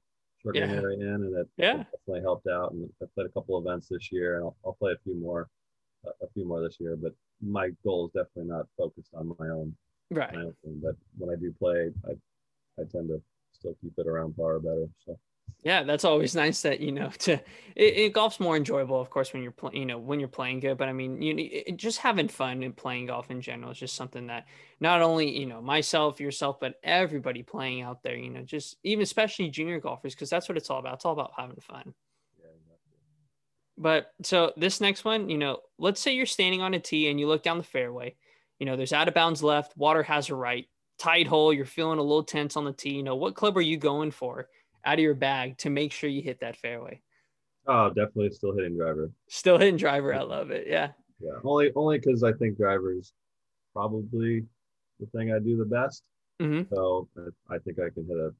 short 0.42 0.56
yeah. 0.56 0.66
game 0.66 0.76
area 0.76 0.98
in, 0.98 1.14
and 1.14 1.36
it, 1.36 1.48
yeah. 1.56 1.80
it, 1.80 1.86
definitely 1.92 2.22
helped 2.22 2.48
out. 2.48 2.72
And 2.72 2.88
I 3.02 3.06
played 3.14 3.26
a 3.26 3.30
couple 3.32 3.58
events 3.58 3.88
this 3.88 4.10
year, 4.10 4.36
and 4.36 4.44
I'll, 4.44 4.56
I'll 4.64 4.74
play 4.74 4.92
a 4.92 5.02
few 5.04 5.14
more, 5.14 5.48
a 6.04 6.26
few 6.34 6.46
more 6.46 6.60
this 6.60 6.78
year. 6.80 6.96
But 6.96 7.12
my 7.40 7.70
goal 7.84 8.06
is 8.06 8.12
definitely 8.12 8.50
not 8.50 8.66
focused 8.76 9.10
on 9.14 9.34
my 9.38 9.48
own, 9.48 9.74
right? 10.10 10.34
My 10.34 10.42
own 10.42 10.54
thing. 10.64 10.80
But 10.82 10.96
when 11.16 11.30
I 11.30 11.38
do 11.38 11.54
play, 11.58 11.90
I 12.06 12.12
I 12.80 12.84
tend 12.90 13.08
to 13.08 13.22
still 13.52 13.76
keep 13.80 13.92
it 13.98 14.06
around 14.06 14.36
par 14.36 14.54
or 14.54 14.60
better. 14.60 14.88
So 15.06 15.18
yeah 15.62 15.82
that's 15.82 16.04
always 16.04 16.34
nice 16.36 16.62
that 16.62 16.80
you 16.80 16.92
know 16.92 17.10
to 17.18 17.32
it, 17.76 17.96
it, 17.96 18.12
golf's 18.12 18.40
more 18.40 18.56
enjoyable 18.56 19.00
of 19.00 19.10
course 19.10 19.32
when 19.32 19.42
you're 19.42 19.52
playing 19.52 19.76
you 19.76 19.86
know 19.86 19.98
when 19.98 20.18
you're 20.18 20.28
playing 20.28 20.60
good 20.60 20.76
but 20.76 20.88
i 20.88 20.92
mean 20.92 21.20
you 21.20 21.34
it, 21.38 21.76
just 21.76 21.98
having 21.98 22.28
fun 22.28 22.62
and 22.62 22.76
playing 22.76 23.06
golf 23.06 23.30
in 23.30 23.40
general 23.40 23.70
is 23.70 23.78
just 23.78 23.94
something 23.94 24.26
that 24.26 24.46
not 24.80 25.02
only 25.02 25.38
you 25.38 25.46
know 25.46 25.60
myself 25.60 26.20
yourself 26.20 26.58
but 26.60 26.74
everybody 26.82 27.42
playing 27.42 27.82
out 27.82 28.02
there 28.02 28.16
you 28.16 28.30
know 28.30 28.42
just 28.42 28.76
even 28.82 29.02
especially 29.02 29.48
junior 29.48 29.80
golfers 29.80 30.14
because 30.14 30.30
that's 30.30 30.48
what 30.48 30.56
it's 30.56 30.70
all 30.70 30.78
about. 30.78 30.94
It's 30.94 31.04
all 31.04 31.12
about 31.12 31.32
having 31.36 31.56
fun. 31.56 31.94
But 33.76 34.12
so 34.22 34.52
this 34.56 34.80
next 34.80 35.04
one 35.04 35.30
you 35.30 35.38
know 35.38 35.60
let's 35.78 36.00
say 36.00 36.14
you're 36.14 36.26
standing 36.26 36.60
on 36.60 36.74
a 36.74 36.80
tee 36.80 37.08
and 37.08 37.18
you 37.18 37.26
look 37.26 37.42
down 37.42 37.56
the 37.56 37.64
fairway 37.64 38.14
you 38.58 38.66
know 38.66 38.76
there's 38.76 38.92
out 38.92 39.08
of 39.08 39.14
bounds 39.14 39.42
left 39.42 39.74
water 39.76 40.02
has 40.02 40.28
a 40.28 40.34
right 40.34 40.66
tight 40.98 41.26
hole 41.26 41.50
you're 41.50 41.64
feeling 41.64 41.98
a 41.98 42.02
little 42.02 42.22
tense 42.22 42.58
on 42.58 42.66
the 42.66 42.74
tee 42.74 42.90
you 42.90 43.02
know 43.02 43.16
what 43.16 43.34
club 43.34 43.56
are 43.56 43.62
you 43.62 43.78
going 43.78 44.10
for 44.10 44.48
out 44.84 44.94
of 44.94 45.00
your 45.00 45.14
bag 45.14 45.58
to 45.58 45.70
make 45.70 45.92
sure 45.92 46.10
you 46.10 46.22
hit 46.22 46.40
that 46.40 46.56
fairway? 46.56 47.00
Oh, 47.66 47.88
definitely 47.88 48.30
still 48.30 48.54
hitting 48.54 48.76
driver. 48.76 49.10
Still 49.28 49.58
hitting 49.58 49.76
driver. 49.76 50.14
I 50.14 50.22
love 50.22 50.50
it. 50.50 50.66
Yeah. 50.68 50.88
Yeah. 51.20 51.38
Only 51.44 51.70
only 51.76 51.98
because 51.98 52.22
I 52.22 52.32
think 52.32 52.56
driver 52.56 52.92
is 52.92 53.12
probably 53.74 54.44
the 54.98 55.06
thing 55.06 55.32
I 55.32 55.38
do 55.38 55.56
the 55.56 55.64
best. 55.64 56.02
Mm-hmm. 56.40 56.74
So 56.74 57.08
I 57.50 57.58
think 57.58 57.78
I 57.78 57.90
can 57.90 58.06
hit 58.06 58.16
a 58.16 58.32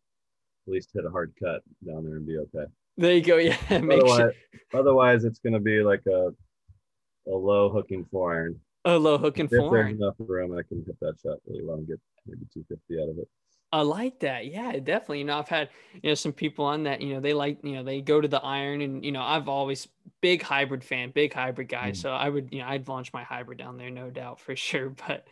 at 0.66 0.72
least 0.72 0.90
hit 0.94 1.04
a 1.04 1.10
hard 1.10 1.32
cut 1.38 1.62
down 1.86 2.04
there 2.04 2.16
and 2.16 2.26
be 2.26 2.38
okay. 2.38 2.70
There 2.96 3.14
you 3.14 3.22
go. 3.22 3.36
Yeah. 3.38 3.56
otherwise, 3.70 4.18
sure. 4.18 4.34
otherwise 4.74 5.24
it's 5.24 5.38
going 5.38 5.52
to 5.54 5.60
be 5.60 5.82
like 5.82 6.02
a 6.06 6.30
a 7.26 7.34
low 7.34 7.70
hooking 7.70 8.06
four 8.10 8.34
iron. 8.34 8.60
A 8.84 8.96
low 8.96 9.18
hooking 9.18 9.48
if 9.50 9.50
four 9.50 9.78
iron. 9.78 9.96
enough 9.96 10.14
room, 10.18 10.56
I 10.56 10.62
can 10.62 10.82
hit 10.86 10.98
that 11.00 11.14
shot 11.22 11.38
really 11.46 11.64
well 11.64 11.76
and 11.76 11.86
get 11.86 12.00
maybe 12.26 12.46
250 12.52 13.02
out 13.02 13.10
of 13.10 13.18
it. 13.18 13.28
I 13.72 13.82
like 13.82 14.20
that. 14.20 14.46
Yeah, 14.46 14.72
definitely. 14.72 15.20
You 15.20 15.24
know, 15.26 15.38
I've 15.38 15.48
had, 15.48 15.68
you 16.02 16.10
know, 16.10 16.14
some 16.14 16.32
people 16.32 16.64
on 16.64 16.84
that, 16.84 17.00
you 17.00 17.14
know, 17.14 17.20
they 17.20 17.32
like, 17.32 17.58
you 17.62 17.72
know, 17.72 17.84
they 17.84 18.00
go 18.00 18.20
to 18.20 18.26
the 18.26 18.42
iron 18.42 18.80
and, 18.80 19.04
you 19.04 19.12
know, 19.12 19.22
I've 19.22 19.48
always 19.48 19.86
big 20.20 20.42
hybrid 20.42 20.82
fan, 20.82 21.10
big 21.10 21.32
hybrid 21.32 21.68
guy. 21.68 21.92
Mm. 21.92 21.96
So 21.96 22.10
I 22.10 22.28
would, 22.28 22.48
you 22.52 22.60
know, 22.60 22.66
I'd 22.66 22.88
launch 22.88 23.12
my 23.12 23.22
hybrid 23.22 23.58
down 23.58 23.76
there, 23.76 23.90
no 23.90 24.10
doubt 24.10 24.40
for 24.40 24.56
sure. 24.56 24.90
But 24.90 25.26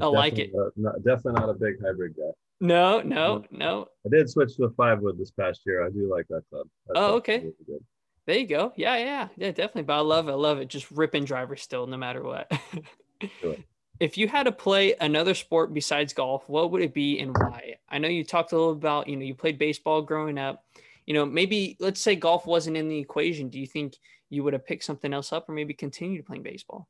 I 0.00 0.06
like 0.06 0.38
it. 0.38 0.52
Not, 0.76 1.02
definitely 1.04 1.40
not 1.40 1.50
a 1.50 1.54
big 1.54 1.74
hybrid 1.82 2.16
guy. 2.16 2.30
No, 2.60 3.02
no, 3.02 3.44
no. 3.50 3.88
I 4.06 4.08
did 4.08 4.30
switch 4.30 4.56
to 4.56 4.64
a 4.64 4.70
five 4.70 5.00
wood 5.00 5.18
this 5.18 5.32
past 5.32 5.62
year. 5.66 5.84
I 5.84 5.90
do 5.90 6.08
like 6.10 6.26
that 6.28 6.44
club. 6.48 6.66
Oh, 6.94 7.14
okay. 7.16 7.40
Really 7.40 7.80
there 8.26 8.38
you 8.38 8.46
go. 8.46 8.72
Yeah, 8.74 8.96
yeah, 8.96 9.28
yeah, 9.36 9.50
definitely. 9.50 9.82
But 9.82 9.98
I 9.98 10.00
love 10.00 10.28
it. 10.28 10.32
I 10.32 10.36
love 10.36 10.58
it. 10.58 10.68
Just 10.68 10.90
ripping 10.90 11.26
driver 11.26 11.56
still, 11.56 11.86
no 11.86 11.98
matter 11.98 12.22
what. 12.22 12.50
sure 13.42 13.56
if 14.00 14.18
you 14.18 14.28
had 14.28 14.44
to 14.44 14.52
play 14.52 14.94
another 15.00 15.34
sport 15.34 15.72
besides 15.72 16.12
golf, 16.12 16.48
what 16.48 16.70
would 16.70 16.82
it 16.82 16.94
be 16.94 17.20
and 17.20 17.36
why? 17.36 17.76
I 17.88 17.98
know 17.98 18.08
you 18.08 18.24
talked 18.24 18.52
a 18.52 18.56
little 18.56 18.72
about, 18.72 19.08
you 19.08 19.16
know, 19.16 19.24
you 19.24 19.34
played 19.34 19.58
baseball 19.58 20.02
growing 20.02 20.38
up. 20.38 20.64
You 21.06 21.14
know, 21.14 21.26
maybe 21.26 21.76
let's 21.80 22.00
say 22.00 22.16
golf 22.16 22.46
wasn't 22.46 22.76
in 22.76 22.88
the 22.88 22.98
equation. 22.98 23.48
Do 23.48 23.60
you 23.60 23.66
think 23.66 23.96
you 24.30 24.42
would 24.42 24.52
have 24.52 24.66
picked 24.66 24.84
something 24.84 25.12
else 25.12 25.32
up 25.32 25.48
or 25.48 25.52
maybe 25.52 25.74
continued 25.74 26.26
playing 26.26 26.42
baseball? 26.42 26.88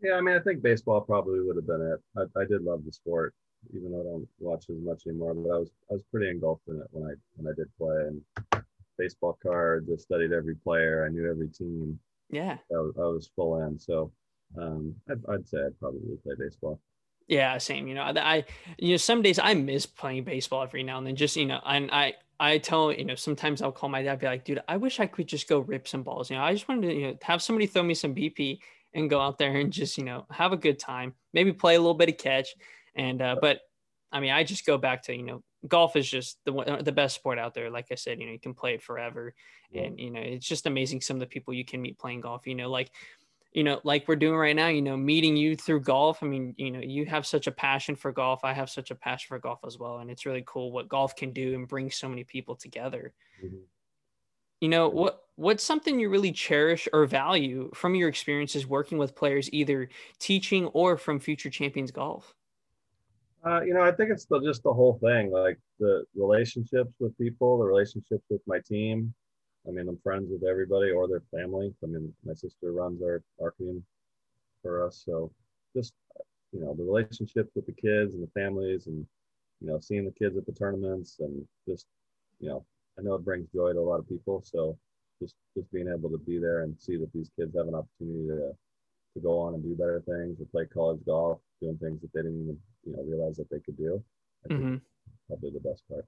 Yeah, 0.00 0.14
I 0.14 0.20
mean, 0.20 0.36
I 0.36 0.40
think 0.40 0.62
baseball 0.62 1.00
probably 1.00 1.40
would 1.40 1.56
have 1.56 1.66
been 1.66 1.82
it. 1.82 2.00
I, 2.16 2.40
I 2.40 2.44
did 2.44 2.62
love 2.62 2.84
the 2.84 2.92
sport, 2.92 3.34
even 3.74 3.90
though 3.90 4.00
I 4.00 4.04
don't 4.04 4.28
watch 4.38 4.66
as 4.70 4.76
much 4.78 5.02
anymore. 5.06 5.34
But 5.34 5.50
I 5.50 5.58
was 5.58 5.70
I 5.90 5.94
was 5.94 6.04
pretty 6.10 6.30
engulfed 6.30 6.68
in 6.68 6.76
it 6.76 6.86
when 6.92 7.10
I 7.10 7.14
when 7.36 7.52
I 7.52 7.56
did 7.56 7.68
play 7.76 8.06
and 8.06 8.62
baseball 8.96 9.38
cards. 9.42 9.90
I 9.92 9.96
studied 9.96 10.32
every 10.32 10.54
player. 10.54 11.04
I 11.04 11.12
knew 11.12 11.28
every 11.28 11.48
team. 11.48 11.98
Yeah, 12.30 12.58
I 12.72 12.78
was, 12.78 12.94
I 12.96 13.00
was 13.00 13.30
full 13.34 13.60
in. 13.62 13.76
So 13.76 14.12
um, 14.56 14.94
I'd, 15.10 15.18
I'd 15.28 15.48
say 15.48 15.58
I'd 15.58 15.78
probably 15.78 16.16
play 16.22 16.34
baseball. 16.38 16.80
Yeah, 17.26 17.58
same. 17.58 17.86
You 17.86 17.94
know, 17.94 18.02
I, 18.02 18.44
you 18.78 18.92
know, 18.92 18.96
some 18.96 19.20
days 19.20 19.38
I 19.38 19.52
miss 19.52 19.84
playing 19.84 20.24
baseball 20.24 20.62
every 20.62 20.82
now 20.82 20.96
and 20.96 21.06
then. 21.06 21.14
Just 21.14 21.36
you 21.36 21.44
know, 21.44 21.60
and 21.66 21.90
I, 21.90 22.14
I 22.40 22.56
tell 22.56 22.90
you 22.90 23.04
know, 23.04 23.16
sometimes 23.16 23.60
I'll 23.60 23.70
call 23.72 23.90
my 23.90 24.02
dad, 24.02 24.18
be 24.18 24.26
like, 24.26 24.44
dude, 24.44 24.62
I 24.66 24.78
wish 24.78 24.98
I 24.98 25.06
could 25.06 25.28
just 25.28 25.46
go 25.46 25.58
rip 25.58 25.86
some 25.86 26.02
balls. 26.02 26.30
You 26.30 26.36
know, 26.36 26.42
I 26.42 26.54
just 26.54 26.68
wanted 26.68 26.88
to 26.88 26.94
you 26.94 27.06
know 27.08 27.18
have 27.22 27.42
somebody 27.42 27.66
throw 27.66 27.82
me 27.82 27.94
some 27.94 28.14
BP 28.14 28.60
and 28.94 29.10
go 29.10 29.20
out 29.20 29.38
there 29.38 29.56
and 29.56 29.70
just 29.72 29.98
you 29.98 30.04
know 30.04 30.24
have 30.30 30.52
a 30.52 30.56
good 30.56 30.78
time. 30.78 31.14
Maybe 31.34 31.52
play 31.52 31.74
a 31.74 31.80
little 31.80 31.94
bit 31.94 32.08
of 32.08 32.16
catch, 32.16 32.48
and 32.94 33.20
uh, 33.20 33.36
but 33.40 33.60
I 34.10 34.20
mean, 34.20 34.30
I 34.30 34.42
just 34.42 34.64
go 34.64 34.78
back 34.78 35.02
to 35.04 35.14
you 35.14 35.22
know, 35.22 35.42
golf 35.66 35.96
is 35.96 36.08
just 36.08 36.38
the 36.44 36.80
the 36.82 36.92
best 36.92 37.14
sport 37.14 37.38
out 37.38 37.52
there. 37.52 37.70
Like 37.70 37.86
I 37.90 37.96
said, 37.96 38.20
you 38.20 38.26
know, 38.26 38.32
you 38.32 38.40
can 38.40 38.54
play 38.54 38.74
it 38.74 38.82
forever, 38.82 39.34
and 39.74 39.98
you 39.98 40.10
know, 40.10 40.20
it's 40.20 40.46
just 40.46 40.66
amazing 40.66 41.00
some 41.02 41.16
of 41.16 41.20
the 41.20 41.26
people 41.26 41.52
you 41.52 41.64
can 41.64 41.82
meet 41.82 41.98
playing 41.98 42.22
golf. 42.22 42.46
You 42.46 42.54
know, 42.54 42.70
like 42.70 42.90
you 43.52 43.64
know, 43.64 43.80
like 43.82 44.06
we're 44.06 44.16
doing 44.16 44.36
right 44.36 44.54
now, 44.54 44.68
you 44.68 44.82
know, 44.82 44.96
meeting 44.96 45.36
you 45.36 45.56
through 45.56 45.80
golf. 45.80 46.22
I 46.22 46.26
mean, 46.26 46.54
you 46.58 46.70
know, 46.70 46.80
you 46.80 47.06
have 47.06 47.26
such 47.26 47.46
a 47.46 47.52
passion 47.52 47.96
for 47.96 48.12
golf. 48.12 48.44
I 48.44 48.52
have 48.52 48.68
such 48.68 48.90
a 48.90 48.94
passion 48.94 49.28
for 49.28 49.38
golf 49.38 49.60
as 49.66 49.78
well. 49.78 49.98
And 49.98 50.10
it's 50.10 50.26
really 50.26 50.44
cool 50.46 50.70
what 50.70 50.88
golf 50.88 51.16
can 51.16 51.32
do 51.32 51.54
and 51.54 51.66
bring 51.66 51.90
so 51.90 52.08
many 52.08 52.24
people 52.24 52.56
together. 52.56 53.14
Mm-hmm. 53.42 53.56
You 54.60 54.68
know, 54.68 54.88
what 54.88 55.22
what's 55.36 55.62
something 55.62 56.00
you 56.00 56.10
really 56.10 56.32
cherish 56.32 56.88
or 56.92 57.06
value 57.06 57.70
from 57.74 57.94
your 57.94 58.08
experiences 58.08 58.66
working 58.66 58.98
with 58.98 59.14
players, 59.14 59.48
either 59.52 59.88
teaching 60.18 60.66
or 60.66 60.98
from 60.98 61.20
future 61.20 61.48
champions 61.48 61.90
golf? 61.90 62.34
Uh, 63.46 63.60
you 63.62 63.72
know, 63.72 63.82
I 63.82 63.92
think 63.92 64.10
it's 64.10 64.24
the, 64.24 64.40
just 64.40 64.64
the 64.64 64.72
whole 64.72 64.98
thing, 65.00 65.30
like 65.30 65.58
the 65.78 66.04
relationships 66.16 66.92
with 66.98 67.16
people, 67.16 67.58
the 67.58 67.64
relationships 67.64 68.24
with 68.28 68.40
my 68.48 68.58
team, 68.66 69.14
I 69.66 69.70
mean, 69.70 69.88
I'm 69.88 69.98
friends 69.98 70.28
with 70.30 70.48
everybody 70.48 70.90
or 70.90 71.08
their 71.08 71.22
family. 71.30 71.74
I 71.82 71.86
mean, 71.86 72.12
my 72.24 72.34
sister 72.34 72.72
runs 72.72 73.02
our 73.02 73.22
marketing 73.40 73.82
for 74.62 74.86
us. 74.86 75.02
So 75.04 75.30
just, 75.74 75.92
you 76.52 76.60
know 76.60 76.74
the 76.74 76.82
relationships 76.84 77.50
with 77.54 77.66
the 77.66 77.72
kids 77.72 78.14
and 78.14 78.22
the 78.22 78.30
families 78.32 78.86
and 78.86 79.06
you 79.60 79.66
know 79.66 79.78
seeing 79.80 80.04
the 80.04 80.12
kids 80.12 80.36
at 80.36 80.46
the 80.46 80.52
tournaments 80.52 81.16
and 81.20 81.46
just 81.68 81.86
you 82.40 82.48
know 82.48 82.64
I 82.98 83.02
know 83.02 83.14
it 83.14 83.24
brings 83.24 83.48
joy 83.54 83.72
to 83.72 83.78
a 83.78 83.80
lot 83.80 84.00
of 84.00 84.08
people. 84.08 84.42
So 84.44 84.76
just 85.20 85.34
just 85.56 85.70
being 85.72 85.88
able 85.88 86.10
to 86.10 86.18
be 86.18 86.38
there 86.38 86.62
and 86.62 86.78
see 86.78 86.96
that 86.96 87.12
these 87.12 87.30
kids 87.38 87.56
have 87.56 87.68
an 87.68 87.74
opportunity 87.74 88.26
to 88.28 88.52
to 89.14 89.20
go 89.20 89.38
on 89.40 89.54
and 89.54 89.62
do 89.62 89.74
better 89.74 90.02
things 90.06 90.40
or 90.40 90.46
play 90.46 90.66
college 90.66 91.00
golf, 91.06 91.40
doing 91.60 91.78
things 91.78 92.00
that 92.00 92.12
they 92.12 92.22
didn't 92.22 92.42
even 92.42 92.58
you 92.84 92.92
know 92.92 93.02
realize 93.02 93.36
that 93.36 93.50
they 93.50 93.60
could 93.60 93.76
do. 93.76 94.02
I 94.44 94.48
think 94.48 94.60
mm-hmm. 94.60 94.76
probably 95.28 95.50
the 95.50 95.68
best 95.68 95.82
part. 95.88 96.04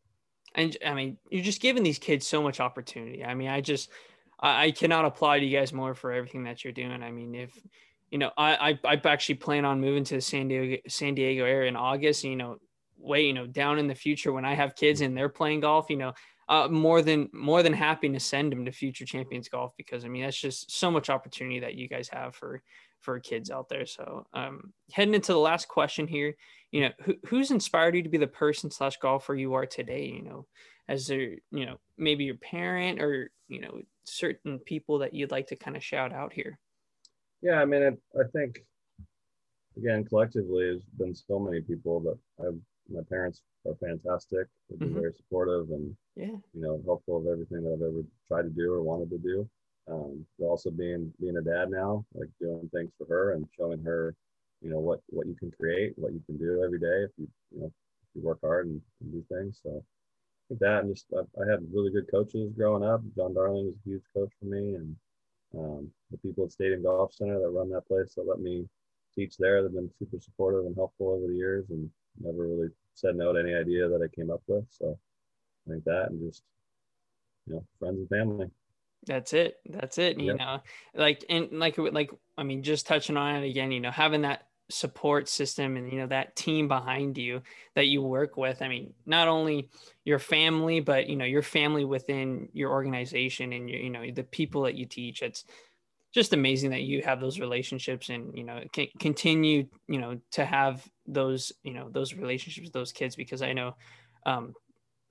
And 0.55 0.77
I 0.85 0.95
mean, 0.95 1.19
you're 1.31 1.45
just 1.45 1.61
giving 1.61 1.83
these 1.83 1.99
kids 1.99 2.27
so 2.27 2.43
much 2.43 2.61
opportunity. 2.61 3.25
I 3.25 3.35
mean, 3.35 3.49
I 3.49 3.61
just 3.61 3.91
I, 4.39 4.67
I 4.67 4.71
cannot 4.71 5.05
applaud 5.05 5.43
you 5.43 5.57
guys 5.57 5.73
more 5.73 5.95
for 5.95 6.13
everything 6.13 6.45
that 6.45 6.65
you're 6.65 6.73
doing. 6.73 7.03
I 7.03 7.11
mean, 7.11 7.35
if 7.35 7.57
you 8.11 8.19
know, 8.19 8.31
I, 8.37 8.79
I 8.85 8.93
I 8.93 9.01
actually 9.05 9.37
plan 9.37 9.65
on 9.65 9.81
moving 9.81 10.05
to 10.05 10.15
the 10.17 10.21
San 10.21 10.49
Diego 10.49 10.83
San 10.89 11.15
Diego 11.15 11.45
area 11.45 11.69
in 11.69 11.77
August. 11.77 12.25
You 12.25 12.37
know, 12.37 12.57
way 12.99 13.27
you 13.27 13.33
know 13.33 13.47
down 13.47 13.79
in 13.79 13.87
the 13.87 13.95
future 13.95 14.33
when 14.33 14.45
I 14.45 14.55
have 14.55 14.75
kids 14.75 15.01
and 15.01 15.17
they're 15.17 15.29
playing 15.29 15.61
golf, 15.61 15.89
you 15.89 15.97
know, 15.97 16.13
uh, 16.49 16.69
more 16.69 17.01
than 17.01 17.29
more 17.33 17.63
than 17.63 17.73
happy 17.73 18.09
to 18.09 18.21
send 18.21 18.51
them 18.51 18.65
to 18.65 18.73
future 18.73 19.05
champions 19.05 19.49
golf 19.49 19.73
because 19.77 20.05
I 20.05 20.09
mean 20.09 20.23
that's 20.23 20.41
just 20.41 20.71
so 20.77 20.91
much 20.91 21.09
opportunity 21.09 21.61
that 21.61 21.75
you 21.75 21.89
guys 21.89 22.09
have 22.09 22.35
for 22.35 22.63
for 23.01 23.19
kids 23.19 23.51
out 23.51 23.69
there. 23.69 23.87
So 23.87 24.27
um, 24.33 24.73
heading 24.93 25.15
into 25.15 25.33
the 25.33 25.39
last 25.39 25.69
question 25.69 26.07
here, 26.07 26.35
you 26.71 26.83
know, 26.83 26.91
who, 27.03 27.15
who's 27.27 27.51
inspired 27.51 27.95
you 27.95 28.03
to 28.03 28.09
be 28.09 28.19
the 28.19 28.27
person 28.27 28.71
slash 28.71 28.97
golfer 28.99 29.35
you 29.35 29.55
are 29.55 29.67
today? 29.67 30.07
You 30.07 30.23
know, 30.23 30.47
as 30.89 31.07
there, 31.07 31.37
you 31.51 31.67
know, 31.67 31.79
maybe 31.97 32.25
your 32.25 32.37
parent 32.37 33.01
or 33.01 33.31
you 33.49 33.61
know 33.61 33.81
certain 34.05 34.59
people 34.61 34.99
that 34.99 35.15
you'd 35.15 35.31
like 35.31 35.49
to 35.49 35.57
kind 35.57 35.77
of 35.77 35.85
shout 35.85 36.13
out 36.13 36.33
here. 36.33 36.59
Yeah, 37.43 37.61
I 37.61 37.65
mean, 37.65 37.83
it, 37.83 38.01
I 38.15 38.25
think 38.33 38.61
again 39.77 40.05
collectively 40.05 40.65
there's 40.65 40.85
been 40.99 41.15
so 41.15 41.39
many 41.39 41.61
people 41.61 42.01
that 42.01 42.19
I've 42.47 42.59
my 42.93 43.03
parents 43.09 43.43
are 43.67 43.75
fantastic. 43.77 44.49
They've 44.69 44.79
been 44.79 44.89
mm-hmm. 44.91 45.01
very 45.01 45.13
supportive 45.17 45.71
and 45.71 45.97
yeah, 46.17 46.27
you 46.27 46.61
know, 46.61 46.81
helpful 46.85 47.19
of 47.19 47.27
everything 47.27 47.63
that 47.65 47.75
I've 47.75 47.83
ever 47.83 48.03
tried 48.29 48.43
to 48.43 48.51
do 48.51 48.73
or 48.73 48.83
wanted 48.83 49.11
to 49.11 49.19
do. 49.19 49.49
Um, 49.91 50.25
also 50.41 50.71
being 50.71 51.13
being 51.21 51.37
a 51.37 51.43
dad 51.43 51.71
now, 51.71 52.05
like 52.15 52.29
doing 52.41 52.69
things 52.73 52.93
for 52.97 53.07
her 53.07 53.33
and 53.33 53.49
showing 53.59 53.83
her, 53.83 54.15
you 54.63 54.71
know, 54.71 54.79
what 54.79 55.01
what 55.09 55.27
you 55.27 55.35
can 55.35 55.51
create, 55.51 55.95
what 55.97 56.13
you 56.13 56.23
can 56.27 56.39
do 56.39 56.63
every 56.65 56.79
day 56.79 57.05
if 57.05 57.11
you 57.17 57.29
you 57.53 57.61
know 57.63 57.73
you 58.15 58.23
work 58.23 58.39
hard 58.43 58.67
and, 58.67 58.81
and 59.01 59.13
do 59.13 59.25
things. 59.29 59.61
So 59.63 59.83
with 60.49 60.59
that 60.59 60.81
and 60.81 60.95
just 60.95 61.07
I, 61.17 61.21
I, 61.41 61.51
had 61.51 61.67
really 61.73 61.91
good 61.91 62.11
coaches 62.11 62.53
growing 62.57 62.85
up. 62.85 63.01
John 63.17 63.35
Darling 63.35 63.67
was 63.67 63.75
a 63.75 63.89
huge 63.89 64.03
coach 64.15 64.31
for 64.39 64.47
me, 64.47 64.75
and 64.75 64.97
um, 65.57 65.89
the 66.11 66.19
people 66.19 66.45
at 66.45 66.53
Stadium 66.53 66.83
Golf 66.83 67.15
Center 67.15 67.39
that 67.39 67.51
run 67.51 67.71
that 67.71 67.87
place 67.87 68.15
that 68.15 68.29
let 68.29 68.41
me 68.41 68.69
teach 69.15 69.37
there. 69.39 69.63
They've 69.63 69.73
been 69.73 69.91
super 69.99 70.21
supportive 70.21 70.67
and 70.67 70.77
helpful 70.77 71.11
over 71.11 71.27
the 71.27 71.39
years, 71.39 71.67
and 71.71 71.91
never 72.21 72.43
really 72.43 72.69
said 72.95 73.17
no 73.17 73.33
to 73.33 73.41
any 73.41 73.55
idea 73.55 73.89
that 73.89 74.03
I 74.03 74.15
came 74.15 74.31
up 74.31 74.43
with. 74.47 74.65
So 74.71 74.99
I 75.67 75.73
think 75.73 75.85
that 75.85 76.11
and 76.11 76.21
just 76.21 76.43
you 77.47 77.55
know 77.55 77.65
friends 77.79 77.99
and 77.99 78.09
family. 78.09 78.51
That's 79.07 79.33
it. 79.33 79.57
That's 79.69 79.99
it. 79.99 80.19
You 80.19 80.27
yep. 80.27 80.39
know, 80.39 80.61
like 80.95 81.25
and 81.29 81.51
like 81.53 81.79
like 81.79 82.11
I 82.37 82.43
mean, 82.43 82.63
just 82.63 82.87
touching 82.87 83.17
on 83.17 83.37
it 83.37 83.49
again. 83.49 83.73
You 83.73 83.81
know, 83.81 83.91
having 83.91 84.23
that 84.23 84.47
support 84.69 85.29
system 85.29 85.77
and 85.77 85.93
you 85.93 85.99
know 85.99 86.07
that 86.07 86.37
team 86.37 86.69
behind 86.69 87.19
you 87.19 87.43
that 87.75 87.87
you 87.87 88.01
work 88.01 88.37
with 88.37 88.63
i 88.63 88.69
mean 88.69 88.95
not 89.05 89.27
only 89.27 89.69
your 90.05 90.21
family 90.21 90.79
but 90.79 91.09
you 91.09 91.17
know 91.17 91.25
your 91.25 91.43
family 91.43 91.85
within 91.85 92.49
your 92.53 92.71
organization 92.71 93.53
and 93.53 93.69
your, 93.69 93.81
you 93.81 93.91
know 93.91 94.09
the 94.13 94.23
people 94.23 94.63
that 94.63 94.77
you 94.77 94.87
teach 94.87 95.23
it's 95.23 95.45
just 96.13 96.33
amazing 96.33 96.71
that 96.71 96.83
you 96.83 97.03
have 97.03 97.21
those 97.21 97.41
relationships 97.41 98.09
and 98.09 98.37
you 98.37 98.45
know 98.45 98.63
can 98.73 98.87
continue 98.99 99.67
you 99.89 99.99
know 99.99 100.21
to 100.31 100.45
have 100.45 100.89
those 101.07 101.53
you 101.63 101.73
know 101.73 101.89
those 101.91 102.15
relationships 102.15 102.67
with 102.67 102.73
those 102.73 102.93
kids 102.93 103.17
because 103.17 103.43
I 103.43 103.53
know 103.53 103.77
um, 104.27 104.55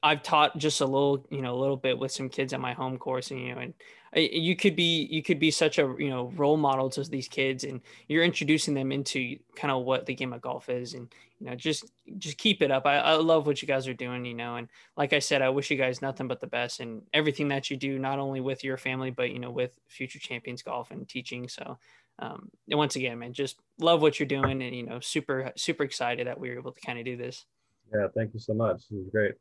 I've 0.01 0.23
taught 0.23 0.57
just 0.57 0.79
a 0.81 0.85
little 0.85 1.25
you 1.29 1.41
know 1.41 1.53
a 1.53 1.59
little 1.59 1.77
bit 1.77 1.99
with 1.99 2.11
some 2.11 2.29
kids 2.29 2.53
at 2.53 2.61
my 2.61 2.73
home 2.73 2.97
course 2.97 3.31
and 3.31 3.39
you 3.39 3.53
know 3.53 3.61
and 3.61 3.73
you 4.15 4.55
could 4.55 4.75
be 4.75 5.07
you 5.11 5.21
could 5.21 5.39
be 5.39 5.51
such 5.51 5.77
a 5.77 5.93
you 5.99 6.09
know 6.09 6.31
role 6.35 6.57
model 6.57 6.89
to 6.89 7.03
these 7.03 7.27
kids 7.27 7.63
and 7.63 7.81
you're 8.07 8.23
introducing 8.23 8.73
them 8.73 8.91
into 8.91 9.37
kind 9.55 9.71
of 9.71 9.83
what 9.83 10.05
the 10.05 10.15
game 10.15 10.31
of 10.33 10.41
golf 10.41 10.69
is 10.69 10.93
and 10.93 11.13
you 11.39 11.47
know 11.47 11.55
just 11.55 11.91
just 12.17 12.37
keep 12.37 12.61
it 12.61 12.71
up. 12.71 12.85
I, 12.85 12.97
I 12.97 13.13
love 13.15 13.45
what 13.45 13.61
you 13.61 13.67
guys 13.67 13.87
are 13.87 13.93
doing 13.93 14.23
you 14.25 14.33
know 14.33 14.55
and 14.55 14.69
like 14.95 15.13
i 15.13 15.19
said 15.19 15.41
i 15.41 15.49
wish 15.49 15.69
you 15.69 15.77
guys 15.77 16.01
nothing 16.01 16.27
but 16.27 16.39
the 16.39 16.47
best 16.47 16.79
and 16.79 17.01
everything 17.13 17.49
that 17.49 17.69
you 17.69 17.77
do 17.77 17.99
not 17.99 18.19
only 18.19 18.39
with 18.41 18.63
your 18.63 18.77
family 18.77 19.11
but 19.11 19.31
you 19.31 19.39
know 19.39 19.51
with 19.51 19.77
future 19.87 20.19
champions 20.19 20.61
golf 20.61 20.91
and 20.91 21.07
teaching. 21.07 21.47
So 21.47 21.77
um, 22.19 22.49
and 22.69 22.77
once 22.77 22.95
again 22.95 23.19
man 23.19 23.33
just 23.33 23.59
love 23.79 24.01
what 24.01 24.19
you're 24.19 24.27
doing 24.27 24.61
and 24.61 24.75
you 24.75 24.83
know 24.83 25.01
super 25.01 25.51
super 25.57 25.83
excited 25.83 26.25
that 26.27 26.39
we 26.39 26.49
were 26.49 26.57
able 26.57 26.71
to 26.71 26.81
kind 26.81 26.99
of 26.99 27.05
do 27.05 27.17
this. 27.17 27.45
Yeah 27.93 28.07
thank 28.15 28.33
you 28.33 28.39
so 28.39 28.53
much. 28.53 28.83
It 28.91 28.95
was 28.95 29.09
great 29.11 29.35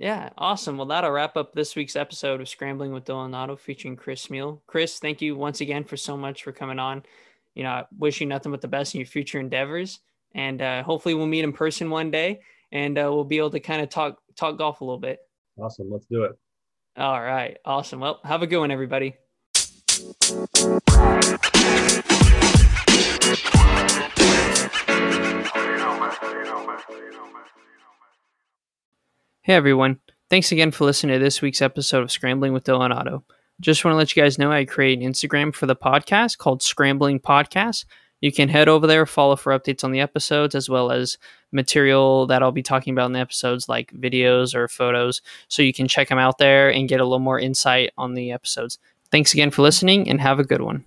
yeah, 0.00 0.30
awesome. 0.38 0.78
Well, 0.78 0.86
that'll 0.86 1.10
wrap 1.10 1.36
up 1.36 1.52
this 1.52 1.76
week's 1.76 1.94
episode 1.94 2.40
of 2.40 2.48
Scrambling 2.48 2.90
with 2.90 3.04
Dylan 3.04 3.34
Otto 3.34 3.54
featuring 3.54 3.96
Chris 3.96 4.26
Smeal. 4.26 4.60
Chris, 4.66 4.98
thank 4.98 5.20
you 5.20 5.36
once 5.36 5.60
again 5.60 5.84
for 5.84 5.98
so 5.98 6.16
much 6.16 6.42
for 6.42 6.52
coming 6.52 6.78
on. 6.78 7.02
You 7.54 7.64
know, 7.64 7.68
I 7.68 7.84
wish 7.98 8.18
you 8.18 8.26
nothing 8.26 8.50
but 8.50 8.62
the 8.62 8.68
best 8.68 8.94
in 8.94 9.00
your 9.00 9.06
future 9.06 9.38
endeavors, 9.38 10.00
and 10.34 10.62
uh, 10.62 10.82
hopefully 10.84 11.14
we'll 11.14 11.26
meet 11.26 11.44
in 11.44 11.52
person 11.52 11.90
one 11.90 12.10
day, 12.10 12.40
and 12.72 12.96
uh, 12.96 13.12
we'll 13.12 13.24
be 13.24 13.36
able 13.36 13.50
to 13.50 13.60
kind 13.60 13.82
of 13.82 13.90
talk 13.90 14.16
talk 14.36 14.56
golf 14.56 14.80
a 14.80 14.84
little 14.84 14.98
bit. 14.98 15.18
Awesome, 15.60 15.90
let's 15.90 16.06
do 16.06 16.24
it. 16.24 16.32
All 16.96 17.20
right, 17.20 17.58
awesome. 17.66 18.00
Well, 18.00 18.20
have 18.24 18.40
a 18.40 18.46
good 18.46 18.60
one, 18.60 18.70
everybody. 18.70 19.16
Hey 29.50 29.56
everyone, 29.56 29.98
thanks 30.28 30.52
again 30.52 30.70
for 30.70 30.84
listening 30.84 31.18
to 31.18 31.24
this 31.24 31.42
week's 31.42 31.60
episode 31.60 32.04
of 32.04 32.12
Scrambling 32.12 32.52
with 32.52 32.62
Dylan 32.62 32.94
Otto. 32.94 33.24
Just 33.60 33.84
want 33.84 33.94
to 33.94 33.96
let 33.96 34.14
you 34.14 34.22
guys 34.22 34.38
know 34.38 34.52
I 34.52 34.64
create 34.64 35.00
an 35.00 35.12
Instagram 35.12 35.52
for 35.52 35.66
the 35.66 35.74
podcast 35.74 36.38
called 36.38 36.62
Scrambling 36.62 37.18
Podcast. 37.18 37.84
You 38.20 38.30
can 38.30 38.48
head 38.48 38.68
over 38.68 38.86
there, 38.86 39.04
follow 39.06 39.34
for 39.34 39.52
updates 39.52 39.82
on 39.82 39.90
the 39.90 39.98
episodes, 39.98 40.54
as 40.54 40.68
well 40.68 40.92
as 40.92 41.18
material 41.50 42.28
that 42.28 42.44
I'll 42.44 42.52
be 42.52 42.62
talking 42.62 42.92
about 42.92 43.06
in 43.06 43.12
the 43.12 43.18
episodes, 43.18 43.68
like 43.68 43.92
videos 43.92 44.54
or 44.54 44.68
photos. 44.68 45.20
So 45.48 45.62
you 45.62 45.72
can 45.72 45.88
check 45.88 46.10
them 46.10 46.18
out 46.18 46.38
there 46.38 46.72
and 46.72 46.88
get 46.88 47.00
a 47.00 47.04
little 47.04 47.18
more 47.18 47.40
insight 47.40 47.90
on 47.98 48.14
the 48.14 48.30
episodes. 48.30 48.78
Thanks 49.10 49.34
again 49.34 49.50
for 49.50 49.62
listening 49.62 50.08
and 50.08 50.20
have 50.20 50.38
a 50.38 50.44
good 50.44 50.62
one. 50.62 50.84